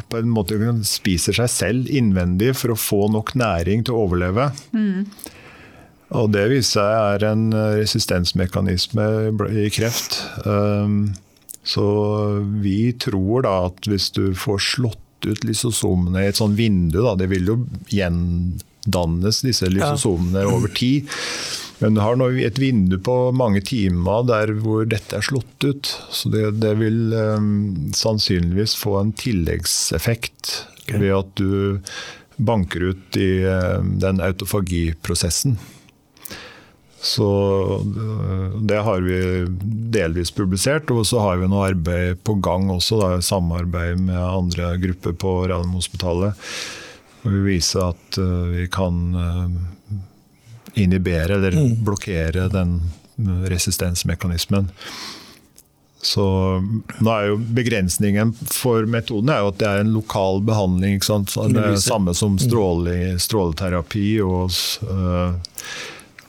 på 0.08 0.16
en 0.16 0.30
måte 0.32 0.56
spiser 0.88 1.36
seg 1.36 1.50
selv 1.52 1.90
innvendig 1.92 2.54
for 2.56 2.72
å 2.72 2.78
få 2.80 3.02
nok 3.12 3.34
næring 3.36 3.84
til 3.84 3.96
å 3.96 4.06
overleve. 4.06 4.48
Mm. 4.72 5.04
Og 6.12 6.32
det 6.34 6.46
viser 6.52 6.76
seg 6.76 6.94
er 7.16 7.28
en 7.30 7.44
eh, 7.56 7.76
resistensmekanisme 7.80 9.06
i 9.64 9.68
kreft. 9.72 10.20
Um, 10.44 11.14
så 11.64 11.86
vi 12.60 12.92
tror 13.00 13.46
da 13.46 13.54
at 13.68 13.88
hvis 13.88 14.10
du 14.16 14.32
får 14.36 14.60
slått 14.66 14.98
ut 15.28 15.44
lysosomene 15.46 16.24
i 16.24 16.30
et 16.32 16.38
sånt 16.40 16.58
vindu, 16.58 17.00
da, 17.04 17.14
det 17.18 17.30
vil 17.30 17.52
jo 17.52 17.58
gjendannes 17.92 19.42
disse 19.46 19.70
lysosomene 19.70 20.42
over 20.50 20.72
tid. 20.74 21.08
Men 21.82 21.96
du 21.96 22.02
har 22.02 22.18
nå 22.18 22.28
et 22.44 22.58
vindu 22.62 22.98
på 23.02 23.14
mange 23.34 23.62
timer 23.66 24.26
der 24.28 24.52
hvor 24.62 24.84
dette 24.86 25.18
er 25.18 25.26
slått 25.26 25.66
ut. 25.66 25.90
Så 26.14 26.30
det, 26.34 26.44
det 26.62 26.76
vil 26.82 27.14
um, 27.14 27.92
sannsynligvis 27.96 28.76
få 28.78 28.98
en 29.00 29.14
tilleggseffekt 29.18 30.58
okay. 30.82 30.98
ved 31.02 31.14
at 31.16 31.32
du 31.40 31.88
banker 32.42 32.90
ut 32.92 33.18
i 33.18 33.30
um, 33.46 33.96
den 34.02 34.22
autofagiprosessen. 34.22 35.56
Så 37.02 37.28
eh, 37.96 38.60
det 38.60 38.76
har 38.76 39.00
vi 39.00 39.46
delvis 39.90 40.30
publisert. 40.30 40.90
Og 40.90 41.06
så 41.06 41.18
har 41.18 41.40
vi 41.40 41.48
noe 41.50 41.72
arbeid 41.72 42.22
på 42.22 42.36
gang 42.44 42.70
også, 42.70 43.00
da, 43.00 43.10
samarbeid 43.18 43.98
med 44.06 44.18
andre 44.22 44.76
grupper 44.82 45.16
på 45.18 45.34
Radiumhospitalet. 45.50 46.38
Vi 47.22 47.40
viser 47.44 47.92
at 47.92 48.18
uh, 48.18 48.48
vi 48.50 48.64
kan 48.70 48.96
uh, 49.14 49.98
inhibere 50.74 51.36
eller 51.36 51.54
mm. 51.54 51.76
blokkere 51.86 52.48
den 52.50 52.80
resistensmekanismen. 53.46 54.66
Så 56.02 56.24
er 56.98 57.28
jo 57.28 57.36
Begrensningen 57.54 58.32
for 58.50 58.88
metoden 58.90 59.30
er 59.30 59.44
jo 59.44 59.52
at 59.52 59.60
det 59.60 59.68
er 59.68 59.84
en 59.84 59.94
lokal 59.94 60.42
behandling. 60.42 60.98
Det 60.98 61.62
er 61.62 61.78
samme 61.78 62.14
som 62.18 62.34
mm. 62.34 62.42
stråle, 62.42 62.96
stråleterapi 63.22 64.06
og 64.26 64.50
uh, 64.90 65.38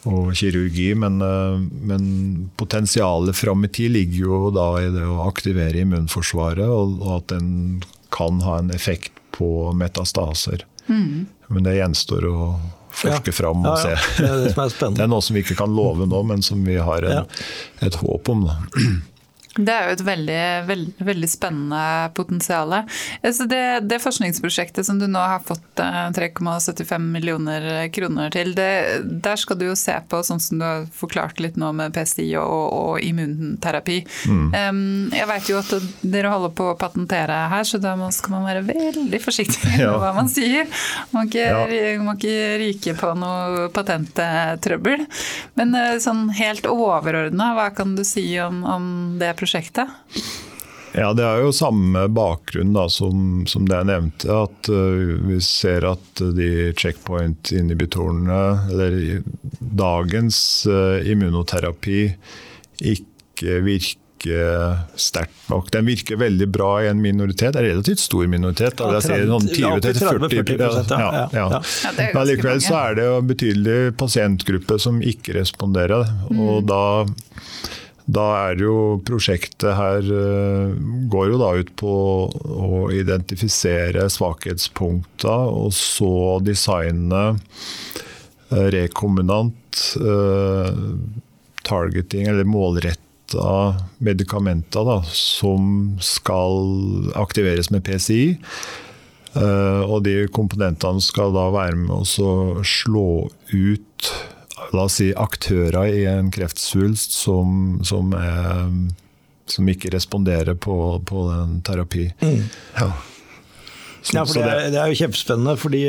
og 0.10 0.34
kirurgi. 0.36 0.89
Men, 1.00 1.22
eh, 1.22 1.58
men 1.82 2.52
potensialet 2.60 3.38
fram 3.38 3.66
i 3.66 3.72
tid 3.72 3.92
ligger 3.92 4.20
jo 4.26 4.39
da 4.56 4.68
i 4.82 4.92
det 4.94 5.06
å 5.08 5.24
aktivere 5.28 5.84
immunforsvaret, 5.84 6.68
og, 6.68 7.00
og 7.02 7.18
at 7.22 7.34
den 7.36 7.84
kan 8.13 8.42
ha 8.46 8.60
en 8.60 8.72
effekt 8.76 9.13
på 9.34 9.72
metastaser. 9.74 10.66
Mm. 10.88 11.26
Men 11.48 11.66
det 11.66 11.78
gjenstår 11.80 12.28
å 12.30 12.39
forske 12.94 13.32
ja. 13.32 13.36
fram 13.36 13.63
og 13.63 13.72
ja, 13.72 13.94
ja. 13.94 13.98
se. 13.98 14.22
Det 14.22 14.30
er, 14.30 14.44
det, 14.46 14.92
det 14.98 15.06
er, 15.06 15.10
noe 15.10 15.24
som 15.26 15.38
vi 15.38 15.42
ikke 15.46 15.58
kan 15.63 15.74
love 15.74 16.06
nå, 16.10 16.22
men 16.30 16.46
som 16.46 16.62
vi 16.66 16.78
har 16.78 17.08
en, 17.10 17.34
et 17.82 17.98
håp 18.04 18.30
om. 18.34 18.46
Da. 18.50 18.60
Det 19.54 19.70
er 19.70 19.86
jo 19.86 19.94
et 19.94 20.02
veldig, 20.02 20.44
veldig, 20.66 21.06
veldig 21.06 21.28
spennende 21.30 22.10
potensial. 22.18 22.74
Altså 23.22 23.46
det, 23.46 23.86
det, 23.86 24.00
forskningsprosjektet 24.02 24.88
som 24.88 24.98
du 24.98 25.06
nå 25.06 25.22
har 25.22 25.44
fått 25.46 25.78
3,75 25.78 26.82
eh, 26.96 27.04
millioner 27.04 27.68
kroner 27.94 28.34
til, 28.34 28.56
det, 28.58 29.04
der 29.06 29.38
skal 29.38 29.60
du 29.60 29.68
jo 29.68 29.76
se 29.78 29.94
på, 30.10 30.24
sånn 30.26 30.42
som 30.42 30.58
du 30.58 30.66
har 30.66 30.88
forklart 30.98 31.42
litt 31.44 31.60
nå 31.62 31.70
med 31.78 31.94
PSI 31.94 32.32
og, 32.42 32.63
og 32.74 33.06
immunterapi. 33.06 34.00
Mm. 34.26 34.48
Um, 34.58 34.82
jeg 35.13 35.30
vet 35.30 35.52
jo 35.54 35.62
at 35.62 35.76
dere 36.02 36.34
holder 36.34 36.56
på 36.58 36.72
å 36.72 36.80
patentere 36.80 37.38
her, 37.54 37.70
så 37.70 37.78
da 37.82 37.94
skal 38.16 38.34
man 38.39 38.50
være 38.50 38.66
veldig 38.72 39.22
forsiktig 39.22 39.62
med 39.68 39.80
ja. 39.86 39.94
hva 40.02 40.16
man 40.18 40.34
sier. 40.34 40.66
Man 41.13 41.28
må 41.28 41.30
ikke, 41.30 41.46
ja. 41.46 41.94
ikke 42.16 42.36
ryke 42.63 42.98
på 42.98 43.13
noe 43.22 43.70
patenttrøbbel. 43.76 45.06
Men 45.62 45.78
eh, 45.78 46.02
sånn 46.02 46.26
helt 46.42 46.66
overordna, 46.70 47.54
hva 47.54 47.70
kan 47.78 47.94
du 47.94 48.02
si 48.08 48.26
om, 48.42 48.63
om 48.66 48.92
det 49.22 49.30
prosjektet? 49.30 49.43
Prosjektet? 49.44 49.92
Ja, 50.94 51.14
Det 51.14 51.26
er 51.26 51.42
jo 51.42 51.54
samme 51.56 52.06
bakgrunn 52.14 52.74
da, 52.76 52.86
som, 52.92 53.44
som, 53.50 53.66
det 53.70 53.80
jeg 53.80 53.90
nevnte. 53.90 54.30
At 54.30 54.70
uh, 54.70 55.18
vi 55.26 55.40
ser 55.42 55.88
at 55.90 56.22
de 56.38 56.70
checkpoint-inhibitorene, 56.78 58.44
eller 58.70 59.24
dagens 59.60 60.38
uh, 60.70 61.02
immunoterapi, 61.10 62.06
ikke 62.94 63.60
virker 63.66 63.90
sterkt 64.96 65.50
nok. 65.52 65.68
Den 65.74 65.90
virker 65.90 66.16
veldig 66.22 66.46
bra 66.54 66.70
i 66.80 66.88
en 66.88 67.02
minoritet, 67.04 67.58
en 67.58 67.66
relativt 67.66 68.00
stor 68.00 68.30
minoritet. 68.32 68.80
Ja, 68.80 69.02
30, 69.04 69.26
sånn 69.34 69.50
20-40 69.50 70.94
ja, 70.94 71.10
ja, 71.12 71.26
ja. 71.34 71.62
Men 72.14 72.30
likevel 72.30 72.62
så 72.64 72.78
er 72.86 72.96
det 73.02 73.10
jo 73.10 73.18
en 73.18 73.28
betydelig 73.34 73.80
pasientgruppe 74.00 74.78
som 74.80 75.02
ikke 75.04 75.36
responderer. 75.42 76.06
og 76.30 76.62
mm. 76.62 76.70
da 76.70 76.84
da 78.06 78.24
er 78.50 78.60
jo 78.60 79.00
prosjektet 79.08 79.78
her 79.78 80.04
eh, 80.04 80.74
går 81.12 81.30
jo 81.32 81.39
da 81.39 81.52
ut 81.56 81.70
på 81.80 81.94
å 82.28 82.82
identifisere 82.92 84.10
svakhetspunkter, 84.12 85.48
og 85.48 85.72
så 85.78 86.39
designe 86.44 87.24
eh, 88.52 88.68
rekombinant 88.76 89.86
eh, 90.04 90.84
targeting, 91.63 92.28
eller 92.28 92.50
målretta 92.50 93.00
medikamenter 94.04 94.84
da, 94.86 95.00
som 95.08 95.96
skal 96.04 97.13
aktiveres 97.18 97.72
med 97.74 97.86
PCI. 97.88 98.36
Og 99.34 100.04
de 100.06 100.28
komponentene 100.30 101.02
skal 101.02 101.32
da 101.34 101.48
være 101.50 101.80
med 101.80 101.89
å 101.89 102.62
slå 102.62 103.08
ut 103.50 104.12
la 104.71 104.86
oss 104.88 104.99
si, 105.02 105.12
aktører 105.17 105.89
i 105.91 106.04
en 106.10 106.32
kreftsvulst 106.34 107.15
som, 107.17 107.80
som, 107.86 108.13
er, 108.17 108.69
som 109.49 109.69
ikke 109.69 109.91
responderer 109.93 110.56
på, 110.56 110.78
på 111.08 111.26
den 111.32 111.60
terapi. 111.65 112.12
Mm. 112.23 112.45
Ja. 112.78 112.93
Så, 114.04 114.17
ja, 114.17 114.23
for 114.28 114.36
det 114.36 114.47
er, 114.52 114.65
det 114.73 114.80
er, 114.82 114.89
jo 114.91 114.99
kjempespennende, 114.99 115.54
fordi 115.60 115.84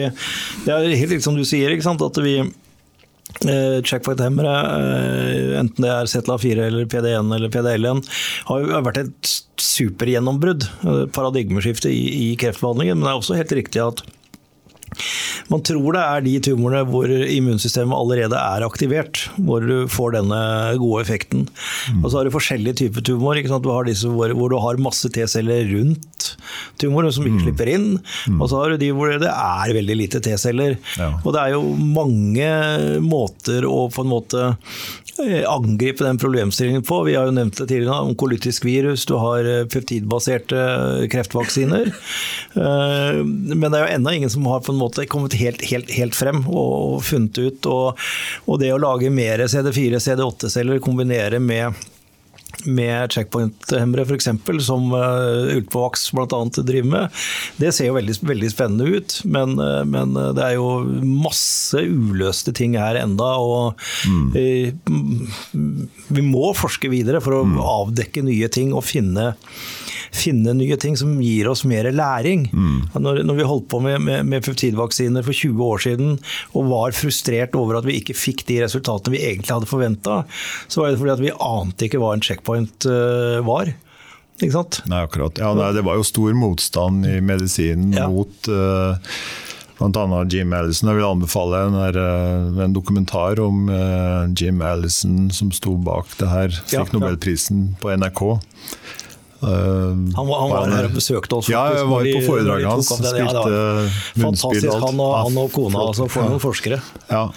det 0.65 0.71
er 0.71 0.85
helt 0.87 1.11
riktig 1.11 1.25
som 1.27 1.35
du 1.35 1.43
sier, 1.47 1.73
at 1.75 2.21
vi 2.23 2.35
eh, 2.45 3.79
Checkpoint-hemmere, 3.83 4.53
eh, 4.79 5.55
enten 5.59 5.83
det 5.83 5.91
er 5.91 6.11
ZLA4 6.13 6.69
eller 6.69 6.87
PD1 6.91 7.35
eller 7.35 7.51
PDL1, 7.51 8.05
har 8.51 8.63
jo 8.63 8.83
vært 8.87 9.01
et 9.03 9.33
supergjennombrudd, 9.59 10.69
eh, 10.87 11.01
paradigmeskifte 11.15 11.91
i, 11.91 12.05
i 12.29 12.37
kreftbehandlingen. 12.39 13.01
Men 13.01 13.09
det 13.09 13.15
er 13.17 13.23
også 13.25 13.41
helt 13.41 13.57
riktig 13.59 13.83
at 13.83 14.05
man 15.53 15.63
tror 15.67 15.97
det 15.97 16.05
er 16.05 16.25
de 16.25 16.35
tumorene 16.49 16.85
hvor 16.89 17.11
immunsystemet 17.11 17.97
allerede 17.97 18.39
er 18.39 18.67
aktivert, 18.67 19.25
hvor 19.37 19.65
du 19.65 19.87
får 19.91 20.17
denne 20.19 20.41
gode 20.81 21.05
effekten. 21.05 21.47
Mm. 21.93 22.03
Og 22.03 22.09
så 22.09 22.19
har 22.19 22.29
du 22.29 22.35
forskjellige 22.35 22.81
typer 22.85 23.05
tumor. 23.07 23.39
Du 23.39 23.71
har 23.73 23.89
disse 23.89 24.11
hvor, 24.11 24.33
hvor, 24.37 24.53
du 24.53 24.59
har 24.63 24.81
masse 24.83 25.11
T-celler 25.13 25.69
rundt 25.73 26.31
tumoren 26.81 27.13
som 27.15 27.27
ikke 27.27 27.41
mm. 27.41 27.45
slipper 27.47 27.73
inn. 27.75 27.89
Mm. 28.31 28.41
Og 28.41 28.51
så 28.51 28.61
har 28.61 28.75
du 28.75 28.83
de 28.83 28.91
hvor 28.97 29.13
det 29.13 29.31
er 29.31 29.77
veldig 29.79 29.99
lite 30.01 30.23
T-celler. 30.25 30.79
Ja. 30.99 31.13
Og 31.23 31.35
det 31.37 31.45
er 31.45 31.57
jo 31.57 31.65
mange 31.75 32.51
måter 33.05 33.69
å 33.69 33.87
på 33.95 34.05
en 34.05 34.13
måte 34.13 34.53
Eh, 35.19 35.51
angripe 35.51 36.05
den 36.05 36.19
problemstillingen 36.19 36.83
på. 36.83 37.03
Vi 37.03 37.15
har 37.15 37.29
jo 37.29 37.35
nevnt 37.37 37.59
det 37.59 37.69
tidligere, 37.71 38.01
onkolytisk 38.03 38.65
virus, 38.67 39.05
du 39.07 39.15
har 39.15 39.47
eh, 39.47 39.67
peptidbaserte 39.71 40.59
eh, 41.03 41.07
kreftvaksiner. 41.13 41.93
Men 42.55 43.65
det 43.71 43.79
er 43.79 43.85
jo 43.85 43.93
ennå 43.95 44.15
ingen 44.15 44.31
som 44.31 44.47
har 44.51 44.63
på 44.65 44.73
en 44.73 44.79
måte 44.81 44.84
kommet 45.11 45.37
helt, 45.41 45.65
helt, 45.71 45.91
helt 45.95 46.19
frem 46.19 46.45
og 46.49 47.03
funnet 47.07 47.41
ut. 47.41 47.71
Og, 47.71 48.07
og 48.47 48.63
det 48.63 48.73
å 48.75 48.81
lage 48.83 49.13
mer 49.15 49.47
CD4, 49.49 50.01
CD8-celler, 50.03 50.83
kombinere 50.85 51.43
med 51.43 51.85
med 52.65 53.13
checkpoint-hemmere 53.13 54.05
f.eks., 54.07 54.29
som 54.67 54.93
uh, 54.93 55.57
Ultvovax 55.57 56.11
bl.a. 56.15 56.41
driver 56.57 56.89
med. 56.89 57.23
Det 57.61 57.73
ser 57.75 57.91
jo 57.91 57.97
veldig, 57.99 58.17
veldig 58.25 58.51
spennende 58.53 58.89
ut, 58.99 59.19
men, 59.25 59.57
uh, 59.61 59.83
men, 59.89 60.17
uh, 60.17 60.31
det 60.37 60.47
er 60.47 60.57
jo 60.59 60.69
masse 61.05 61.83
uløste 61.83 62.55
ting 62.57 62.79
her 62.81 62.99
enda, 63.01 63.35
og 63.41 63.81
mm. 64.09 64.27
vi, 64.35 64.47
vi 66.15 66.27
må 66.27 66.53
forske 66.57 66.91
videre 66.93 67.23
for 67.25 67.41
å 67.41 67.45
mm. 67.49 67.59
avdekke 67.61 68.25
nye 68.27 68.51
ting 68.53 68.75
og 68.75 68.87
finne 68.87 69.33
finne 70.15 70.55
nye 70.57 70.77
ting 70.81 70.97
som 70.99 71.15
gir 71.23 71.49
oss 71.51 71.65
mer 71.69 71.89
læring. 71.93 72.47
Mm. 72.53 72.79
Når, 72.95 73.23
når, 73.27 73.39
vi 73.39 73.49
holdt 73.51 73.69
på 73.73 73.81
med, 73.85 74.01
med, 74.05 74.27
med 74.31 74.45
peptidvaksiner 74.47 75.27
for 75.27 75.37
20 75.37 75.65
år 75.67 75.85
siden 75.85 76.19
og 76.55 76.69
var 76.71 76.97
frustrert 76.97 77.57
over 77.59 77.81
at 77.81 77.89
vi 77.89 77.99
ikke 78.01 78.17
fikk 78.17 78.47
de 78.51 78.63
resultatene 78.65 79.17
vi 79.17 79.25
egentlig 79.27 79.55
hadde 79.55 79.71
forventa, 79.71 80.23
så 80.69 80.83
var 80.83 80.93
det 80.93 81.01
fordi 81.03 81.15
at 81.17 81.25
vi 81.25 81.35
ante 81.35 81.89
ikke 81.89 82.03
hva 82.03 82.15
en 82.15 82.25
checkpoint 82.25 82.89
uh, 82.91 83.41
var. 83.47 83.73
Ikke 84.41 84.55
sant? 84.55 84.81
Nei, 84.91 85.05
akkurat. 85.07 85.39
Ja, 85.39 85.53
nei, 85.55 85.73
det 85.77 85.85
var 85.87 85.99
jo 85.99 86.07
stor 86.07 86.35
motstand 86.39 87.07
i 87.07 87.21
medisinen 87.23 87.95
ja. 87.95 88.09
mot 88.11 88.51
uh, 88.51 88.99
Bl.a. 89.79 90.21
Jim 90.31 90.55
Allison. 90.55 90.91
Jeg 90.91 91.01
vil 91.01 91.07
anbefale 91.07 91.61
en, 91.67 91.77
eh, 91.91 92.61
en 92.63 92.75
dokumentar 92.77 93.41
om 93.43 93.67
Jim 94.39 94.63
Allison 94.63 95.27
som 95.35 95.51
sto 95.53 95.75
bak 95.77 96.15
det 96.21 96.29
her. 96.31 96.55
Fikk 96.63 96.77
ja, 96.79 96.85
Nobelprisen 96.95 97.73
på 97.83 97.91
NRK. 97.99 98.23
Eh, 99.45 100.17
han 100.17 100.31
var, 100.31 100.41
han 100.41 100.55
var 100.55 100.73
her 100.73 100.89
og 100.89 100.97
besøkte 100.97 101.41
oss. 101.41 101.51
Ja, 101.53 101.67
jeg 101.75 101.91
var 101.91 102.09
på 102.09 102.25
foredraget 102.27 102.71
hans. 102.71 102.91
Spilte 102.95 103.45
ja, 103.45 103.85
munnspill 104.23 104.65
og 104.71 104.75
alt. 104.79 104.89
Han 104.89 105.05
og, 105.05 105.15
han 105.21 105.45
og 105.45 105.53
kona, 105.55 105.87
altså 105.91 106.09
for 106.11 106.31
noen 106.31 106.43
forskere. 106.43 106.81
Ja. 107.11 107.29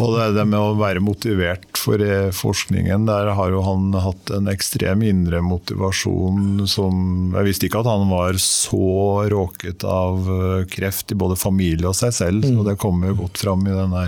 Og 0.00 0.14
det, 0.14 0.26
det, 0.36 0.44
med 0.48 0.60
å 0.60 0.76
være 0.78 1.02
motivert 1.04 1.76
for 1.80 2.00
eh, 2.00 2.30
forskningen, 2.34 3.04
der 3.08 3.32
har 3.36 3.52
jo 3.52 3.62
han 3.66 3.90
hatt 4.00 4.32
en 4.32 4.48
ekstrem 4.52 5.02
indre 5.04 5.42
motivasjon 5.44 6.64
som 6.70 7.34
Jeg 7.36 7.48
visste 7.48 7.68
ikke 7.68 7.82
at 7.82 7.90
han 7.90 8.06
var 8.12 8.38
så 8.40 9.26
råket 9.32 9.84
av 9.84 10.30
eh, 10.36 10.64
kreft 10.72 11.12
i 11.12 11.18
både 11.20 11.36
familie 11.40 11.90
og 11.90 11.98
seg 11.98 12.16
selv, 12.16 12.46
mm. 12.46 12.60
og 12.60 12.70
det 12.70 12.78
kommer 12.80 13.12
jo 13.12 13.20
godt 13.24 13.42
fram 13.44 13.66
i 13.66 13.76
denne 13.76 14.06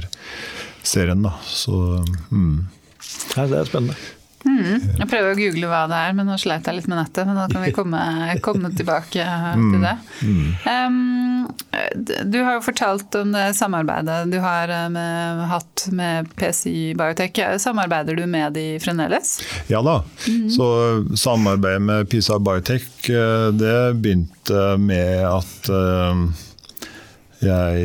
serien. 0.83 1.28
da. 1.28 1.37
Så, 1.44 2.02
mm. 2.31 2.59
Ja, 3.37 3.46
det 3.50 3.61
er 3.61 3.68
spennende. 3.68 3.98
Mm. 4.42 4.81
Jeg 4.98 5.09
prøver 5.09 5.33
å 5.33 5.38
google 5.38 5.68
hva 5.70 5.83
det 5.90 5.98
er, 6.07 6.12
men 6.18 6.26
nå 6.28 6.35
sleit 6.40 6.66
jeg 6.66 6.74
litt 6.78 6.88
med 6.90 6.98
nettet. 7.00 7.26
Men 7.28 7.37
da 7.38 7.44
kan 7.52 7.62
vi 7.64 7.72
komme, 7.78 8.00
komme 8.44 8.68
tilbake 8.76 9.22
til 9.57 9.81
det. 9.83 9.96
Um, 10.66 11.46
du 12.24 12.42
har 12.42 12.55
jo 12.59 12.62
fortalt 12.64 13.14
om 13.18 13.33
det 13.35 13.55
samarbeidet 13.59 14.31
du 14.33 14.38
har 14.42 14.68
eh, 14.68 14.88
med, 14.92 15.46
hatt 15.50 15.88
med 15.92 16.35
PCI 16.37 16.94
Biotech. 16.98 17.59
Samarbeider 17.62 18.14
du 18.16 18.26
med 18.26 18.52
de 18.57 18.81
fremdeles? 18.83 19.40
Ja 19.72 19.83
da. 19.83 20.02
Mm. 20.28 20.50
Så 20.50 20.66
samarbeidet 21.16 21.83
med 21.83 22.11
PCI 22.11 22.38
Biotech 22.44 23.11
eh, 23.11 23.52
det 23.57 23.94
begynte 24.02 24.76
med 24.78 25.26
at 25.26 25.68
eh, 25.70 26.14
jeg, 27.42 27.76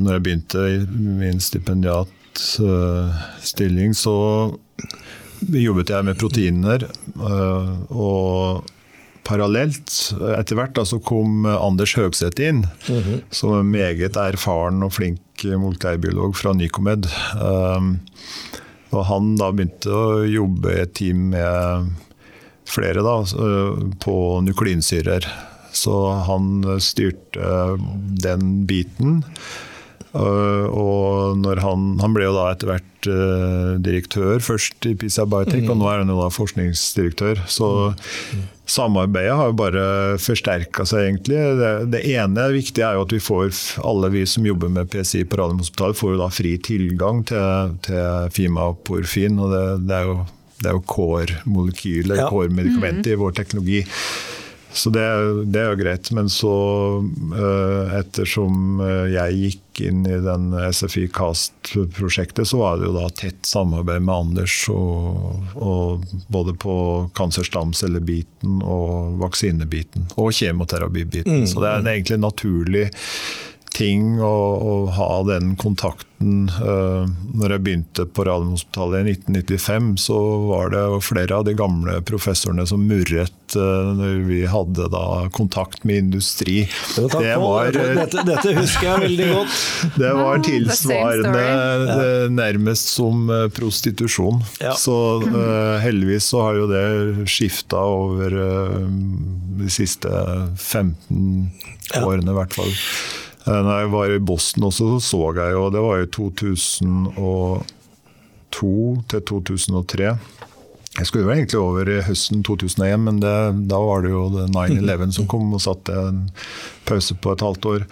når 0.00 0.12
jeg 0.16 0.22
begynte 0.26 0.58
i 0.58 0.86
min 0.90 1.40
stipendiatstilling, 1.40 3.94
så 3.94 4.14
jobbet 5.40 5.92
jeg 5.92 6.06
med 6.06 6.18
proteiner. 6.20 6.86
Eh, 7.14 7.74
og 7.90 8.64
parallelt, 9.24 9.92
etter 10.36 10.58
hvert, 10.58 10.80
så 10.86 11.00
kom 11.00 11.46
Anders 11.48 11.94
Høgseth 11.96 12.42
inn. 12.42 12.66
Mm 12.88 13.02
-hmm. 13.02 13.20
Som 13.30 13.58
er 13.58 13.62
meget 13.62 14.16
erfaren 14.16 14.82
og 14.82 14.92
flink 14.92 15.44
molekylærbiolog 15.44 16.36
fra 16.36 16.52
Nycomed. 16.52 17.06
Um, 17.40 18.00
og 18.90 19.06
han 19.06 19.36
da 19.36 19.50
begynte 19.52 19.90
å 19.90 20.24
jobbe 20.24 20.72
i 20.72 20.82
et 20.82 20.94
team 20.94 21.30
med 21.30 21.90
flere 22.64 23.02
da, 23.02 23.24
på 24.04 24.40
nukleinsyrer. 24.40 25.26
Så 25.72 26.12
han 26.28 26.80
styrte 26.80 27.78
den 28.22 28.66
biten. 28.66 29.24
Uh, 30.14 31.34
når 31.34 31.58
han, 31.58 31.86
han, 31.98 32.12
ble 32.14 32.28
jo 32.28 32.34
da 32.36 32.50
etter 32.52 32.70
hvert 32.70 33.08
uh, 33.10 33.74
direktør, 33.82 34.38
først 34.38 34.86
i 34.86 34.94
PISA 34.98 35.24
Biotech, 35.26 35.64
mm. 35.64 35.72
og 35.74 35.80
nå 35.80 35.88
er 35.90 36.02
han 36.04 36.12
jo 36.12 36.20
da 36.20 36.28
forskningsdirektør. 36.30 37.42
Så 37.50 37.70
mm. 37.90 38.44
samarbeidet 38.76 39.34
har 39.40 39.50
jo 39.50 39.56
bare 39.58 39.86
forsterka 40.22 40.86
seg, 40.86 41.08
egentlig. 41.08 41.40
Det, 41.58 41.72
det, 41.96 42.04
ene 42.14 42.46
viktige 42.54 42.86
er 42.86 43.00
jo 43.00 43.08
at 43.08 43.16
vi 43.16 43.20
får, 43.26 43.50
alle 43.82 44.12
vi 44.14 44.22
som 44.30 44.46
jobber 44.46 44.70
med 44.76 44.92
PSI 44.94 45.24
på 45.26 45.40
Radiumhospitalet, 45.42 45.98
får 45.98 46.14
jo 46.14 46.22
da 46.22 46.30
fri 46.30 46.54
tilgang 46.70 47.24
til, 47.26 47.74
til 47.88 48.30
Fima 48.36 48.70
og 48.70 48.84
Porfin. 48.86 49.42
og 49.42 49.50
det, 49.50 49.66
det 49.90 49.98
er 49.98 50.10
jo 50.12 50.22
det 50.64 50.70
er 50.70 50.78
jo 50.78 50.84
core-molekyl, 50.88 52.14
ja. 52.14 52.30
core-medikament 52.30 53.02
mm. 53.02 53.10
i 53.10 53.16
vår 53.20 53.34
teknologi. 53.36 53.80
Så 54.74 54.90
det, 54.90 55.04
det, 55.54 55.60
er 55.60 55.70
jo 55.70 55.78
greit. 55.78 56.10
Men 56.10 56.28
så, 56.32 56.54
eh, 57.38 57.94
ettersom 58.00 58.80
eh, 58.82 59.12
jeg 59.14 59.38
gikk 59.38 59.82
inn 59.86 60.02
i 60.06 60.18
den 60.22 60.50
SFI 60.54 61.06
Cast-prosjektet, 61.14 62.48
så 62.50 62.58
var 62.58 62.80
det 62.80 62.88
jo 62.88 62.96
da 62.96 63.06
tett 63.14 63.46
samarbeid 63.46 64.02
med 64.02 64.14
Anders. 64.14 64.58
Og, 64.74 65.54
og 65.54 66.04
både 66.26 66.56
på 66.58 66.76
kancerstamcellebiten 67.14 68.62
og 68.66 69.18
vaksinebiten. 69.22 70.10
Og 70.18 70.34
kjemoterapibiten. 70.34 71.44
Mm. 71.44 71.48
Så 71.50 71.62
det 71.62 71.70
er 71.70 71.90
egentlig 71.94 72.22
naturlig 72.22 72.88
ting 73.74 74.18
å, 74.22 74.34
å 74.58 74.74
ha 74.94 75.10
den 75.30 75.54
kontakten. 75.60 76.13
Uh, 76.24 77.04
når 77.36 77.54
jeg 77.54 77.62
begynte 77.66 78.04
på 78.08 78.24
Radiumhospitalet 78.24 79.10
i 79.10 79.14
1995, 79.18 79.88
så 80.06 80.18
var 80.48 80.70
det 80.72 80.84
flere 81.04 81.36
av 81.36 81.44
de 81.48 81.54
gamle 81.58 81.98
professorene 82.08 82.64
som 82.68 82.84
murret 82.88 83.56
uh, 83.58 83.90
når 83.98 84.22
vi 84.28 84.40
hadde 84.48 84.88
da 84.92 85.04
kontakt 85.36 85.84
med 85.84 86.06
industri. 86.06 86.62
Det 86.96 87.34
var, 87.42 87.76
uh, 87.76 87.90
dette, 88.00 88.24
dette, 88.24 88.54
husker 88.56 88.88
jeg 88.88 89.04
veldig 89.04 89.28
godt. 89.34 89.60
Det 90.04 90.12
var 90.16 90.40
tilsvarende 90.44 92.30
nærmest 92.34 92.88
som 92.94 93.28
prostitusjon. 93.54 94.40
Ja. 94.62 94.72
Så 94.78 94.96
heldigvis 95.82 96.30
så 96.32 96.42
har 96.46 96.58
jo 96.58 96.66
det 96.70 97.28
skifta 97.30 97.82
over 97.84 98.34
de 99.60 99.70
siste 99.72 100.10
15 100.56 101.52
årene, 102.00 102.32
i 102.32 102.38
hvert 102.38 102.56
fall. 102.56 102.72
Eh, 103.44 103.60
når 103.60 103.82
jeg 103.82 103.90
var 103.92 104.12
i 104.12 104.26
Boston 104.32 104.64
også, 104.70 104.86
så 104.96 105.00
så 105.10 105.20
jeg 105.36 105.52
jo 105.52 105.62
Det 105.70 105.82
var 105.84 105.94
jo 106.00 106.06
2002 106.16 109.04
til 109.10 109.20
2003. 109.20 110.18
Jeg 110.94 111.06
skulle 111.06 111.26
jo 111.26 111.34
egentlig 111.34 111.58
over 111.58 111.88
i 111.90 112.06
høsten 112.06 112.42
2001, 112.46 113.00
men 113.02 113.18
det, 113.20 113.68
da 113.68 113.78
var 113.82 114.02
det 114.04 114.10
jo 114.12 114.28
9-11 114.30 115.10
som 115.16 115.26
kom 115.26 115.52
og 115.52 115.60
satte 115.64 115.92
en 115.92 116.30
pause 116.86 117.14
på 117.18 117.32
et 117.34 117.42
halvt 117.42 117.64
år. 117.66 117.84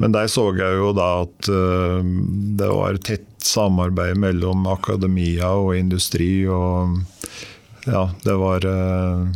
Men 0.00 0.12
der 0.14 0.26
så 0.32 0.46
jeg 0.56 0.78
jo 0.78 0.92
da 0.96 1.08
at 1.26 1.48
uh, 1.52 2.00
det 2.56 2.70
var 2.72 2.96
tett 3.04 3.28
samarbeid 3.44 4.16
mellom 4.16 4.64
akademia 4.72 5.52
og 5.52 5.76
industri. 5.76 6.48
Og 6.48 7.04
ja, 7.84 8.08
det 8.24 8.36
var 8.40 8.64
uh, 8.64 9.28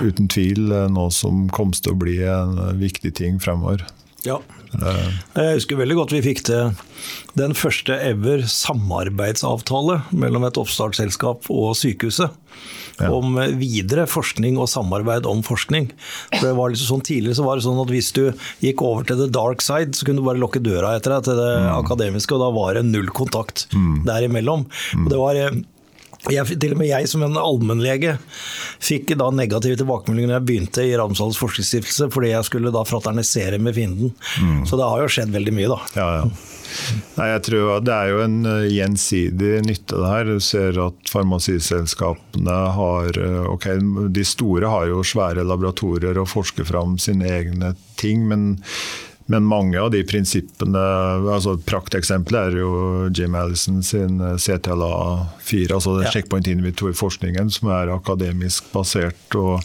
uten 0.00 0.32
tvil 0.32 0.72
noe 0.88 1.12
som 1.12 1.52
kom 1.52 1.76
til 1.76 1.92
å 1.92 2.00
bli 2.00 2.24
en 2.24 2.56
viktig 2.80 3.12
ting 3.20 3.36
fremover. 3.36 3.84
Ja. 4.28 4.38
Jeg 4.78 5.54
husker 5.56 5.78
veldig 5.80 5.96
godt 5.96 6.12
vi 6.12 6.24
fikk 6.26 6.42
til 6.48 6.74
den 7.38 7.54
første 7.56 7.94
ever 8.04 8.42
samarbeidsavtale 8.50 10.02
mellom 10.12 10.44
et 10.48 10.60
oppstartsselskap 10.60 11.48
og 11.52 11.72
sykehuset. 11.78 12.34
Ja. 12.98 13.12
Om 13.14 13.36
videre 13.60 14.08
forskning 14.10 14.58
og 14.58 14.68
samarbeid 14.70 15.26
om 15.30 15.44
forskning. 15.46 15.92
For 16.34 16.48
det 16.48 16.54
var 16.58 16.72
liksom 16.72 16.88
sånn 16.96 17.06
Tidligere 17.08 17.38
så 17.38 17.46
var 17.46 17.58
det 17.58 17.64
sånn 17.68 17.78
at 17.80 17.92
hvis 17.94 18.10
du 18.16 18.24
gikk 18.64 18.82
over 18.84 19.06
til 19.06 19.20
the 19.22 19.28
dark 19.32 19.62
side, 19.64 19.94
så 19.94 20.04
kunne 20.04 20.20
du 20.20 20.26
bare 20.26 20.42
lukke 20.42 20.60
døra 20.60 20.96
etter 20.98 21.14
deg 21.14 21.28
til 21.28 21.38
det 21.38 21.52
mm. 21.62 21.70
akademiske, 21.78 22.34
og 22.34 22.42
da 22.42 22.50
var 22.58 22.76
det 22.76 22.84
null 22.90 23.08
kontakt 23.14 23.68
mm. 23.72 24.02
derimellom. 24.08 24.66
Mm. 24.66 25.06
Og 25.06 25.12
det 25.14 25.20
var 25.22 25.38
eh, 25.38 25.60
jeg, 26.26 26.58
til 26.58 26.74
og 26.74 26.80
med 26.80 26.90
jeg 26.90 27.08
som 27.10 27.22
en 27.22 27.38
allmennlege 27.38 28.16
fikk 28.82 29.14
da 29.20 29.30
negative 29.34 29.78
tilbakemeldinger 29.78 30.32
når 30.32 30.38
jeg 30.40 30.48
begynte 30.48 30.84
i 30.86 30.96
Ramsdals 30.98 31.38
forskningsstiftelse, 31.40 32.10
fordi 32.14 32.32
jeg 32.32 32.48
skulle 32.48 32.74
da 32.74 32.82
fraternisere 32.88 33.60
med 33.62 33.76
fienden. 33.78 34.12
Mm. 34.42 34.62
Så 34.66 34.78
det 34.80 34.88
har 34.90 35.02
jo 35.04 35.10
skjedd 35.14 35.34
veldig 35.34 35.54
mye, 35.54 35.70
da. 35.72 35.80
Ja, 35.98 36.08
ja. 36.20 36.54
Nei, 37.16 37.30
jeg 37.30 37.42
tror 37.46 37.78
Det 37.80 37.94
er 37.94 38.10
jo 38.10 38.18
en 38.20 38.34
eh, 38.44 38.66
gjensidig 38.74 39.52
nytte, 39.64 39.96
det 39.96 40.10
her. 40.10 40.28
Du 40.28 40.44
ser 40.44 40.76
at 40.84 41.12
farmasiselskapene 41.12 42.56
har 42.76 43.20
eh, 43.22 43.48
ok, 43.48 43.68
De 44.12 44.24
store 44.26 44.68
har 44.68 44.90
jo 44.90 45.00
svære 45.06 45.46
laboratorier 45.48 46.20
og 46.20 46.28
forsker 46.28 46.68
fram 46.68 46.98
sine 47.00 47.30
egne 47.38 47.72
ting. 47.96 48.28
men 48.28 48.58
men 49.30 49.44
mange 49.44 49.76
av 49.80 49.90
de 49.92 50.00
prinsippene 50.08 50.80
altså 51.34 51.58
Prakteksempelet 51.68 52.48
er 52.48 52.58
jo 52.62 52.72
Jim 53.12 53.36
Allison 53.36 53.82
sin 53.84 54.20
eh, 54.24 54.36
CTLA4, 54.40 55.72
altså 55.76 55.98
ja. 56.00 56.12
checkpoint 56.14 56.48
inventory-forskningen 56.48 57.52
som 57.52 57.72
er 57.76 57.92
akademisk 57.92 58.70
basert. 58.72 59.36
og 59.36 59.60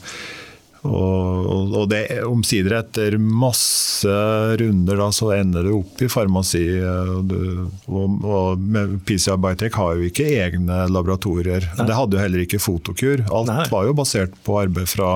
og, 0.83 1.75
og, 1.77 1.83
det 1.87 2.01
omsider 2.27 2.75
etter 2.81 3.15
masse 3.15 4.11
runder 4.59 4.99
da, 4.99 5.05
så 5.15 5.29
ender 5.37 5.63
det 5.63 5.75
opp 5.77 6.01
i 6.03 6.09
farmasi. 6.11 6.63
Og, 6.83 7.31
og, 7.87 8.25
og 8.27 8.65
PCI 9.07 9.37
Biotech 9.39 9.77
har 9.79 9.95
jo 9.95 10.09
ikke 10.09 10.27
egne 10.43 10.81
laboratorier. 10.91 11.69
Nei. 11.77 11.87
Det 11.87 11.95
hadde 11.95 12.19
jo 12.19 12.23
heller 12.25 12.43
ikke 12.43 12.59
Fotokur. 12.59 13.23
Alt 13.31 13.53
Nei. 13.53 13.69
var 13.71 13.87
jo 13.87 13.95
basert 13.95 14.35
på 14.43 14.59
arbeid 14.59 14.91
fra 14.91 15.15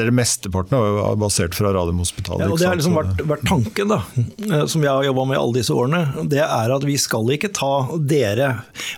eller 0.00 0.14
Mesteparten 0.14 0.76
er 0.78 1.18
basert 1.20 1.56
fra 1.56 1.72
Radiumhospitalet. 1.74 2.46
Ja, 2.46 2.50
og 2.52 2.60
det 2.60 2.68
har 2.68 2.78
liksom 2.78 2.96
vært, 2.96 3.22
vært, 3.28 3.44
tanken, 3.48 3.92
da, 3.92 4.00
eh, 4.48 4.64
som 4.70 4.84
jeg 4.84 4.90
har 4.90 5.06
jobba 5.06 5.26
med 5.30 5.40
alle 5.40 5.58
disse 5.58 5.76
årene. 5.76 6.26
Det 6.32 6.42
er 6.44 6.74
at 6.76 6.86
vi 6.86 6.96
skal 7.00 7.28
ikke 7.36 7.52
ta 7.54 7.72
dere 7.98 8.52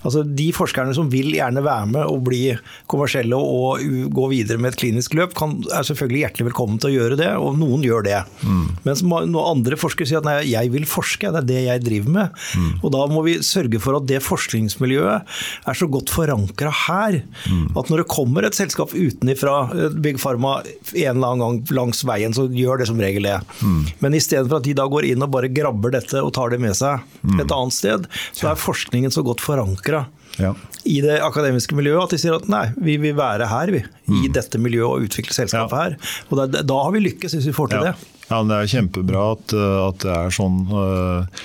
altså 0.04 0.22
De 0.24 0.46
forskerne 0.54 0.94
som 0.96 1.08
vil 1.12 1.30
gjerne 1.34 1.62
være 1.64 1.88
med 1.90 2.08
og 2.10 2.24
bli 2.26 2.42
kommersielle 2.90 3.36
og 3.38 3.82
gå 4.14 4.26
videre 4.32 4.60
med 4.60 4.72
et 4.72 4.80
klinisk 4.80 5.16
løp, 5.18 5.34
kan, 5.38 5.56
er 5.72 5.86
selvfølgelig 5.86 6.24
hjertelig 6.24 6.48
velkommen 6.50 6.80
til 6.82 6.90
å 6.90 6.94
gjøre 6.94 7.18
det, 7.20 7.30
og 7.40 7.58
noen 7.60 7.84
gjør 7.84 8.06
det. 8.06 8.20
Mm. 8.44 8.64
Mens 8.86 9.04
når 9.04 9.50
andre 9.50 9.78
forskere 9.80 10.10
sier 10.10 10.20
at 10.20 10.28
nei, 10.28 10.36
jeg 10.50 10.72
vil 10.74 10.86
forske, 10.88 11.32
det 11.34 11.42
er 11.42 11.48
det 11.48 11.62
jeg 11.66 11.84
driver 11.84 12.16
med. 12.18 12.42
Mm. 12.58 12.70
Og 12.80 12.94
da 12.94 13.04
må 13.10 13.24
vi 13.26 13.36
sørge 13.44 13.80
for 13.82 13.98
at 13.98 14.08
det 14.10 14.22
forskningsmiljøet 14.24 15.34
er 15.70 15.78
så 15.78 15.88
godt 15.90 16.12
forankra 16.14 16.72
her 16.84 17.20
mm. 17.22 17.74
at 17.78 17.90
når 17.90 18.02
det 18.02 18.10
kommer 18.12 18.46
et 18.46 18.56
selskap 18.56 18.94
utenifra, 18.94 19.56
Big 20.04 20.20
Pharma 20.22 20.58
en 20.92 21.16
eller 21.16 21.32
annen 21.32 21.42
gang 21.44 21.76
langs 21.78 22.02
veien, 22.06 22.34
så 22.36 22.46
gjør 22.52 22.82
det 22.82 22.88
som 22.90 23.00
regel 23.00 23.28
det. 23.28 23.38
Mm. 23.62 23.80
Men 24.04 24.18
istedenfor 24.18 24.60
at 24.60 24.68
de 24.68 24.76
da 24.76 24.86
går 24.90 25.08
inn 25.12 25.24
og 25.24 25.32
bare 25.34 25.52
grabber 25.52 25.94
dette 25.96 26.20
og 26.20 26.34
tar 26.36 26.52
det 26.54 26.60
med 26.62 26.76
seg 26.78 27.02
mm. 27.22 27.40
et 27.40 27.54
annet 27.56 27.76
sted, 27.76 28.06
så 28.36 28.50
er 28.50 28.60
forskningen 28.60 29.14
så 29.14 29.24
godt 29.26 29.44
forankra. 29.44 30.06
Ja. 30.34 30.48
i 30.82 30.96
det 30.98 31.20
akademiske 31.22 31.76
miljøet 31.78 32.08
at 32.08 32.12
de 32.16 32.18
sier 32.18 32.34
at 32.34 32.48
nei, 32.50 32.64
vi 32.74 32.96
vil 32.98 33.12
være 33.14 33.46
her, 33.46 33.70
vi. 33.70 33.84
I 34.10 34.16
mm. 34.16 34.32
dette 34.34 34.58
miljøet 34.58 34.88
og 34.88 35.04
utvikle 35.06 35.36
selskapet 35.36 35.76
ja. 35.76 35.84
her. 35.84 36.16
Og 36.26 36.40
da, 36.40 36.48
da, 36.58 36.78
har 36.82 36.90
vi 36.90 37.04
lykkes, 37.04 37.36
hvis 37.36 37.46
vi 37.52 37.54
får 37.54 37.70
til 37.70 37.84
ja. 37.84 37.92
det. 37.92 38.16
Ja, 38.24 38.40
Det 38.42 38.56
er 38.56 38.72
kjempebra 38.72 39.28
at, 39.36 39.54
at 39.54 40.02
det 40.02 40.16
er 40.16 40.34
sånn. 40.34 40.58
Uh, 40.74 41.44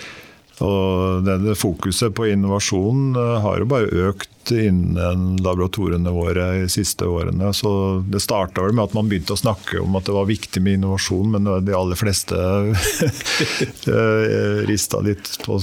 og 0.65 1.23
det 1.23 1.56
Fokuset 1.60 2.12
på 2.15 2.28
innovasjon 2.34 3.13
eh, 3.15 3.36
har 3.43 3.62
jo 3.62 3.67
bare 3.69 4.08
økt 4.10 4.28
innen 4.52 5.38
laboratoriene 5.44 6.12
våre 6.14 6.46
de 6.62 6.70
siste 6.70 7.06
årene. 7.06 7.54
Så 7.54 8.04
Det 8.08 8.20
starta 8.20 8.62
med 8.72 8.84
at 8.84 8.96
man 8.98 9.10
begynte 9.10 9.34
å 9.36 9.40
snakke 9.40 9.80
om 9.84 9.96
at 10.00 10.08
det 10.10 10.16
var 10.16 10.30
viktig 10.30 10.62
med 10.64 10.80
innovasjon, 10.80 11.32
men 11.36 11.50
de 11.66 11.76
aller 11.76 12.00
fleste 12.00 12.36
eh, 13.96 14.66
rista 14.70 15.02
litt 15.06 15.32
på 15.46 15.60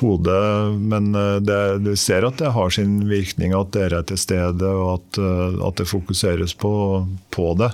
hodet. 0.00 0.78
Men 0.78 1.14
eh, 1.14 1.36
det, 1.44 1.60
du 1.84 1.92
ser 1.96 2.28
at 2.28 2.38
det 2.42 2.54
har 2.54 2.70
sin 2.74 3.00
virkning 3.10 3.56
at 3.56 3.74
dere 3.76 4.02
er 4.02 4.08
til 4.08 4.20
stede, 4.20 4.68
og 4.68 4.98
at, 4.98 5.20
at 5.70 5.82
det 5.82 5.90
fokuseres 5.90 6.54
på, 6.58 6.72
på 7.34 7.52
det. 7.58 7.72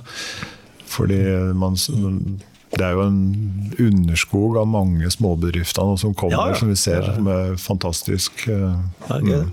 Fordi 0.95 1.23
man 1.59 1.79
det 2.75 2.83
er 2.83 2.97
jo 2.97 3.05
en 3.07 3.75
underskog 3.79 4.57
av 4.59 4.67
mange 4.67 5.11
småbedrifter 5.11 5.97
som 6.01 6.15
kommer, 6.15 6.37
ja, 6.37 6.55
ja. 6.55 6.59
som 6.59 6.71
vi 6.73 6.79
ser, 6.79 7.07
som 7.07 7.29
er 7.31 7.55
fantastisk. 7.61 8.47
Eh, 8.51 9.21
mm. 9.23 9.51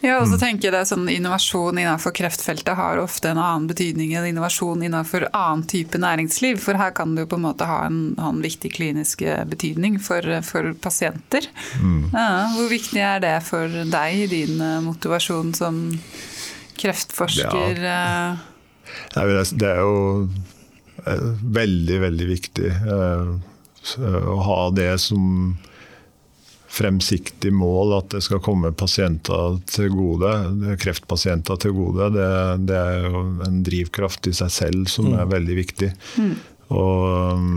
Ja, 0.00 0.18
og 0.20 0.28
så 0.30 0.38
tenker 0.40 0.68
jeg 0.68 0.74
det 0.76 0.84
sånn 0.88 1.08
Innovasjon 1.10 1.80
innenfor 1.80 2.14
kreftfeltet 2.16 2.78
har 2.78 3.00
ofte 3.02 3.32
en 3.32 3.40
annen 3.42 3.66
betydning 3.70 4.14
enn 4.16 4.28
innovasjon 4.30 4.84
innenfor 4.86 5.28
annen 5.32 5.64
type 5.68 5.98
næringsliv. 6.00 6.60
For 6.62 6.78
her 6.78 6.94
kan 6.96 7.16
det 7.16 7.26
jo 7.26 7.32
på 7.34 7.38
en 7.40 7.46
måte 7.48 7.68
ha 7.68 7.80
en, 7.88 8.02
ha 8.20 8.32
en 8.32 8.42
viktig 8.44 8.72
klinisk 8.76 9.24
eh, 9.26 9.42
betydning 9.48 9.98
for, 10.02 10.24
for 10.46 10.72
pasienter. 10.82 11.48
Mm. 11.82 12.10
Ja, 12.14 12.28
hvor 12.56 12.70
viktig 12.72 13.02
er 13.02 13.24
det 13.24 13.34
for 13.48 13.66
deg 13.68 14.22
i 14.24 14.28
din 14.30 14.62
eh, 14.62 14.78
motivasjon 14.86 15.54
som 15.58 15.82
kreftforsker? 16.78 17.82
Ja. 17.82 18.36
Det 19.12 19.66
er 19.66 19.82
jo 19.82 19.98
Eh, 21.06 21.34
veldig, 21.42 22.00
veldig 22.00 22.26
viktig 22.26 22.68
eh, 22.68 23.28
å 24.28 24.38
ha 24.44 24.60
det 24.74 24.92
som 25.02 25.56
fremsiktig 26.78 27.50
mål 27.54 27.96
at 27.98 28.12
det 28.14 28.22
skal 28.26 28.42
komme 28.44 28.70
pasienter 28.76 29.58
til 29.70 29.90
gode, 29.92 30.30
kreftpasienter 30.82 31.58
til 31.64 31.74
gode. 31.76 32.12
Det, 32.14 32.28
det 32.70 32.78
er 32.78 33.08
jo 33.08 33.24
en 33.48 33.58
drivkraft 33.66 34.30
i 34.30 34.36
seg 34.38 34.54
selv 34.54 34.92
som 34.92 35.10
er 35.12 35.26
mm. 35.26 35.34
veldig 35.34 35.58
viktig. 35.58 35.90
Mm. 36.22 36.32
Og 36.78 37.50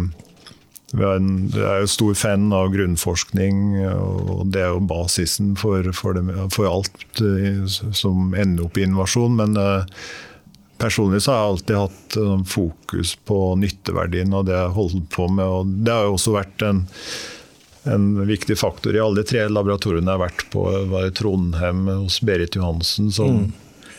jeg 0.92 1.62
er 1.64 1.86
jo 1.86 1.92
stor 1.92 2.18
fan 2.20 2.50
av 2.56 2.74
grunnforskning, 2.74 3.62
og 3.88 4.50
det 4.52 4.66
er 4.66 4.74
jo 4.74 4.82
basisen 4.90 5.54
for, 5.60 5.88
for, 5.96 6.18
det, 6.18 6.50
for 6.52 6.68
alt 6.68 7.24
eh, 7.24 7.64
som 7.96 8.36
ender 8.36 8.66
opp 8.68 8.80
i 8.80 8.84
innovasjon. 8.90 9.40
Men 9.40 9.56
Personlig 10.82 11.22
så 11.22 11.32
har 11.32 11.42
jeg 11.42 11.52
alltid 11.52 11.78
hatt 11.78 12.16
eh, 12.18 12.40
fokus 12.50 13.14
på 13.30 13.38
nytteverdien 13.62 14.34
og 14.34 14.48
det 14.50 14.58
jeg 14.58 14.74
holdt 14.78 15.06
på 15.14 15.28
med. 15.30 15.46
og 15.46 15.76
Det 15.86 15.94
har 15.94 16.08
jo 16.08 16.16
også 16.18 16.34
vært 16.34 16.66
en, 16.66 16.82
en 17.84 18.28
viktig 18.28 18.58
faktor 18.60 18.96
i 18.96 19.02
alle 19.02 19.24
tre 19.28 19.48
laboratoriene 19.50 20.06
jeg 20.06 20.20
har 20.20 20.24
vært 20.28 20.46
på. 20.54 20.66
Var 20.92 21.08
i 21.08 21.16
Trondheim 21.18 21.88
hos 21.90 22.22
Berit 22.26 22.58
Johansen. 22.60 23.12
som 23.12 23.44
mm. 23.44 23.52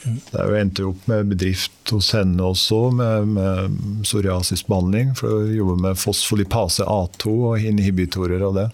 Der 0.03 0.49
vi 0.51 0.59
endte 0.59 0.85
opp 0.89 1.05
med 1.07 1.29
bedrift 1.31 1.91
hos 1.95 2.09
henne 2.17 2.43
også, 2.43 2.89
med, 2.99 3.35
med 3.37 3.77
psoriasisbehandling. 4.03 5.13
For 5.19 5.37
å 5.37 5.43
jobbe 5.47 5.77
med 5.85 6.01
fosfolipase 6.01 6.87
A2 6.91 7.35
og 7.53 7.69
inhibitorer 7.71 8.43
av 8.43 8.57
det. 8.59 8.67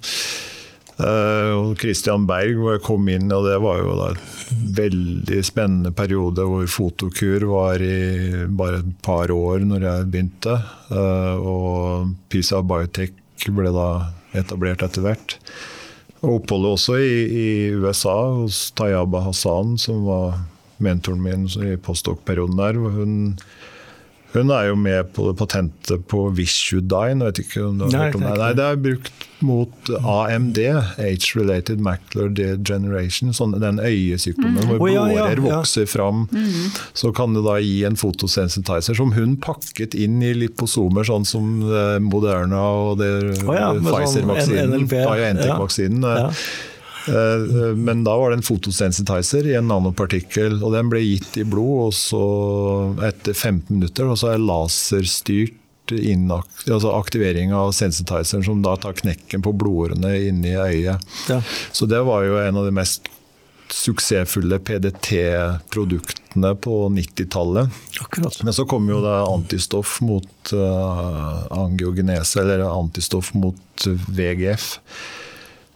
Eh, 0.99 1.53
og 1.55 1.77
Christian 1.79 2.25
Berg 2.27 2.57
hvor 2.59 2.75
jeg 2.75 2.85
kom 2.87 3.11
inn, 3.13 3.29
og 3.31 3.45
det 3.47 3.59
var 3.63 3.83
jo 3.83 3.95
da 4.01 4.09
en 4.15 4.73
veldig 4.79 5.43
spennende 5.47 5.93
periode 5.95 6.47
hvor 6.49 6.65
Fotokur 6.73 7.45
var 7.53 7.85
i 7.85 8.47
bare 8.49 8.81
et 8.81 8.95
par 9.05 9.31
år 9.35 9.63
når 9.69 9.85
jeg 9.87 10.09
begynte. 10.15 10.57
Eh, 10.91 11.37
og 11.39 12.17
Pisa 12.33 12.65
Biotech 12.65 13.15
ble 13.55 13.71
da 13.77 13.91
etablert 14.37 14.83
etter 14.85 15.05
hvert. 15.05 15.37
Og 16.21 16.41
oppholdet 16.41 16.75
også 16.75 16.99
i, 16.99 17.13
i 17.31 17.49
USA 17.79 18.17
hos 18.41 18.69
Tayaba 18.79 19.23
Hassan, 19.29 19.77
som 19.79 20.03
var 20.09 20.41
mentoren 20.83 21.23
min 21.23 21.47
i 21.63 21.77
postdok-perioden 21.79 22.59
der. 22.59 22.79
Hun 22.79 23.15
hun 24.35 24.51
er 24.53 24.67
jo 24.69 24.77
med 24.77 25.09
på 25.17 25.31
det 25.31 25.39
patentet 25.41 26.05
på 26.11 26.27
Visudyne. 26.37 27.25
Vet 27.31 27.41
ikke 27.47 27.65
om 27.65 27.79
du 27.81 27.87
har 27.87 27.95
Nei, 27.95 28.03
hørt 28.05 28.19
om 28.19 28.27
det. 28.27 28.35
Nei, 28.43 28.51
det 28.59 28.67
er 28.67 28.83
brukt 28.85 29.25
mot 29.39 29.91
AMD, 30.03 30.59
Age-related 31.01 31.81
macular 31.81 32.29
degeneration. 32.37 33.33
Sånn, 33.37 33.57
den 33.63 33.81
øyesykdommen 33.81 34.61
mm. 34.61 34.71
hvor 34.75 34.85
oh, 34.85 34.93
ja, 34.93 35.07
blårer 35.09 35.41
ja, 35.41 35.47
vokser 35.47 35.89
fram. 35.89 36.27
Mm. 36.35 36.77
Så 36.93 37.13
kan 37.17 37.37
det 37.39 37.45
da 37.47 37.57
gi 37.63 37.77
en 37.89 37.97
fotosensitizer 37.97 38.99
som 38.99 39.15
hun 39.17 39.39
pakket 39.41 39.97
inn 39.97 40.21
i 40.21 40.35
liposomer, 40.37 41.09
sånn 41.09 41.25
som 41.29 41.63
eh, 41.65 41.97
Moderna 42.05 42.65
og 42.91 43.01
oh, 43.01 43.55
ja, 43.57 43.71
Pfizer-vaksinen. 43.79 44.75
Sånn 44.75 44.91
BioNTech-vaksinen. 44.93 46.05
Ja. 46.05 46.29
Eh, 47.09 47.77
men 47.77 48.05
da 48.05 48.17
var 48.21 48.31
det 48.31 48.41
en 48.41 48.47
fotosensitizer 48.47 49.49
i 49.49 49.57
en 49.59 49.71
nanopartikkel, 49.71 50.61
og 50.63 50.75
den 50.77 50.91
ble 50.93 51.03
gitt 51.05 51.41
i 51.41 51.47
blod. 51.49 51.89
og 51.89 51.97
så 51.97 52.25
Etter 53.09 53.35
15 53.35 53.73
minutter 53.77 54.09
og 54.09 54.21
så 54.21 54.35
er 54.35 54.45
laserstyrt 54.45 55.57
altså 55.89 56.91
aktivering 56.93 57.55
av 57.57 57.71
sensitizeren 57.73 58.43
som 58.45 58.59
da 58.61 58.75
tar 58.77 58.93
knekken 58.99 59.41
på 59.41 59.55
blodårene 59.57 60.11
inni 60.29 60.53
øyet. 60.53 61.01
Ja. 61.31 61.39
Så 61.73 61.89
det 61.89 62.03
var 62.05 62.27
jo 62.27 62.37
en 62.43 62.61
av 62.61 62.67
de 62.69 62.75
mest 62.77 63.09
suksessfulle 63.73 64.59
PDT-produktene 64.65 66.55
på 66.65 66.89
90-tallet. 66.89 67.69
Men 68.43 68.53
så 68.57 68.65
kom 68.69 68.89
jo 68.89 69.01
det 69.05 69.17
antistoff 69.29 69.99
mot 70.05 70.53
uh, 70.53 71.45
angiogenese, 71.53 72.41
eller 72.41 72.65
antistoff 72.69 73.35
mot 73.37 73.89
VGF. 74.09 74.71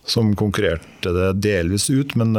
Som 0.08 0.32
konkurrerte 0.36 1.12
det 1.14 1.28
delvis 1.44 1.86
ut, 1.90 2.16
men 2.18 2.34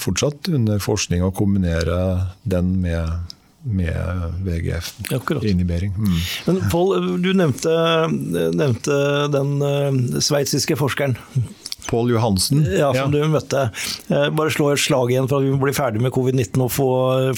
fortsatt 0.00 0.50
under 0.52 0.82
forskning 0.82 1.24
å 1.24 1.32
kombinere 1.34 1.96
den 2.44 2.74
med 2.82 3.32
med 3.66 4.32
VGF-inhibering. 4.44 5.90
Mm. 5.98 6.18
Men 6.46 6.70
Pål, 6.70 7.22
du 7.22 7.32
nevnte, 7.34 7.72
nevnte 8.54 8.98
den 9.34 9.56
uh, 9.62 10.20
sveitsiske 10.22 10.76
forskeren. 10.78 11.16
Pål 11.86 12.10
Johansen. 12.10 12.66
Ja, 12.78 12.94
som 12.94 13.14
ja. 13.14 13.22
du 13.22 13.28
møtte. 13.30 13.68
Eh, 14.08 14.28
bare 14.34 14.50
slå 14.50 14.72
et 14.72 14.82
slag 14.82 15.12
igjen 15.12 15.28
for 15.30 15.38
at 15.38 15.46
vi 15.46 15.52
må 15.54 15.60
bli 15.62 15.74
ferdig 15.76 16.02
med 16.02 16.10
covid-19 16.14 16.64
og 16.64 16.72
få, 16.74 16.88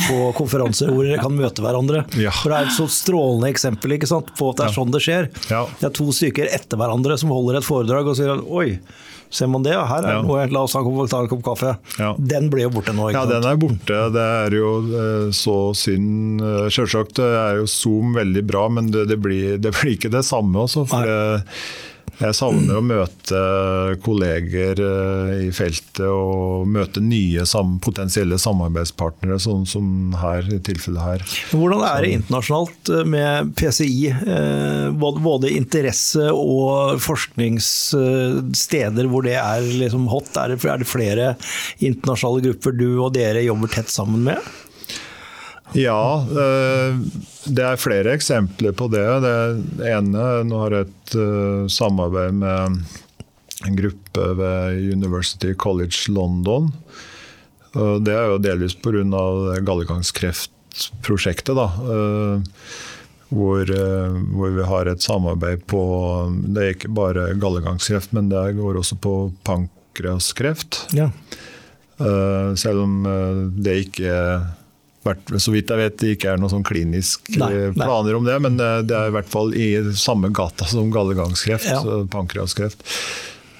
få 0.00 0.30
konferanser 0.38 0.92
hvor 0.92 1.04
dere 1.04 1.20
kan 1.20 1.36
møte 1.36 1.64
hverandre. 1.64 2.06
Ja. 2.16 2.32
For 2.32 2.54
Det 2.54 2.60
er 2.60 2.70
et 2.70 2.76
så 2.78 2.88
strålende 2.92 3.50
eksempel 3.52 3.96
på 3.98 4.48
at 4.48 4.62
det 4.62 4.66
er 4.68 4.72
sånn 4.72 4.94
det 4.94 5.02
skjer. 5.04 5.28
Ja. 5.52 5.66
Det 5.80 5.90
er 5.90 5.94
to 6.00 6.08
stykker 6.16 6.48
etter 6.48 6.80
hverandre 6.80 7.18
som 7.20 7.34
holder 7.34 7.60
et 7.60 7.68
foredrag 7.68 8.08
og 8.08 8.16
sier 8.16 8.32
at 8.38 8.44
oi, 8.48 8.78
ser 9.30 9.50
man 9.52 9.64
det? 9.66 9.74
Her 9.76 10.04
er 10.04 10.16
ja. 10.18 10.22
noe, 10.24 10.46
la 10.52 10.64
oss 10.64 10.74
ta 10.74 10.82
en 11.20 11.30
kopp 11.30 11.44
kaffe. 11.46 11.74
Ja. 12.00 12.12
Den 12.18 12.48
ble 12.52 12.64
jo 12.66 12.72
borte 12.78 12.94
nå. 12.96 13.10
ja, 13.14 13.24
den 13.28 13.44
er 13.44 13.60
borte. 13.60 14.00
Det 14.14 14.24
er 14.24 14.56
jo 14.56 14.72
eh, 14.88 15.28
så 15.36 15.58
synd. 15.76 16.42
Eh, 16.42 16.66
selvsagt 16.72 17.20
er 17.24 17.60
jo 17.60 17.68
Zoom 17.68 18.16
veldig 18.16 18.44
bra, 18.48 18.66
men 18.72 18.90
det, 18.94 19.08
det, 19.12 19.20
blir, 19.24 19.58
det 19.60 19.74
blir, 19.76 19.94
ikke 19.96 20.12
det 20.14 20.24
samme. 20.28 20.64
Også, 20.64 20.86
for 20.88 21.04
det, 21.04 21.18
jeg 22.18 22.34
savner 22.34 22.78
å 22.78 22.82
møte 22.82 23.40
kolleger 24.02 24.80
eh, 24.82 25.46
i 25.46 25.50
feltet 25.54 26.00
og 26.02 26.66
møte 26.66 26.98
nye 27.04 27.44
potensielle 27.84 28.38
samarbeidspartnere, 28.42 29.38
sånn 29.42 29.66
som 29.68 30.14
her, 30.18 30.42
i 30.50 30.58
tilfellet 30.66 31.02
her. 31.04 31.22
Hvordan 31.52 31.84
er 31.86 32.02
det 32.02 32.12
internasjonalt 32.16 32.88
eh, 32.90 33.04
med 33.14 33.52
PCI? 33.58 34.10
Eh, 34.10 34.88
både 34.98 35.50
interesse 35.54 36.32
og 36.34 36.98
forskningssteder 37.04 39.06
hvor 39.10 39.22
det 39.26 39.36
er 39.38 39.60
liksom 39.84 40.08
hot? 40.10 40.36
Er 40.38 40.48
er 40.58 40.78
det 40.82 40.88
flere 40.90 41.36
internasjonale 41.78 42.42
grupper 42.48 42.72
du 42.74 42.98
og 42.98 43.14
dere 43.14 43.46
jobber 43.46 43.68
tett 43.78 43.90
sammen 43.94 44.26
med? 44.26 44.38
Ja, 45.76 46.24
eh, 46.24 46.96
det 47.44 47.64
er 47.64 47.80
flere 47.80 48.14
eksempler 48.16 48.72
på 48.76 48.88
det. 48.92 49.04
Det 49.24 49.90
ene 49.90 50.24
Nå 50.48 50.62
har 50.64 50.74
jeg 50.74 50.88
et 50.88 51.16
eh, 51.20 51.64
samarbeid 51.72 52.38
med 52.40 52.84
en 53.66 53.76
gruppe 53.76 54.28
ved 54.38 54.92
University 54.94 55.52
College 55.58 56.12
London. 56.14 56.70
Det 57.74 58.14
er 58.14 58.30
jo 58.30 58.38
delvis 58.40 58.74
pga. 58.80 59.02
gallegangskreftprosjektet. 59.66 61.54
da, 61.58 61.66
eh, 61.66 62.40
hvor, 63.28 63.68
hvor, 64.32 64.50
vi 64.56 64.62
har 64.64 64.88
et 64.88 65.02
samarbeid 65.04 65.66
på 65.68 65.82
Det 66.48 66.62
er 66.62 66.70
ikke 66.72 66.88
bare 66.96 67.34
gallegangskreft, 67.36 68.14
men 68.16 68.30
det 68.30 68.56
går 68.56 68.78
også 68.80 68.96
på 68.96 69.32
pankraskreft. 69.44 70.86
Ja. 70.96 71.10
Selv 72.56 72.86
om 72.86 73.02
det 73.58 73.74
ikke 73.84 74.06
er 74.06 74.46
så 75.36 75.54
vidt 75.54 75.72
jeg 75.72 75.80
vet, 75.80 75.96
det 76.00 76.12
ikke 76.16 76.34
er 76.34 76.42
noen 76.42 76.52
sånn 76.52 76.66
kliniske 76.66 77.38
nei, 77.40 77.52
planer 77.76 78.12
nei. 78.12 78.18
om 78.18 78.28
det, 78.28 78.36
men 78.44 78.60
det 78.60 78.94
er 78.94 79.10
i 79.10 79.16
hvert 79.16 79.30
fall 79.30 79.54
i 79.56 79.70
samme 79.98 80.32
gata 80.34 80.68
som 80.68 80.92
gallegangskreft, 80.94 81.72
ja. 81.72 82.04
pankreaskreft. 82.12 82.86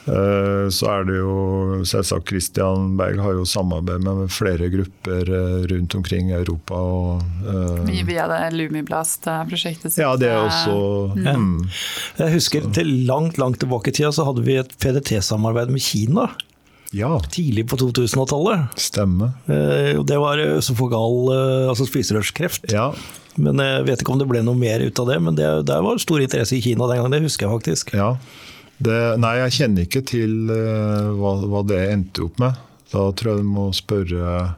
Eh, 0.09 0.69
så 0.73 0.89
er 0.89 1.05
det 1.09 1.17
jo 1.19 1.33
selvsagt 1.89 2.31
Christian 2.31 2.95
Berg 2.97 3.21
har 3.21 3.35
jo 3.37 3.45
samarbeid 3.49 4.05
med 4.07 4.31
flere 4.33 4.71
grupper 4.73 5.29
eh, 5.29 5.59
rundt 5.73 5.97
omkring 5.99 6.31
i 6.33 6.37
Europa. 6.39 6.79
Og, 6.79 7.25
uh, 7.45 7.91
Via 8.09 8.29
det 8.31 8.41
Lumiblast-prosjektet 8.57 9.99
Ja, 10.01 10.15
det 10.21 10.31
er 10.33 10.41
også 10.41 10.77
mm. 11.17 11.27
ja. 11.27 11.37
Jeg 12.23 12.37
husker 12.39 12.71
til 12.77 12.93
langt, 13.09 13.41
langt 13.41 13.61
tilbake 13.61 13.93
i 13.93 13.99
tida 13.99 14.13
så 14.15 14.25
hadde 14.29 14.47
vi 14.47 14.57
et 14.61 14.73
PDT-samarbeid 14.81 15.75
med 15.75 15.85
Kina. 15.85 16.29
Ja. 16.97 17.21
Tidlig 17.31 17.67
på 17.69 17.77
2000-tallet. 17.77 18.81
Stemmer. 18.81 19.35
Eh, 19.47 20.01
det 20.05 20.19
var 20.21 20.41
øsofagal, 20.41 21.17
eh, 21.35 21.69
altså 21.69 21.87
spiserørskreft. 21.89 22.71
Ja. 22.73 22.93
Men 23.37 23.61
Jeg 23.63 23.85
vet 23.87 24.01
ikke 24.03 24.13
om 24.13 24.19
det 24.19 24.29
ble 24.31 24.43
noe 24.43 24.59
mer 24.59 24.83
ut 24.83 24.99
av 24.99 25.11
det, 25.13 25.19
men 25.23 25.37
det, 25.39 25.47
det 25.69 25.81
var 25.85 26.01
stor 26.03 26.23
interesse 26.25 26.57
i 26.57 26.63
Kina 26.65 26.89
den 26.91 26.99
gangen. 26.99 27.15
Det 27.15 27.29
husker 27.29 27.47
jeg 27.47 27.59
faktisk. 27.59 27.93
Ja. 27.95 28.15
Det, 28.79 28.97
nei, 29.19 29.37
jeg 29.43 29.55
kjenner 29.59 29.87
ikke 29.87 30.03
til 30.07 30.35
hva, 30.49 31.35
hva, 31.45 31.63
det 31.67 31.79
endte 31.93 32.25
opp 32.27 32.39
med. 32.43 32.59
Da 32.93 33.05
tror 33.13 33.35
jeg 33.35 33.45
du 33.45 33.51
må 33.53 33.69
spørre 33.77 34.57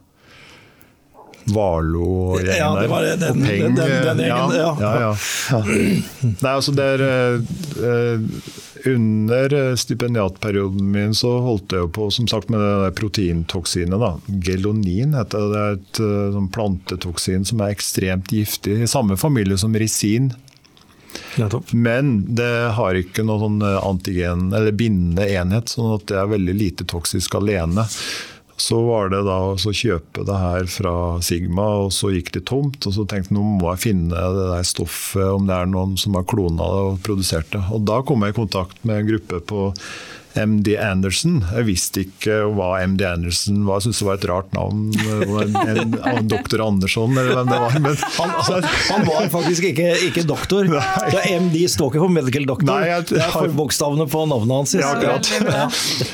Warlo-gjengen 1.45 2.57
ja, 2.57 2.71
der. 2.77 2.87
var 2.91 3.05
den, 3.05 3.23
og 3.27 3.45
Peng. 3.45 3.61
Den, 3.61 3.75
den, 3.75 3.95
den 4.05 4.23
gjengen, 4.25 4.57
ja. 4.57 4.71
ja. 4.79 4.91
ja, 5.01 5.13
ja. 5.51 5.61
Nei, 6.23 6.51
altså 6.51 6.75
det 6.77 6.89
er 6.95 7.05
uh, 7.07 8.51
under 8.85 9.53
eh, 9.53 9.75
stipendiatperioden 9.75 10.91
min 10.91 11.11
så 11.13 11.35
holdt 11.45 11.73
jeg 11.75 11.83
jo 11.83 11.89
på 11.93 12.07
som 12.13 12.27
sagt, 12.29 12.49
med 12.49 12.61
det 12.61 12.93
proteintoksinet. 12.97 13.99
da. 14.01 14.15
Gelonin 14.41 15.13
heter 15.17 15.43
det. 15.43 15.49
Det 15.51 15.61
er 15.61 15.75
et 15.77 16.01
uh, 16.37 16.47
plantetoksin 16.53 17.45
som 17.45 17.61
er 17.61 17.75
ekstremt 17.75 18.31
giftig. 18.33 18.79
I 18.81 18.89
samme 18.89 19.19
familie 19.21 19.59
som 19.61 19.75
risin. 19.77 20.31
Men 21.71 22.35
det 22.35 22.73
har 22.77 22.95
ikke 22.95 23.23
noen 23.27 23.41
sånn 23.41 23.67
eh, 23.67 23.79
antigen, 23.87 24.45
eller 24.55 24.75
bindende 24.75 25.27
enhet, 25.31 25.71
sånn 25.71 25.95
at 25.97 26.07
det 26.11 26.19
er 26.19 26.29
veldig 26.31 26.55
lite 26.55 26.87
toksisk 26.87 27.35
alene. 27.39 27.85
Så 28.61 28.77
var 28.85 29.09
det 29.09 29.23
da 29.25 29.39
å 29.49 29.73
kjøpe 29.73 30.25
det 30.27 30.37
her 30.37 30.67
fra 30.69 30.93
Sigma, 31.25 31.65
og 31.85 31.93
så 31.95 32.11
gikk 32.13 32.29
det 32.35 32.43
tomt. 32.51 32.85
Og 32.85 32.93
så 32.93 33.05
tenkte 33.09 33.33
jeg 33.33 33.39
nå 33.39 33.45
må 33.57 33.71
jeg 33.71 33.83
finne 33.87 34.25
det 34.35 34.47
der 34.51 34.67
stoffet, 34.67 35.25
om 35.33 35.49
det 35.49 35.57
er 35.57 35.71
noen 35.71 35.97
som 35.97 36.17
har 36.19 36.27
klona 36.29 36.67
det 36.69 36.83
og 36.91 36.99
produsert 37.07 37.49
det. 37.55 37.63
Og 37.73 37.87
da 37.89 38.01
kom 38.05 38.21
jeg 38.25 38.35
i 38.35 38.39
kontakt 38.41 38.83
med 38.85 39.01
en 39.01 39.09
gruppe 39.13 39.41
på 39.49 39.69
MD 40.35 40.75
Anderson. 40.79 41.41
Jeg 41.51 41.67
visste 41.67 42.03
ikke 42.05 42.37
hva 42.55 42.73
MD 42.87 43.03
Anderson 43.07 43.65
var, 43.67 43.81
jeg 43.81 43.89
syntes 43.89 44.01
det 44.01 44.07
var 44.07 44.19
et 44.19 44.27
rart 44.31 44.53
navn. 44.55 44.83
En, 44.95 45.57
en, 45.61 45.95
en 46.11 46.29
doktor 46.31 46.63
Andersson, 46.65 47.11
eller 47.17 47.35
hvem 47.39 47.51
det 47.51 47.59
var. 47.63 47.75
Men, 47.83 47.97
han, 48.17 48.33
han, 48.47 48.67
han, 48.91 49.05
var 49.09 49.27
faktisk 49.33 49.67
ikke, 49.71 49.89
ikke 50.07 50.23
doktor. 50.29 50.69
Så 51.11 51.23
MD 51.45 51.57
står 51.71 51.91
ikke 51.91 52.03
for 52.05 52.15
medical 52.15 52.47
doctor. 52.49 52.71
Nei, 52.71 52.91
jeg, 52.91 53.07
det 53.11 53.21
er 53.25 53.35
forbokstavene 53.35 54.07
på 54.11 54.23
navnet 54.31 54.55
hans. 54.61 54.75
Ja, 54.77 54.93
akkurat. 54.95 55.31
Ja. 55.41 55.67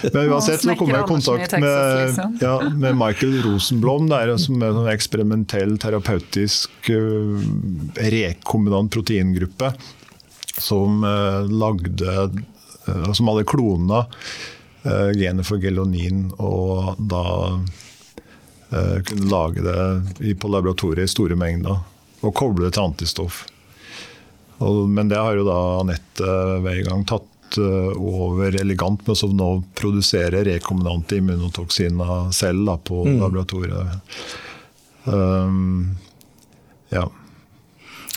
Men 0.09 0.21
uansett 0.33 0.65
så 0.65 0.77
kom 0.79 0.93
jeg 0.93 1.05
i 1.05 1.09
kontakt 1.11 1.57
med, 1.61 2.01
liksom. 2.07 2.37
ja, 2.41 2.55
med 2.73 2.97
Michael 2.97 3.39
Rosenblom, 3.45 4.09
der, 4.11 4.33
som 4.41 4.65
er 4.65 4.81
en 4.83 4.91
eksperimentell, 4.91 5.77
terapeutisk 5.81 6.91
uh, 6.91 7.47
rekombinant 8.01 8.91
proteingruppe 8.93 9.71
som 10.57 11.03
uh, 11.05 11.45
lagde 11.45 12.29
som 13.13 13.27
hadde 13.31 13.47
klona 13.47 14.05
eh, 14.83 15.11
genet 15.17 15.47
for 15.47 15.61
gelonin, 15.61 16.27
og 16.37 16.95
da 16.97 17.25
eh, 18.71 18.97
kunne 19.07 19.29
lage 19.31 19.65
det 19.65 20.35
på 20.39 20.51
laboratoriet 20.51 21.07
i 21.07 21.13
store 21.13 21.37
mengder. 21.39 21.83
Og 22.25 22.33
koble 22.35 22.65
det 22.65 22.73
til 22.75 22.87
antistoff. 22.87 23.45
men 24.89 25.09
det 25.09 25.17
har 25.17 25.35
jo 25.37 25.43
da 25.45 25.57
Anette 25.83 26.31
Weigang 26.65 27.05
tatt 27.05 27.57
over 27.57 28.55
elegant 28.59 29.05
med 29.07 29.23
å 29.23 29.27
nå 29.31 29.49
produsere 29.77 30.41
rekombinante 30.43 31.19
immunotoksiner 31.21 32.31
selv 32.33 32.65
da, 32.65 32.75
på 32.77 33.05
mm. 33.05 33.19
laboratoriet. 33.21 34.11
Um, 35.05 35.95
ja. 36.89 37.05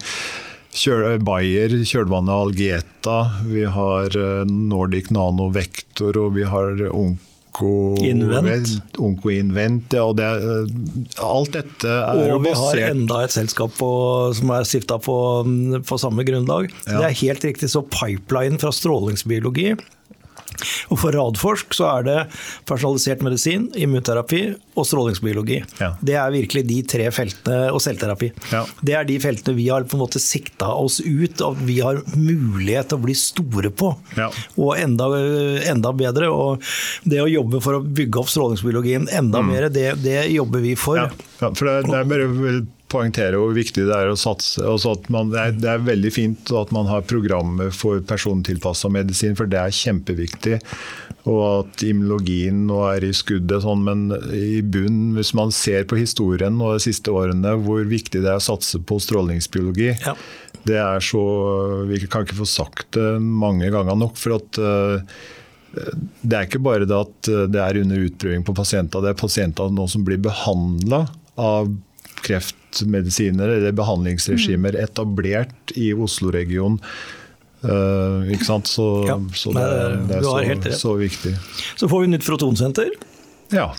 Kjøl, 0.77 1.23
Bayer, 1.25 1.73
kjølvannet 1.89 2.35
Algeta, 2.35 3.21
vi 3.47 3.63
har 3.65 4.13
eh, 4.13 4.43
Nordic 4.45 5.09
Nano 5.15 5.49
Vector 5.55 6.19
og 6.21 6.35
vi 6.37 6.45
har 6.51 6.83
Onko 6.91 7.36
Invent. 8.05 8.99
Onko 8.99 9.33
Invent 9.33 9.95
ja, 9.97 10.05
og 10.05 10.17
det, 10.19 10.27
eh, 10.27 11.25
alt 11.25 11.55
dette 11.57 11.89
er 11.89 12.35
Og 12.35 12.45
vi 12.45 12.55
har 12.57 12.83
enda 12.91 13.23
et 13.25 13.35
selskap 13.35 13.73
på, 13.79 13.91
som 14.37 14.53
er 14.57 14.69
stifta 14.69 14.99
på, 15.03 15.17
på, 15.87 16.01
samme 16.01 16.27
grunnlag. 16.27 16.71
Ja. 16.85 17.01
Det 17.01 17.05
er 17.09 17.21
helt 17.23 17.47
riktig, 17.49 17.71
så 17.73 17.85
pipeline 17.87 18.61
fra 18.63 18.73
strålingsbiologi 18.75 19.75
og 20.91 21.01
For 21.01 21.15
Radforsk 21.17 21.77
så 21.77 21.89
er 21.91 22.07
det 22.07 22.19
personalisert 22.69 23.25
medisin, 23.25 23.69
immunterapi 23.77 24.43
og 24.77 24.87
strålingsbiologi. 24.89 25.61
Ja. 25.81 25.93
Det 26.05 26.17
er 26.19 26.35
virkelig 26.35 26.65
de 26.69 26.81
tre 26.89 27.09
feltene, 27.15 27.71
og 27.73 27.81
selvterapi. 27.85 28.31
Ja. 28.53 28.63
Det 28.85 28.97
er 28.99 29.09
de 29.09 29.19
feltene 29.23 29.57
vi 29.57 29.69
har 29.71 29.87
på 29.89 29.97
en 29.99 30.05
måte 30.05 30.23
sikta 30.23 30.71
oss 30.77 31.01
ut, 31.01 31.43
at 31.43 31.63
vi 31.67 31.81
har 31.85 32.03
mulighet 32.15 32.91
til 32.91 33.01
å 33.01 33.05
bli 33.07 33.17
store 33.19 33.73
på. 33.73 33.93
Ja. 34.19 34.31
Og 34.61 34.77
enda, 34.81 35.09
enda, 35.71 35.93
bedre. 35.97 36.31
Og 36.33 36.65
det 37.09 37.23
å 37.23 37.31
jobbe 37.31 37.63
for 37.65 37.79
å 37.79 37.85
bygge 37.85 38.23
opp 38.23 38.33
strålingsbiologien 38.33 39.09
enda 39.17 39.43
mm. 39.43 39.53
mer, 39.53 39.69
det, 39.73 39.89
det, 40.05 40.19
jobber 40.35 40.65
vi 40.65 40.77
for. 40.79 41.01
Ja, 41.01 41.53
for 41.53 41.69
det, 41.69 41.79
det 41.89 42.01
er 42.01 42.11
bare 42.11 42.65
poengtere 42.93 43.39
hvor 43.41 43.55
viktig 43.57 43.87
det 43.89 43.95
er 43.95 44.11
å 44.11 44.19
satse. 44.19 44.63
Man, 45.13 45.33
det, 45.33 45.41
er, 45.41 45.57
det, 45.59 45.69
er, 45.73 45.85
veldig 45.87 46.13
fint 46.15 46.53
at 46.55 46.73
man 46.75 46.89
har 46.91 47.07
programmer 47.09 47.73
for 47.75 48.03
persontilpassa 48.07 48.91
medisin, 48.93 49.37
for 49.39 49.51
det 49.51 49.59
er 49.61 49.75
kjempeviktig. 49.75 50.61
Og 51.27 51.43
at 51.45 51.83
immunologien 51.87 52.67
nå 52.69 52.83
er 52.93 53.07
i 53.09 53.13
skuddet. 53.17 53.65
Sånn, 53.65 53.83
men 53.87 54.07
i 54.31 54.61
bunn, 54.63 55.17
hvis 55.17 55.33
man 55.39 55.55
ser 55.55 55.87
på 55.91 55.99
historien 55.99 56.61
og 56.61 56.77
de 56.77 56.85
siste 56.87 57.15
årene, 57.15 57.57
hvor 57.67 57.83
viktig 57.91 58.23
det 58.23 58.31
er 58.31 58.39
å 58.39 58.47
satse 58.47 58.81
på 58.87 59.01
strålingsbiologi, 59.03 59.91
ja. 60.05 60.15
det 60.69 60.79
er 60.83 61.03
så 61.03 61.25
Vi 61.91 61.99
kan 62.07 62.27
ikke 62.27 62.39
få 62.43 62.49
sagt 62.51 62.95
det 62.99 63.17
mange 63.23 63.73
ganger 63.75 63.99
nok. 63.99 64.15
for 64.21 64.39
at 64.39 64.63
uh, 64.63 65.19
det 66.23 66.37
er 66.37 66.47
ikke 66.47 66.63
bare 66.63 66.87
det 66.89 66.97
at 66.97 67.29
det 67.53 67.61
er 67.61 67.83
under 67.83 68.07
utprøving 68.07 68.47
på 68.47 68.55
pasienter, 68.57 69.03
det 69.03 69.13
er 69.13 69.19
pasienter 69.19 69.75
nå 69.75 69.85
som 69.91 70.07
blir 70.07 70.23
behandla 70.23 71.03
av 71.37 71.75
kreftmedisiner 72.25 73.49
eller 73.59 73.77
behandlingsregimer 73.77 74.77
mm. 74.77 74.83
etablert 74.85 75.75
i 75.75 75.93
Oslo-regionen. 75.95 76.81
Uh, 77.67 78.27
ikke 78.31 78.47
sant? 78.47 78.69
Så, 78.71 78.85
ja, 79.09 79.17
så 79.35 79.53
det, 79.57 79.67
det, 80.11 80.21
er 80.21 80.71
så, 80.71 80.79
så, 80.79 80.95
viktig. 81.01 81.35
Så 81.81 81.89
får 81.91 82.05
vi 82.05 82.13
nytt 82.13 82.27
protonsenter. 82.27 82.93
Ja. 83.55 83.71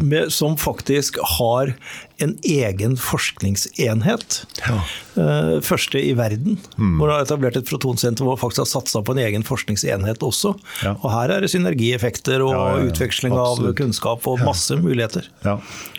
Med, 0.00 0.32
som 0.32 0.56
faktisk 0.60 1.18
har 1.38 1.74
en 2.20 2.34
egen 2.44 2.96
forskningsenhet. 3.00 4.36
Ja. 4.66 4.78
Uh, 5.16 5.60
første 5.64 6.00
i 6.02 6.12
verden. 6.18 6.58
Mm. 6.76 6.98
Hvor 6.98 7.08
de 7.08 7.16
har 7.16 7.24
etablert 7.24 7.56
et 7.56 7.68
protonsenter 7.68 8.24
hvor 8.24 8.36
man 8.36 8.42
faktisk 8.42 8.64
har 8.64 8.70
satsa 8.70 9.02
på 9.04 9.16
en 9.16 9.22
egen 9.24 9.44
forskningsenhet 9.46 10.22
også. 10.26 10.54
Ja. 10.84 10.94
Og 11.00 11.08
her 11.14 11.34
er 11.36 11.44
det 11.44 11.52
synergieffekter 11.54 12.44
og 12.44 12.54
ja, 12.54 12.88
utveksling 12.90 13.34
Absolutt. 13.36 13.72
av 13.72 13.78
kunnskap 13.80 14.30
og 14.30 14.44
masse 14.44 14.76
muligheter. 14.80 15.28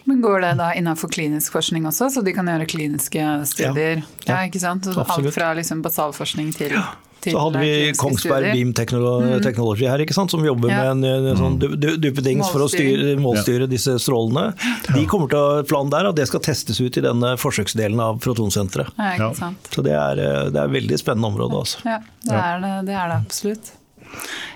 Men 0.05 0.21
Går 0.21 0.43
det 0.45 0.55
da 0.61 0.71
innenfor 0.77 1.09
klinisk 1.13 1.53
forskning 1.57 1.87
også, 1.89 2.11
så 2.13 2.25
de 2.25 2.33
kan 2.35 2.49
gjøre 2.49 2.69
kliniske 2.69 3.29
studier? 3.49 4.03
Ja, 4.27 4.43
ikke 4.45 4.61
sant? 4.61 4.89
Alt 4.93 5.33
fra 5.33 5.53
liksom 5.57 5.81
basalforskning 5.85 6.53
til 6.57 6.77
så 7.23 7.37
hadde 7.37 7.61
vi 7.61 7.71
Kongsberg 7.97 8.51
Beam 8.51 8.71
mm. 8.71 9.41
Technology 9.43 9.87
her, 9.89 10.01
ikke 10.03 10.15
sant, 10.17 10.33
som 10.33 10.45
jobber 10.45 10.71
ja. 10.71 10.81
med 10.93 11.05
en, 11.05 11.27
en 11.31 11.39
sånn 11.39 11.57
duppedings 12.01 12.49
for 12.49 12.65
å 12.65 12.69
styre, 12.71 13.15
målstyre 13.21 13.67
disse 13.71 13.97
strålene. 14.01 14.51
De 14.91 15.05
kommer 15.09 15.31
til 15.31 15.41
å 15.41 15.61
ha 15.61 15.83
der 15.91 16.11
at 16.11 16.17
det 16.17 16.27
skal 16.29 16.43
testes 16.45 16.81
ut 16.81 16.97
i 16.97 17.05
denne 17.05 17.35
forsøksdelen 17.41 18.01
av 18.01 18.21
protonsenteret. 18.23 18.93
Ja, 18.97 19.31
så 19.35 19.85
det 19.85 19.93
er, 19.97 20.23
det 20.49 20.57
er 20.57 20.65
et 20.65 20.75
veldig 20.79 20.99
spennende 21.01 21.31
område. 21.33 21.61
Altså. 21.61 21.83
Ja, 21.85 22.01
det 22.25 22.41
er 22.41 22.65
det, 22.65 22.73
det, 22.89 22.97
er 22.97 23.13
det 23.13 23.21
absolutt. 23.21 23.71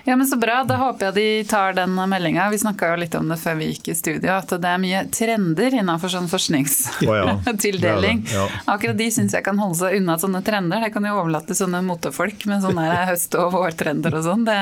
Ja, 0.06 0.16
men 0.16 0.26
Så 0.26 0.36
bra. 0.36 0.64
Da 0.64 0.76
håper 0.78 1.08
jeg 1.08 1.14
de 1.14 1.44
tar 1.50 1.72
den 1.74 1.94
meldinga. 1.94 2.48
Vi 2.50 2.58
snakka 2.58 2.96
litt 2.96 3.14
om 3.18 3.28
det 3.28 3.38
før 3.42 3.56
vi 3.58 3.70
gikk 3.72 3.88
i 3.90 3.96
studio, 3.98 4.30
at 4.36 4.52
det 4.62 4.70
er 4.70 4.82
mye 4.82 5.00
trender 5.12 5.74
innenfor 5.80 6.12
sånn 6.12 6.28
forskningstildeling. 6.30 8.22
Oh, 8.26 8.32
ja. 8.32 8.44
ja. 8.46 8.46
Akkurat 8.76 8.98
de 8.98 9.08
syns 9.14 9.34
jeg 9.34 9.44
kan 9.46 9.58
holde 9.58 9.78
seg 9.80 9.98
unna 9.98 10.18
sånne 10.22 10.42
trender. 10.46 10.84
Det 10.86 10.92
kan 10.94 11.06
jo 11.06 11.16
overlate 11.18 11.50
til 11.50 11.60
sånne 11.64 11.82
motefolk 11.86 12.46
med 12.50 12.62
sånne 12.64 12.86
høst- 13.10 13.38
og 13.40 13.50
vårtrender 13.56 14.14
og 14.18 14.26
sånn. 14.26 14.46
Det 14.46 14.60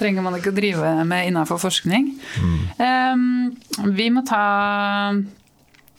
trenger 0.00 0.26
man 0.26 0.36
ikke 0.38 0.52
å 0.52 0.58
drive 0.58 0.92
med 1.08 1.30
innenfor 1.30 1.62
forskning. 1.62 2.12
Mm. 2.42 2.60
Um, 2.84 3.94
vi 3.96 4.10
må 4.12 4.24
ta 4.28 4.44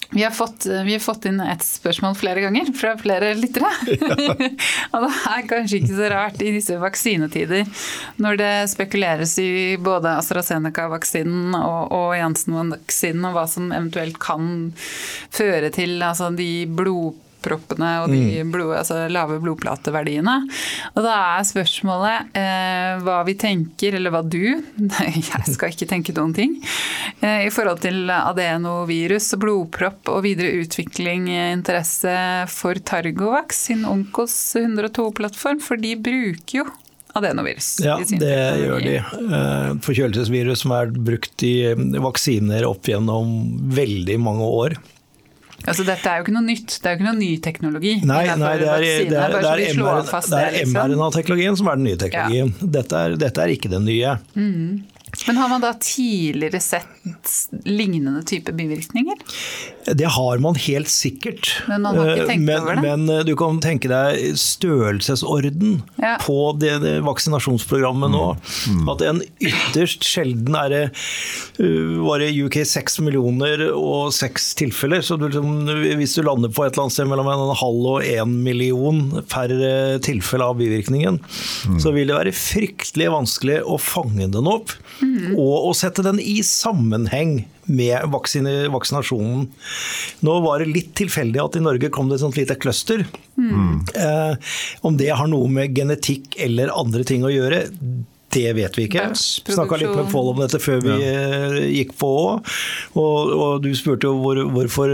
vi 0.10 0.24
har, 0.24 0.32
fått, 0.32 0.66
vi 0.66 0.94
har, 0.94 1.02
fått, 1.04 1.26
inn 1.30 1.40
et 1.44 1.64
spørsmål 1.66 2.16
flere 2.20 2.44
ganger 2.46 2.72
fra 2.78 2.94
flere 3.00 3.34
lyttere. 3.38 3.72
og 4.94 5.06
det 5.06 5.12
er 5.32 5.48
kanskje 5.50 5.82
ikke 5.82 5.98
så 5.98 6.10
rart 6.14 6.42
i 6.44 6.54
disse 6.56 6.78
vaksinetider, 6.82 7.66
når 8.22 8.40
det 8.42 8.54
spekuleres 8.72 9.38
i 9.42 9.50
både 9.82 10.16
AstraZeneca-vaksinen 10.22 11.58
og, 11.60 11.94
og 11.96 12.16
Janssen-vaksinen, 12.20 13.30
og 13.30 13.38
hva 13.38 13.46
som 13.50 13.72
eventuelt 13.72 14.20
kan 14.22 14.72
føre 15.34 15.72
til 15.76 15.98
altså 16.06 16.32
de 16.36 16.50
blod 16.70 17.25
blodproppene 17.46 17.92
og 18.04 18.12
de 18.14 18.42
mm. 18.44 18.52
blod, 18.54 18.74
altså 18.80 19.06
lave 19.12 19.40
blodplateverdiene. 19.44 20.36
Og 20.96 21.06
da 21.06 21.16
er 21.38 21.48
spørsmålet 21.48 22.38
eh, 22.38 23.04
hva 23.06 23.22
vi 23.28 23.38
tenker, 23.40 23.98
eller 23.98 24.14
hva 24.14 24.24
du 24.26 24.42
Jeg 24.46 25.56
skal 25.56 25.74
ikke 25.74 25.90
tenke 25.90 26.16
noen 26.18 26.34
ting. 26.36 26.58
Eh, 27.22 27.46
I 27.48 27.52
forhold 27.54 27.84
til 27.86 28.10
adenovirus, 28.12 29.34
blodpropp 29.42 30.12
og 30.14 30.24
videre 30.26 30.56
utvikling, 30.64 31.30
interesse 31.36 32.16
for 32.52 32.80
Targovax 32.86 33.66
sin 33.70 33.86
Onkos 33.90 34.36
102-plattform, 34.60 35.62
for 35.64 35.80
de 35.82 35.96
bruker 36.00 36.62
jo 36.62 36.66
adenovirus. 37.16 37.78
Ja, 37.84 37.96
det 38.04 38.34
gjør 38.60 38.82
de. 38.84 38.98
Eh, 39.00 39.70
forkjølelsesvirus 39.86 40.66
som 40.66 40.74
er 40.76 40.92
brukt 40.92 41.46
i 41.48 41.72
vaksiner 42.04 42.68
opp 42.68 42.90
gjennom 42.92 43.32
veldig 43.76 44.20
mange 44.20 44.50
år. 44.66 44.78
Altså 45.66 45.86
Dette 45.88 46.10
er 46.10 46.20
jo 46.20 46.26
ikke 46.26 46.36
noe 46.36 46.46
nytt, 46.46 46.78
det 46.82 46.90
er 46.90 46.96
jo 46.96 47.00
ikke 47.00 47.08
noe 47.08 47.18
ny 47.20 47.30
teknologi. 47.44 47.94
Nei, 48.06 48.24
nei 48.38 48.52
det 48.62 48.68
er, 48.70 48.84
det 48.86 49.20
er, 49.20 49.36
det 49.36 49.50
er 49.50 49.62
liksom. 49.64 50.74
mRNA-teknologien 50.76 51.58
som 51.60 51.72
er 51.72 51.80
den 51.80 51.88
nye 51.90 52.02
teknologien. 52.02 52.52
Ja. 52.54 52.68
Dette, 52.78 53.00
er, 53.02 53.16
dette, 53.22 53.46
er, 53.46 53.54
ikke 53.56 53.72
den 53.74 53.88
nye. 53.90 54.18
Mm. 54.38 54.84
Men 55.28 55.38
har 55.38 55.50
man 55.50 55.62
da 55.62 55.74
tidligere 55.80 56.60
sett 56.60 56.86
lignende 57.66 58.24
type 58.24 58.52
bivirkninger? 58.52 59.16
Det 59.86 60.06
har 60.06 60.38
man 60.38 60.56
helt 60.56 60.90
sikkert. 60.90 61.64
Men 61.68 61.82
man 61.82 61.98
har 61.98 62.12
ikke 62.14 62.28
tenkt 62.30 62.46
men, 62.46 62.62
over 62.62 62.76
det? 62.76 62.82
Men 62.82 63.10
eh, 63.10 63.24
du 63.26 63.34
kan 63.38 63.60
tenke 63.62 63.90
deg 63.90 64.38
størrelsesorden 64.40 65.80
ja. 66.02 66.16
på 66.22 66.38
det, 66.62 66.78
det, 66.84 66.94
vaksinasjonsprogrammet 67.06 68.14
nå. 68.14 68.26
Mm. 68.70 68.80
mm. 68.82 68.92
At 68.94 69.06
en 69.06 69.22
ytterst 69.42 70.06
sjelden 70.06 70.58
er 70.58 70.74
det 70.74 70.84
uh, 71.60 72.06
var 72.06 72.22
det 72.22 72.32
UK 72.34 72.60
seks 72.68 73.00
millioner 73.04 73.68
og 73.72 74.14
seks 74.16 74.54
tilfeller. 74.60 75.06
Så 75.06 75.18
du, 75.22 75.28
liksom, 75.30 75.70
hvis 76.00 76.18
du 76.18 76.24
lander 76.26 76.54
på 76.54 76.66
et 76.66 76.74
eller 76.74 76.86
annet 76.86 76.98
sted 76.98 77.10
mellom 77.10 77.30
en 77.34 77.56
halv 77.56 77.90
og 77.96 78.06
en 78.06 78.38
million 78.46 79.02
per 79.32 79.54
tilfelle 80.06 80.46
av 80.46 80.58
bivirkningen, 80.60 81.18
mm. 81.22 81.80
så 81.82 81.94
vil 81.96 82.10
det 82.10 82.18
være 82.18 82.36
fryktelig 82.36 83.12
vanskelig 83.14 83.62
å 83.66 83.80
fange 83.82 84.30
den 84.34 84.50
opp. 84.50 84.74
Mm. 85.02 85.15
Og 85.36 85.70
å 85.70 85.74
sette 85.78 86.04
den 86.06 86.20
i 86.22 86.40
sammenheng 86.46 87.38
med 87.66 88.10
vaksine, 88.14 88.68
vaksinasjonen. 88.74 89.48
Nå 90.26 90.34
var 90.46 90.62
det 90.62 90.74
litt 90.74 90.92
tilfeldig 91.00 91.42
at 91.42 91.58
i 91.58 91.64
Norge 91.66 91.92
kom 91.94 92.10
det 92.10 92.20
et 92.20 92.26
sånt 92.26 92.38
lite 92.40 92.58
cluster. 92.62 93.06
Mm. 93.40 93.82
Eh, 93.98 94.52
om 94.86 95.00
det 95.00 95.14
har 95.14 95.30
noe 95.32 95.50
med 95.52 95.74
genetikk 95.78 96.38
eller 96.46 96.74
andre 96.76 97.06
ting 97.08 97.26
å 97.26 97.34
gjøre, 97.34 97.66
Det 98.36 98.52
vet 98.58 98.76
vi 98.78 98.86
ikke. 98.90 99.08
Snakka 99.16 99.80
litt 99.80 99.94
med 99.96 100.10
Pål 100.12 100.32
om 100.34 100.42
dette 100.44 100.60
før 100.62 100.82
vi 100.84 100.96
ja. 101.00 101.62
gikk 101.72 101.94
på 102.00 102.10
òg. 102.20 102.50
Og, 103.00 103.32
og 103.36 103.54
du 103.64 103.70
spurte 103.78 104.10
jo 104.10 104.18
hvor, 104.22 104.40
hvorfor 104.52 104.92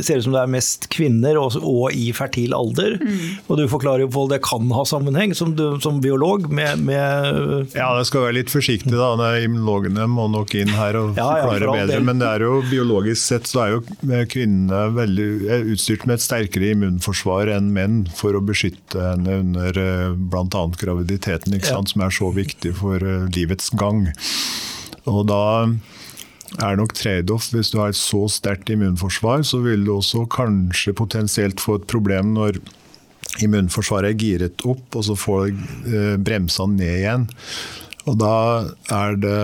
ser 0.00 0.18
det 0.18 0.22
ut 0.22 0.26
som 0.28 0.36
det 0.36 0.42
er 0.42 0.52
mest 0.56 0.88
kvinner, 0.92 1.36
og, 1.40 1.56
og 1.60 1.92
i 1.96 2.08
fertil 2.16 2.54
alder. 2.56 2.96
Mm. 3.00 3.18
Og 3.46 3.60
du 3.60 3.64
forklarer 3.70 4.06
jo 4.06 4.10
Pål 4.14 4.32
det 4.32 4.40
kan 4.46 4.70
ha 4.74 4.84
sammenheng, 4.88 5.34
som, 5.36 5.52
du, 5.58 5.64
som 5.84 6.00
biolog, 6.04 6.48
med, 6.48 6.80
med 6.88 7.74
Ja, 7.76 7.90
jeg 8.00 8.08
skal 8.08 8.24
være 8.26 8.38
litt 8.40 8.52
forsiktig 8.52 8.94
da. 8.96 9.12
Immunologene 9.44 10.06
må 10.10 10.28
nok 10.32 10.54
inn 10.58 10.72
her 10.72 10.96
og 11.00 11.18
Ja, 11.18 11.28
ja, 11.42 11.48
forklare 11.50 11.82
bedre. 11.82 11.90
del. 11.92 12.06
Men 12.08 12.22
det 12.22 12.30
er 12.32 12.46
jo 12.46 12.62
biologisk 12.70 13.20
sett 13.34 13.48
så 13.50 13.64
er 13.66 13.74
jo 13.76 13.82
kvinnene 14.32 14.86
veldig 14.96 15.28
er 15.58 15.68
utstyrt 15.74 16.06
med 16.08 16.18
et 16.18 16.24
sterkere 16.24 16.72
immunforsvar 16.74 17.50
enn 17.52 17.70
menn 17.74 18.00
for 18.16 18.36
å 18.38 18.42
beskytte 18.44 19.02
henne 19.10 19.38
under 19.42 19.78
bl.a. 20.16 20.64
graviditeten, 20.80 21.56
ikke 21.58 21.68
Ja. 21.72 21.76
sant? 21.78 21.92
som 21.92 22.02
er 22.04 22.12
så 22.14 22.28
viktig 22.34 22.74
for 22.80 23.02
eh, 23.02 23.28
livets 23.34 23.70
gang. 23.78 24.06
Og 25.08 25.24
da 25.30 25.42
er 26.64 26.78
nok 26.80 26.94
trade-off 26.96 27.50
hvis 27.52 27.72
du 27.72 27.78
har 27.82 27.92
et 27.92 27.98
så 27.98 28.24
sterkt 28.32 28.70
immunforsvar, 28.72 29.44
så 29.46 29.60
vil 29.64 29.84
du 29.86 29.94
også 29.96 30.24
kanskje 30.32 30.96
potensielt 30.96 31.60
få 31.62 31.78
et 31.80 31.88
problem 31.90 32.32
når 32.36 32.60
immunforsvaret 33.44 34.14
er 34.14 34.18
giret 34.18 34.64
opp, 34.66 34.86
og 34.96 35.04
så 35.04 35.18
får 35.18 35.50
eh, 35.50 36.16
bremsene 36.16 36.80
ned 36.80 36.94
igjen. 37.02 37.28
Og 38.08 38.16
da 38.20 38.34
er 38.94 39.16
det 39.20 39.38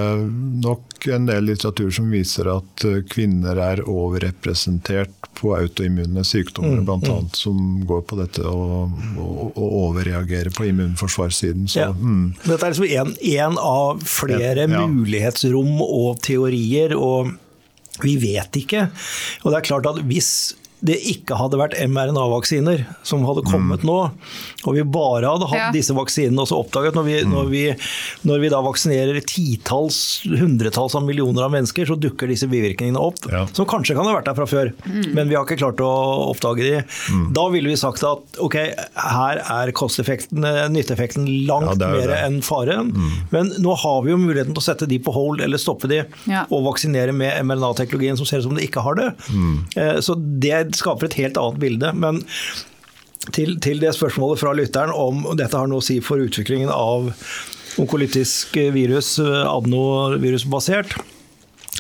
nok 0.65 1.09
en 1.13 1.27
del 1.29 1.45
litteratur 1.51 1.91
som 1.93 2.07
viser 2.13 2.49
at 2.49 2.85
eh, 2.89 3.03
kvinner 3.13 3.59
er 3.61 3.83
overrepresentert 3.85 5.13
på 5.35 5.51
autoimmune 5.59 6.23
sykdommer, 6.25 6.79
Mm, 6.79 6.85
blant 6.87 7.09
annet 7.11 7.37
som 7.37 7.59
går 7.85 8.03
på 8.09 8.17
dette 8.23 8.45
å, 8.47 8.87
å, 9.19 9.27
å 9.53 9.69
overreagere 9.91 10.53
på 10.55 10.69
immunforsvarssiden. 10.71 11.67
Så, 11.69 11.81
Ja. 11.83 11.91
mm. 11.93 12.35
Dette 12.47 12.65
er 12.65 12.73
liksom 12.73 13.17
én 13.21 13.59
av 13.61 14.01
flere 14.07 14.69
Ja. 14.71 14.87
mulighetsrom 14.87 15.81
og 15.83 16.21
teorier, 16.23 16.95
og 16.97 17.35
vi 18.03 18.17
vet 18.17 18.57
ikke. 18.63 18.89
Og 19.45 19.53
det 19.53 19.59
er 19.59 19.69
klart 19.69 19.87
at 19.91 20.01
hvis 20.07 20.55
det 20.85 20.99
ikke 21.09 21.37
hadde 21.41 21.57
vært 21.57 21.75
mRNA-vaksiner 21.89 22.85
som 23.03 23.23
hadde 23.25 23.43
kommet 23.49 23.81
Mm. 23.85 23.89
nå, 23.89 24.11
og 24.69 24.75
vi 24.77 24.83
bare 24.85 25.25
hadde 25.31 25.47
hatt 25.49 25.59
Ja. 25.59 25.71
disse 25.73 25.95
vaksinene 25.97 26.43
også 26.45 26.59
oppdaget 26.61 26.95
når 26.95 27.05
vi, 27.05 27.15
når, 27.25 27.49
vi, 27.49 27.63
når 28.29 28.41
vi 28.43 28.49
da 28.53 28.61
vaksinerer 28.63 29.21
titalls, 29.25 30.21
hundretalls 30.29 30.95
av 30.95 31.05
millioner 31.07 31.45
av 31.47 31.51
mennesker, 31.55 31.87
så 31.89 31.97
dukker 31.99 32.29
disse 32.29 32.47
bivirkningene 32.51 33.01
opp. 33.01 33.17
Ja. 33.33 33.47
Som 33.57 33.67
kanskje 33.67 33.95
kan 33.97 34.05
ha 34.05 34.13
vært 34.15 34.27
der 34.29 34.35
fra 34.39 34.47
før, 34.47 34.73
men 35.15 35.29
vi 35.31 35.35
har 35.39 35.45
ikke 35.47 35.59
klart 35.59 35.81
å 35.81 35.91
oppdage 36.35 36.63
de. 36.67 36.83
Mm. 37.11 37.33
Da 37.37 37.49
ville 37.49 37.69
vi 37.73 37.77
sagt 37.81 38.05
at 38.05 38.39
ok, 38.45 38.55
her 38.97 39.41
er 39.41 39.73
kosteffekten, 39.73 40.45
eh, 40.45 40.69
nytteeffekten 40.69 41.47
langt 41.49 41.81
Ja, 41.81 41.89
er 41.89 41.97
mer 41.99 42.15
enn 42.19 42.41
faren. 42.43 42.93
Men 43.33 43.51
nå 43.59 43.75
har 43.77 44.03
vi 44.05 44.11
jo 44.13 44.19
muligheten 44.19 44.53
til 44.55 44.61
å 44.63 44.69
sette 44.69 44.87
de 44.89 44.99
på 44.99 45.13
hold 45.15 45.41
eller 45.41 45.57
stoppe 45.59 45.89
de, 45.89 46.05
Ja. 46.29 46.45
og 46.51 46.65
vaksinere 46.75 47.13
med 47.15 47.41
mRNA-teknologien 47.45 48.17
som 48.17 48.27
ser 48.27 48.39
ut 48.39 48.45
som 48.45 48.55
det 48.55 48.69
ikke 48.71 48.83
har 48.83 48.95
det. 48.95 49.15
Eh, 49.77 50.01
Så 50.05 50.15
det 50.41 50.74
skaper 50.79 51.07
et 51.11 51.19
helt 51.23 51.39
annet 51.41 51.61
bilde. 51.63 51.93
Men 51.95 52.23
til, 53.33 53.57
til 53.65 53.81
det 53.81 53.95
spørsmålet 53.97 54.41
fra 54.43 54.53
lytteren 54.57 54.93
om 54.93 55.25
dette 55.39 55.57
har 55.57 55.69
noe 55.71 55.81
å 55.81 55.85
si 55.87 56.01
for 56.05 56.21
utviklingen 56.21 56.71
av 56.75 57.11
onkolytisk 57.81 58.55
virus, 58.75 59.17
eh, 59.19 59.43
adenovirusbasert, 59.51 60.95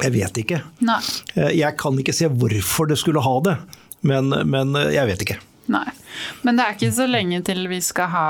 jeg 0.02 0.10
vet 0.16 0.38
ikke. 0.42 0.62
Nei. 0.82 1.00
Eh, 1.36 1.52
Jeg 1.60 1.76
kan 1.78 1.98
ikke 2.00 2.14
se 2.16 2.26
hvorfor 2.30 2.88
det 2.90 2.98
skulle 2.98 3.22
ha 3.22 3.34
det, 3.46 3.56
men, 4.02 4.32
men 4.50 4.74
eh, 4.80 4.92
jeg 4.96 5.06
vet 5.12 5.22
ikke. 5.26 5.36
Nei. 5.70 5.86
Men 6.44 6.58
det 6.58 6.64
er 6.66 6.74
ikke 6.76 6.90
så 6.92 7.06
lenge 7.08 7.38
til 7.46 7.62
vi 7.70 7.78
skal 7.80 8.10
ha 8.12 8.24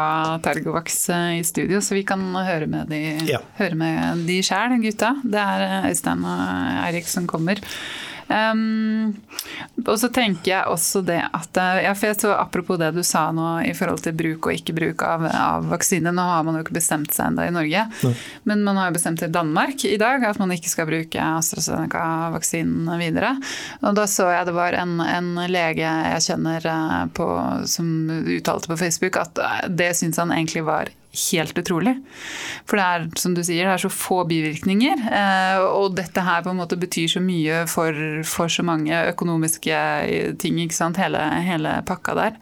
Tergovax 0.45 0.99
eh, 1.11 1.31
i 1.41 1.45
studio, 1.47 1.81
så 1.83 1.97
vi 1.97 2.05
kan 2.07 2.21
høre 2.37 2.69
med 2.71 2.93
de, 2.93 3.01
Ja. 3.31 3.41
de 3.59 4.37
sjæl, 4.45 4.77
gutta. 4.85 5.15
Det 5.25 5.41
er 5.41 5.89
Øystein 5.91 6.23
og 6.23 6.85
Eirik 6.85 7.09
som 7.11 7.27
kommer. 7.31 7.59
Um, 8.29 9.13
og 9.85 9.99
så 10.01 10.09
tenker 10.09 10.49
jeg 10.49 10.71
også 10.73 11.03
det 11.05 11.19
at 11.37 11.59
eh, 11.61 11.83
ja, 11.85 11.93
for 11.93 12.09
jeg 12.09 12.19
tror 12.23 12.39
Apropos 12.41 12.79
det 12.81 12.91
du 12.97 13.03
sa 13.05 13.27
nå 13.35 13.49
i 13.69 13.75
forhold 13.77 14.01
til 14.05 14.15
bruk 14.17 14.49
og 14.49 14.57
ikke 14.57 14.75
bruk 14.77 15.05
av, 15.07 15.27
av 15.29 15.69
vaksine. 15.71 16.13
Nå 16.15 16.25
har 16.29 16.45
man 16.47 16.59
jo 16.59 16.65
ikke 16.65 16.77
bestemt 16.79 17.13
seg 17.15 17.31
ennå 17.31 17.47
i 17.49 17.55
Norge, 17.55 17.85
men 18.49 18.65
man 18.67 18.79
har 18.81 18.89
jo 18.89 18.97
bestemt 18.97 19.23
i 19.25 19.31
Danmark 19.33 19.85
i 19.89 19.97
dag 20.01 20.25
at 20.25 20.41
man 20.41 20.53
ikke 20.55 20.73
skal 20.73 20.89
bruke 20.89 21.29
AstraZeneca-vaksinen 21.39 22.91
videre. 23.01 23.35
Og 23.83 23.97
da 23.99 24.07
så 24.11 24.31
jeg 24.33 24.49
det 24.49 24.57
var 24.57 24.77
en, 24.79 24.99
en 25.05 25.31
lege 25.51 25.85
jeg 25.85 26.27
kjenner 26.29 26.69
eh, 26.75 27.01
på, 27.17 27.29
som 27.71 27.89
uttalte 28.11 28.71
på 28.71 28.81
Facebook 28.81 29.21
at 29.21 29.41
eh, 29.41 29.65
det 29.69 29.93
syns 29.99 30.21
han 30.23 30.35
egentlig 30.35 30.65
var 30.67 30.93
helt 31.15 31.59
utrolig. 31.59 31.95
For 32.69 32.79
det 32.81 32.85
er 32.85 33.07
som 33.21 33.35
du 33.37 33.43
sier, 33.45 33.65
det 33.69 33.75
er 33.75 33.83
så 33.85 33.91
få 33.93 34.23
bivirkninger. 34.29 35.05
eh, 35.09 35.63
Og 35.65 35.95
dette 35.97 36.25
her 36.25 36.43
på 36.45 36.53
en 36.53 36.61
måte 36.61 36.79
betyr 36.81 37.09
så 37.17 37.23
mye 37.25 37.65
for, 37.71 37.95
for 38.29 38.53
så 38.53 38.65
mange 38.67 38.93
økonomiske 39.13 39.81
ting. 40.43 40.61
ikke 40.63 40.77
sant? 40.77 41.01
Hele, 41.01 41.23
hele 41.47 41.77
pakka 41.87 42.15
der. 42.19 42.39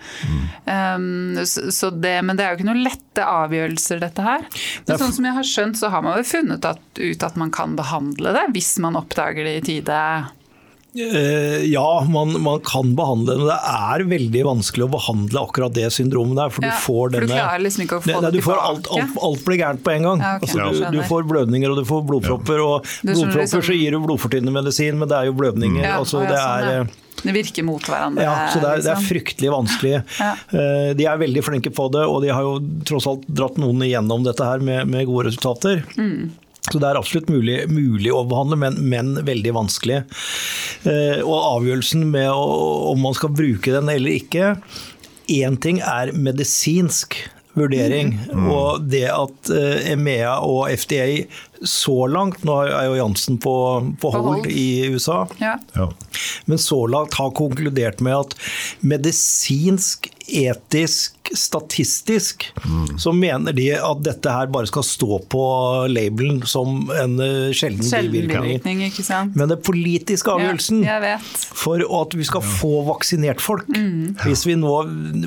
Um, 0.67 1.39
så, 1.45 1.71
så 1.73 1.91
det, 1.95 2.19
men 2.25 2.37
det 2.39 2.45
er 2.45 2.53
jo 2.53 2.61
ikke 2.61 2.71
noen 2.73 2.85
lette 2.85 3.25
avgjørelser, 3.27 4.03
dette 4.03 4.27
her. 4.27 4.45
Er 4.45 4.87
Men 4.89 5.03
sånn 5.05 5.17
som 5.19 5.27
jeg 5.29 5.39
har 5.39 5.49
skjønt, 5.49 5.81
så 5.81 5.91
har 5.93 6.05
man 6.05 6.19
vel 6.19 6.29
funnet 6.29 6.69
at, 6.69 6.83
ut 6.99 7.27
at 7.27 7.41
man 7.41 7.53
kan 7.55 7.77
behandle 7.79 8.35
det 8.37 8.49
hvis 8.57 8.77
man 8.83 8.99
oppdager 9.01 9.45
det 9.47 9.59
i 9.61 9.67
tide. 9.73 9.99
Eh, 10.95 11.65
Ja, 11.73 12.05
man, 12.09 12.35
man 12.43 12.61
kan 12.61 12.95
behandle 12.97 13.33
det, 13.33 13.39
men 13.41 13.49
det 13.49 13.59
er 13.73 14.05
veldig 14.11 14.43
vanskelig 14.45 14.85
å 14.87 14.91
behandle 14.93 15.41
akkurat 15.47 15.73
det 15.77 15.87
syndromet 15.95 16.37
der. 16.37 16.51
For 16.53 16.65
Ja, 16.67 16.73
du 16.73 16.77
får 16.77 16.83
for 16.85 17.09
du 17.15 17.19
liksom 17.23 17.89
få 17.89 18.21
det, 18.21 18.21
det 18.27 18.33
du 18.37 18.43
får 18.45 18.59
alt, 18.61 18.91
alt, 18.93 19.15
alt 19.23 19.45
blir 19.47 19.59
gærent 19.63 19.83
på 19.87 19.95
en 19.95 20.03
gang. 20.09 20.21
Ja, 20.21 20.35
okay, 20.37 20.61
altså, 20.61 20.91
du, 20.93 20.99
du 20.99 21.07
får 21.09 21.25
blødninger 21.31 21.71
og 21.73 21.81
du 21.81 21.85
får 21.89 22.03
blodpropper. 22.11 22.61
Og 22.67 22.91
blodpropper 23.03 23.41
liksom- 23.47 23.65
så 23.71 23.79
gir 23.79 23.91
du 23.97 24.01
blodfortynnende 24.05 24.53
medisin, 24.53 24.99
men 25.01 25.09
det 25.09 25.17
er 25.17 25.31
jo 25.31 25.33
blødninger. 25.39 25.83
Ja, 25.83 25.97
altså, 26.03 26.21
det 26.29 26.37
sånn, 26.37 26.69
er, 26.69 26.77
ja. 26.83 26.85
Det 27.23 27.33
virker 27.37 27.63
mot 27.63 27.81
hverandre. 27.87 28.23
ja, 28.25 28.49
så 28.51 28.59
det 28.61 28.67
er, 28.69 28.77
det 28.83 28.91
er 28.91 28.97
liksom. 28.97 29.09
fryktelig 29.09 29.51
vanskelig. 29.53 29.93
Ja. 30.19 30.33
Eh, 30.59 30.93
De 30.99 31.05
er 31.07 31.17
veldig 31.21 31.45
flinke 31.47 31.71
på 31.73 31.89
det, 31.93 32.03
og 32.05 32.21
de 32.25 32.29
har 32.35 32.43
jo 32.43 32.57
tross 32.85 33.07
alt 33.07 33.23
dratt 33.29 33.57
noen 33.63 33.79
igjennom 33.87 34.25
dette 34.27 34.43
her 34.45 34.59
med, 34.59 34.89
med 34.91 35.07
gode 35.07 35.29
resultater. 35.31 35.85
Mm. 35.97 36.33
Så 36.73 36.81
det 36.81 36.89
er 36.89 36.99
absolutt 36.99 37.29
mulig, 37.29 37.59
mulig 37.69 38.13
å 38.15 38.23
behandle, 38.25 38.57
men, 38.63 38.79
men 38.89 39.13
veldig 39.27 39.53
vanskelig. 39.59 40.01
Eh, 40.89 41.21
Og 41.21 41.37
avgjørelsen 41.37 42.07
med 42.15 42.31
å, 42.33 42.49
om 42.95 43.05
man 43.05 43.17
skal 43.19 43.35
bruke 43.37 43.75
den 43.75 43.93
eller 43.93 44.17
ikke 44.17 44.57
Én 45.33 45.55
ting 45.63 45.79
er 45.87 46.11
medisinsk 46.19 47.15
vurdering, 47.55 48.17
og 48.51 48.89
det 48.91 49.05
at 49.13 49.51
eh, 49.55 49.93
EMEA 49.93 50.33
og 50.43 50.67
FDA 50.73 51.05
så 51.69 51.95
langt 52.11 52.43
Nå 52.47 52.57
er 52.67 52.87
jo 52.89 52.97
Jansen 52.99 53.39
på, 53.43 53.55
på 54.01 54.11
På 54.13 54.23
hold. 54.27 54.47
i 54.51 54.89
USA. 54.93 55.23
Ja. 55.39 55.57
Ja. 55.77 55.89
Men 56.51 56.59
så 56.59 56.81
langt 56.91 57.15
har 57.19 57.31
konkludert 57.37 58.01
med 58.05 58.17
at 58.17 58.35
medisinsk, 58.81 60.09
etisk, 60.29 61.31
statistisk, 61.37 62.45
så 63.01 63.13
mener 63.17 63.55
de 63.57 63.69
at 63.75 64.03
dette 64.05 64.33
her 64.33 64.51
bare 64.53 64.69
skal 64.69 64.85
stå 64.85 65.19
på 65.33 65.43
labelen 65.91 66.43
som 66.49 66.91
en 66.93 67.15
eh, 67.23 67.53
sjelden 67.57 67.87
Sjelden 67.89 68.29
bivirkning. 68.29 69.33
Men 69.35 69.53
den 69.55 69.63
politiske 69.65 70.33
avgjørelsen 70.35 70.83
Ja, 70.85 71.17
for 71.57 71.83
at 72.03 72.17
vi 72.19 72.27
skal 72.29 72.45
få 72.45 72.83
vaksinert 72.91 73.41
folk. 73.43 73.69
Mm. 73.73 74.17
Hvis, 74.27 74.45
vi 74.49 74.59
nå, 74.61 74.75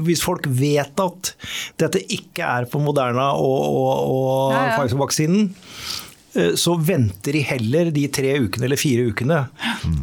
hvis 0.05 0.23
folk 0.25 0.45
vet 0.47 0.99
at 1.01 1.33
dette 1.81 2.03
ikke 2.05 2.45
er 2.45 2.69
på 2.69 2.81
Moderna 2.83 3.31
og, 3.33 3.61
og, 3.65 3.93
og 4.15 4.55
Ja, 4.55 4.65
ja. 4.69 4.75
Pfizer-vaksinen, 4.77 5.49
så 6.59 6.73
venter 6.83 7.31
de 7.37 7.41
heller 7.47 7.91
de 7.95 8.07
tre 8.11 8.33
ukene 8.43 8.65
eller 8.67 8.79
fire 8.79 9.05
ukene 9.07 9.37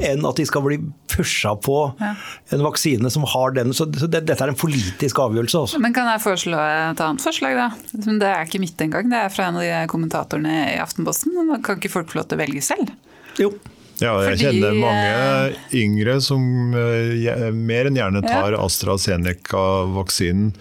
enn 0.00 0.24
at 0.24 0.38
de 0.40 0.46
skal 0.48 0.62
bli 0.64 0.78
pusha 1.12 1.52
på 1.60 1.76
Ja. 2.00 2.14
en 2.56 2.62
vaksine 2.64 3.10
som 3.12 3.26
har 3.28 3.52
den. 3.52 3.74
Så 3.76 3.84
det, 3.92 4.08
dette 4.24 4.38
er 4.40 4.48
en 4.54 4.56
politisk 4.56 5.18
avgjørelse. 5.20 5.60
Også. 5.66 5.80
Men 5.82 5.92
kan 5.92 6.08
jeg 6.08 6.22
foreslå 6.24 6.56
et 6.92 7.02
annet 7.04 7.20
forslag, 7.24 7.58
da? 7.58 7.68
Det 7.92 8.30
er 8.30 8.46
ikke 8.48 8.62
mitt 8.64 8.80
engang, 8.80 9.10
det 9.12 9.20
er 9.26 9.28
fra 9.34 9.50
en 9.50 9.60
av 9.60 9.66
de 9.66 9.82
kommentatorene 9.92 10.56
i 10.72 10.80
Aftenposten. 10.80 11.36
Kan 11.62 11.76
ikke 11.82 11.92
folk 11.92 12.08
få 12.14 12.22
lov 12.22 12.30
til 12.32 12.38
å 12.40 12.42
velge 12.46 12.64
selv? 12.64 12.94
Jo. 13.40 13.52
Ja, 14.00 14.16
jeg 14.24 14.32
Fordi, 14.32 14.46
kjenner 14.48 14.72
mange 14.80 15.52
yngre 15.78 16.16
som 16.24 16.42
eh, 16.74 17.50
mer 17.54 17.86
enn 17.90 17.98
gjerne 18.00 18.22
tar 18.24 18.56
AstraZeneca-vaksinen. 18.58 20.54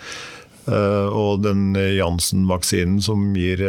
Eh, 0.68 1.08
Og 1.08 1.42
den 1.46 1.72
Janssen-vaksinen 1.76 3.02
som 3.04 3.32
gir 3.38 3.64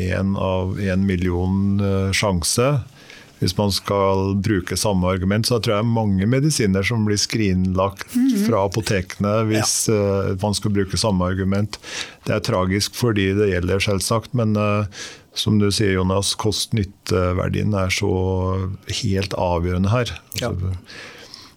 én 0.00 0.34
av 0.40 0.78
én 0.80 1.06
million 1.06 1.80
eh, 1.80 2.10
sjanse. 2.12 2.80
Hvis 3.40 3.56
man 3.58 3.72
skal 3.74 4.36
bruke 4.40 4.76
samme 4.78 5.08
argument, 5.10 5.44
så 5.46 5.58
tror 5.60 5.76
jeg 5.76 5.90
mange 5.90 6.26
medisiner 6.30 6.86
som 6.86 7.02
blir 7.04 7.18
skrinlagt 7.20 8.06
fra 8.46 8.62
apotekene 8.64 9.32
hvis 9.50 9.74
ja. 9.90 10.32
man 10.40 10.54
skal 10.56 10.72
bruke 10.72 10.96
samme 10.96 11.26
argument. 11.28 11.76
Det 12.24 12.38
er 12.38 12.46
tragisk 12.46 12.94
fordi 12.96 13.32
det 13.36 13.50
gjelder, 13.50 13.82
selvsagt, 13.84 14.32
men 14.38 14.54
eh, 14.56 15.02
som 15.34 15.58
du 15.58 15.66
sier, 15.74 15.96
Jonas, 15.98 16.32
kost-nytte-verdien 16.40 17.74
er 17.76 17.92
så 17.92 18.14
helt 19.02 19.34
avgjørende 19.36 19.92
her. 19.92 20.14
Ja. 20.40 20.52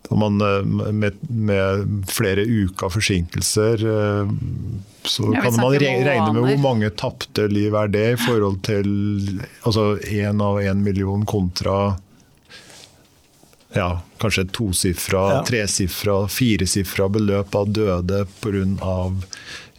Man, 0.09 0.37
med, 0.95 1.17
med, 1.27 2.03
flere 2.07 2.45
uker 2.45 2.89
forsinkelser 2.93 3.81
så 5.07 5.25
ja, 5.33 5.41
kan 5.43 5.55
man 5.59 5.75
regne 5.75 6.31
med 6.31 6.41
hvor 6.43 6.61
mange 6.63 6.89
tapte 6.99 7.47
liv 7.51 7.75
er 7.75 7.91
det 7.91 8.05
i 8.13 8.19
forhold 8.21 8.61
til 8.67 8.87
altså 9.67 9.97
én 10.07 10.43
av 10.43 10.61
én 10.63 10.83
million 10.83 11.25
kontra 11.27 11.97
ja, 13.75 14.01
kanskje 14.17 14.47
et 14.47 14.51
tosifra, 14.55 15.23
ja. 15.33 15.41
tresifra, 15.45 16.21
firesifra 16.31 17.09
beløp 17.09 17.55
av 17.55 17.69
døde 17.69 18.25
pga. 18.41 18.95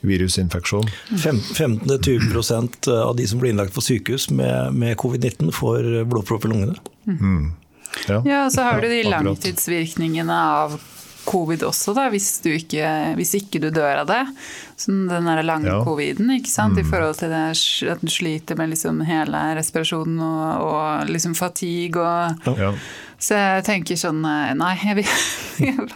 virusinfeksjon. 0.01 0.87
15-20% 1.11 2.89
av 2.93 3.17
de 3.17 3.27
som 3.27 3.41
blir 3.41 3.51
innlagt 3.51 3.75
på 3.75 3.83
sykehus 3.83 4.29
med, 4.31 4.75
med 4.75 4.97
covid-19, 4.97 5.51
får 5.53 5.89
blodpropp 6.07 6.45
i 6.47 6.53
lungene. 6.53 6.77
Mm. 7.09 7.49
Ja. 8.07 8.23
ja, 8.25 8.45
og 8.45 8.53
så 8.55 8.69
har 8.69 8.81
du 8.81 8.89
de 8.91 9.03
langtidsvirkningene 9.09 10.39
av 10.59 10.79
covid 11.29 11.63
også, 11.69 11.93
da, 11.97 12.07
hvis, 12.13 12.29
du 12.45 12.51
ikke, 12.55 12.85
hvis 13.19 13.35
ikke 13.37 13.61
du 13.61 13.69
dør 13.75 14.03
av 14.03 14.09
det. 14.09 14.23
Som 14.79 15.09
den 15.11 15.27
der 15.29 15.43
lange 15.45 15.69
ja. 15.69 15.81
coviden, 15.85 16.31
ikke 16.39 16.51
sant? 16.51 16.79
Mm. 16.79 16.85
i 16.85 16.89
forhold 16.89 17.19
til 17.21 17.35
det, 17.35 17.43
at 17.93 18.05
du 18.05 18.13
sliter 18.13 18.59
med 18.59 18.73
liksom 18.73 19.03
hele 19.09 19.43
respirasjonen 19.59 20.23
og, 20.25 20.65
og 20.69 21.13
liksom 21.13 21.37
fatigue 21.39 22.01
og 22.01 22.63
ja. 22.63 22.73
Så 23.19 23.35
jeg 23.35 23.65
tenker 23.67 23.99
sånn 23.99 24.23
eh, 24.23 24.53
Nei, 24.59 24.73
jeg 24.79 24.99
vil, 25.01 25.09
jeg 25.67 25.75
vil 25.75 25.91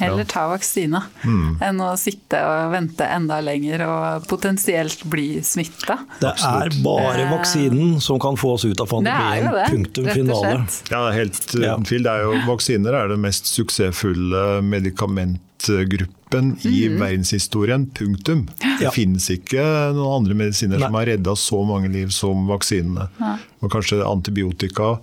heller 0.00 0.26
ta 0.28 0.48
vaksina 0.50 1.04
mm. 1.22 1.62
enn 1.64 1.82
å 1.84 1.92
sitte 2.00 2.40
og 2.42 2.72
vente 2.74 3.06
enda 3.06 3.38
lenger 3.44 3.84
og 3.86 4.26
potensielt 4.30 5.04
bli 5.10 5.38
smitta. 5.46 6.00
Det 6.18 6.34
er 6.34 6.74
bare 6.82 7.24
eh, 7.28 7.30
vaksinen 7.30 7.98
som 8.02 8.18
kan 8.22 8.38
få 8.40 8.56
oss 8.56 8.66
ut 8.66 8.82
av 8.82 8.90
pandemien. 8.90 9.50
Punktum 9.70 10.10
finale. 10.10 10.64
Ja, 10.90 11.04
helt 11.14 11.54
ja. 11.54 11.78
Det 11.78 12.02
er 12.02 12.26
jo, 12.26 12.34
vaksiner 12.48 13.04
er 13.04 13.12
det 13.12 13.20
mest 13.22 13.46
suksessfulle 13.50 14.60
medikamentgruppen 14.66 16.56
i 16.66 16.88
mm. 16.90 16.98
verdenshistorien. 16.98 17.86
Punktum. 17.94 18.48
Ja. 18.64 18.76
Det 18.82 18.96
finnes 18.98 19.30
ikke 19.30 19.62
noen 19.94 20.24
andre 20.24 20.42
medisiner 20.42 20.78
Nei. 20.78 20.88
som 20.88 20.98
har 20.98 21.12
redda 21.14 21.38
så 21.38 21.62
mange 21.70 21.90
liv 21.94 22.10
som 22.14 22.48
vaksinene. 22.50 23.12
Ja. 23.22 23.36
Og 23.62 23.70
kanskje 23.74 24.02
antibiotika. 24.02 24.96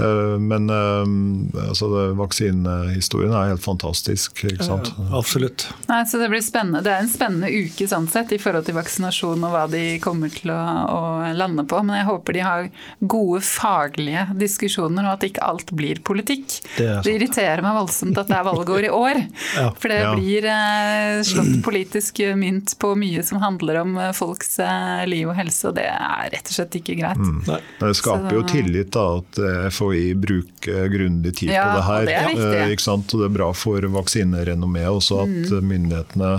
Eh, 0.00 0.38
men 0.40 0.70
eh, 0.70 1.68
altså, 1.68 1.88
vaksinehistorien 2.18 3.34
er 3.34 3.52
helt 3.52 3.64
fantastisk. 3.64 4.44
ikke 4.44 4.64
sant? 4.66 4.92
Ja, 4.96 5.08
absolutt. 5.18 5.66
Nei, 5.88 6.02
så 6.08 6.18
Det 6.18 6.30
blir 6.32 6.42
spennende. 6.44 6.82
Det 6.84 6.92
er 6.92 7.04
en 7.04 7.12
spennende 7.12 7.50
uke 7.50 7.88
sånn 7.90 8.08
sett, 8.10 8.32
i 8.32 8.40
forhold 8.40 8.68
til 8.68 8.76
vaksinasjon 8.78 9.46
og 9.46 9.54
hva 9.54 9.64
de 9.70 9.84
kommer 10.02 10.32
til 10.32 10.52
å, 10.54 10.60
å, 10.60 11.00
lande 11.36 11.66
på. 11.68 11.82
Men 11.86 12.00
jeg 12.00 12.08
håper 12.10 12.36
de 12.36 12.44
har 12.46 12.70
gode 13.00 13.42
faglige 13.46 14.26
diskusjoner, 14.40 15.06
og 15.06 15.18
at 15.18 15.28
ikke 15.30 15.44
alt 15.46 15.74
blir 15.76 16.02
politikk. 16.06 16.60
Det, 16.76 16.88
det 17.04 17.16
irriterer 17.18 17.64
meg 17.64 17.78
voldsomt 17.80 18.18
at 18.20 18.30
det 18.30 18.38
er 18.38 18.48
valgår 18.48 18.88
i 18.88 18.92
år. 18.94 19.22
ja. 19.58 19.68
For 19.80 19.92
det 19.92 20.00
blir 20.16 20.48
eh, 20.50 21.20
slått 21.26 21.60
politisk 21.66 22.22
mynt 22.38 22.76
på 22.80 22.94
mye 22.98 23.24
som 23.26 23.40
handler 23.42 23.82
om 23.84 23.96
eh, 24.00 24.12
folks 24.16 24.58
eh, 24.64 25.04
liv 25.10 25.28
og 25.30 25.36
helse, 25.38 25.70
og 25.70 25.76
det 25.78 25.88
er 25.90 26.30
rett 26.34 26.52
og 26.52 26.56
slett 26.56 26.80
ikke 26.80 26.98
greit. 27.00 27.20
Mm. 27.20 27.42
Det 27.80 27.94
skaper 27.98 28.28
så, 28.28 28.36
jo 28.38 28.46
tillit 28.48 28.92
da, 28.94 29.06
at 29.20 29.40
FHI 29.74 29.89
bruker 30.14 30.88
grundig 30.92 31.34
tid 31.40 31.52
ja, 31.54 31.64
på 31.66 31.78
det 31.78 31.86
her. 31.88 32.06
Det 32.06 32.16
er, 32.18 32.28
viktig. 32.30 32.76
ikke 32.76 32.86
sant? 32.86 33.14
Og 33.14 33.22
det 33.22 33.28
er 33.30 33.36
bra 33.38 33.50
for 33.56 33.86
vaksinerenommeet 33.96 34.90
også 34.90 35.22
at 35.24 35.34
mm. 35.52 35.68
myndighetene 35.72 36.32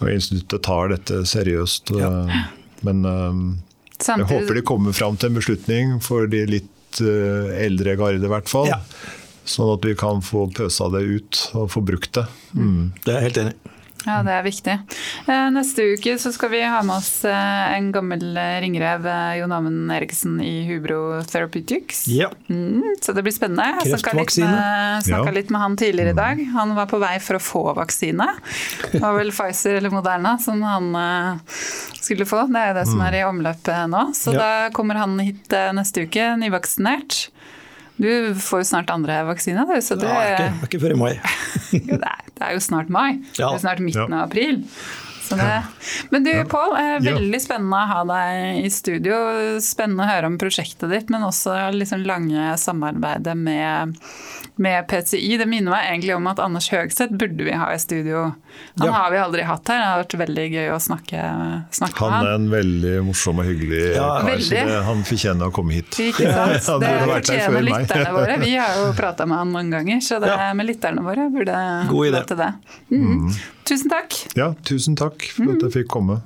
og 0.00 0.08
instituttet 0.08 0.64
tar 0.64 0.92
dette 0.94 1.22
seriøst. 1.28 1.92
Ja. 2.00 2.10
Men 2.86 3.04
um, 3.04 3.42
jeg 4.00 4.28
håper 4.30 4.56
de 4.56 4.64
kommer 4.66 4.96
fram 4.96 5.18
til 5.20 5.30
en 5.30 5.40
beslutning 5.40 5.96
for 6.04 6.28
de 6.30 6.44
litt 6.48 7.02
uh, 7.04 7.50
eldre 7.60 7.96
garde, 8.00 8.24
i 8.24 8.32
hvert 8.32 8.48
fall. 8.50 8.70
Ja. 8.70 8.80
Sånn 9.48 9.72
at 9.74 9.84
vi 9.84 9.96
kan 9.98 10.22
få 10.24 10.46
pøsa 10.54 10.88
det 10.94 11.02
ut 11.04 11.42
og 11.58 11.70
få 11.74 11.82
brukt 11.84 12.14
det. 12.16 12.26
Mm. 12.54 12.92
Det 13.04 13.12
er 13.12 13.18
jeg 13.18 13.28
helt 13.28 13.42
enig 13.44 13.54
i. 13.56 13.69
Ja, 14.06 14.20
det 14.24 14.32
er 14.32 14.44
viktig. 14.44 14.74
Eh, 15.28 15.48
neste 15.52 15.84
uke 15.92 16.14
så 16.20 16.32
skal 16.32 16.52
vi 16.54 16.60
ha 16.64 16.80
med 16.86 16.96
oss 16.96 17.24
eh, 17.28 17.72
en 17.76 17.90
gammel 17.92 18.22
eh, 18.38 18.56
ringrev, 18.64 19.04
Jon 19.36 19.52
Amund 19.52 19.92
Eriksen 19.92 20.38
i 20.44 20.62
Hubro 20.70 21.20
Therapeutics. 21.28 22.06
Ja. 22.08 22.30
Mm, 22.48 22.96
så 23.02 23.12
det 23.16 23.24
blir 23.26 23.34
spennende. 23.36 23.84
Kreftvaksine. 23.84 25.02
Snakka 25.04 25.28
litt, 25.28 25.42
litt, 25.42 25.52
med 25.52 25.64
han 25.64 25.76
tidligere 25.80 26.14
i 26.14 26.18
dag. 26.18 26.44
Han 26.56 26.74
var 26.78 26.88
på 26.90 27.00
vei 27.02 27.16
for 27.20 27.36
å 27.36 27.42
få 27.44 27.64
vaksine. 27.76 28.28
Det 28.90 29.02
var 29.02 29.18
vel 29.18 29.34
Pfizer 29.34 29.80
eller 29.80 29.92
Moderna 29.92 30.36
som 30.40 30.62
han 30.64 30.92
skulle 32.00 32.28
få. 32.28 32.46
Det 32.48 32.62
er 32.62 32.72
jo 32.72 32.78
det 32.80 32.86
som 32.88 33.04
er 33.04 33.20
i 33.20 33.26
omløpet 33.28 33.92
nå. 33.92 34.06
Så 34.16 34.32
ja. 34.34 34.40
da 34.40 34.72
kommer 34.76 35.02
han 35.02 35.18
hit 35.20 35.52
neste 35.76 36.08
uke, 36.08 36.32
nyvaksinert. 36.40 37.26
Du 38.00 38.34
får 38.40 38.62
jo 38.62 38.68
snart 38.70 38.90
andre 38.94 39.20
vaksine, 39.28 39.66
du. 39.68 39.76
Så 39.84 39.98
det 40.00 40.08
ja, 40.08 40.32
ikke, 40.32 40.68
ikke 40.70 40.82
før 40.86 40.96
i 40.96 40.98
mai. 41.00 41.12
det, 41.72 41.98
er, 42.00 42.24
det, 42.32 42.40
er, 42.40 42.52
jo 42.56 42.64
snart 42.64 42.88
mai. 42.92 43.20
Ja. 43.36 43.50
Det 43.50 43.58
er 43.58 43.64
snart 43.66 43.84
midten 43.84 44.16
av 44.16 44.30
april. 44.30 44.62
Det, 45.30 45.62
men 46.10 46.26
du 46.26 46.32
Pål, 46.50 46.74
veldig 47.04 47.40
spennende 47.42 47.78
å 47.78 47.90
ha 47.90 48.00
deg 48.10 48.64
i 48.64 48.72
studio. 48.74 49.20
Spennende 49.62 50.06
å 50.06 50.10
høre 50.10 50.30
om 50.32 50.38
prosjektet 50.40 50.90
ditt, 50.90 51.12
men 51.12 51.26
også 51.26 51.56
liksom 51.76 52.04
lange 52.08 52.52
samarbeidet 52.60 53.36
med 53.38 53.96
med 54.60 54.88
PCI. 54.88 55.36
Det 55.40 55.46
minner 55.48 55.72
meg 55.72 55.86
egentlig 55.88 56.12
om 56.14 56.26
at 56.28 56.40
Anders 56.44 56.68
Høgseth 56.68 57.14
burde 57.16 57.44
vi 57.46 57.52
ha 57.56 57.70
i 57.72 57.78
studio. 57.80 58.26
Han 58.76 58.90
ja. 58.90 58.92
har 58.92 59.12
vi 59.14 59.20
aldri 59.22 59.44
hatt 59.48 59.70
her. 59.72 59.78
Det 59.80 59.86
har 59.88 60.02
vært 60.02 60.16
veldig 60.20 60.44
gøy 60.52 60.68
å 60.74 60.80
snakke, 60.84 61.22
snakke 61.78 62.02
han 62.04 62.12
med 62.12 62.16
han. 62.16 62.26
Han 62.26 62.28
er 62.28 62.34
en 62.36 62.50
veldig 62.52 62.92
morsom 63.06 63.40
og 63.40 63.48
hyggelig 63.48 63.80
ja, 63.94 64.08
kar, 64.26 64.42
så 64.44 64.64
han 64.90 65.04
fortjener 65.08 65.48
å 65.48 65.54
komme 65.56 65.78
hit. 65.78 66.00
Ikke 66.10 66.28
sant? 66.28 66.58
Ja, 66.70 66.76
det 66.82 66.90
fortjener 67.08 67.64
lytterne 67.64 68.12
våre. 68.14 68.36
Vi 68.42 68.52
har 68.58 68.76
jo 68.82 68.90
prata 69.00 69.26
med 69.30 69.40
han 69.40 69.54
mange 69.54 69.78
ganger, 69.78 70.04
så 70.04 70.20
det 70.22 70.36
med 70.58 70.68
lytterne 70.68 71.06
våre 71.08 71.30
burde 71.32 71.56
gå 71.88 72.04
til 72.28 72.40
det. 72.42 72.52
Mm. 72.92 73.08
Mm. 73.08 73.40
Tusen 73.70 73.88
takk. 73.88 74.14
Ja, 74.34 74.54
tusen 74.64 74.96
takk 74.96 75.22
for 75.30 75.52
at 75.52 75.62
jeg 75.62 75.68
mm. 75.70 75.74
fikk 75.78 75.92
komme. 75.94 76.22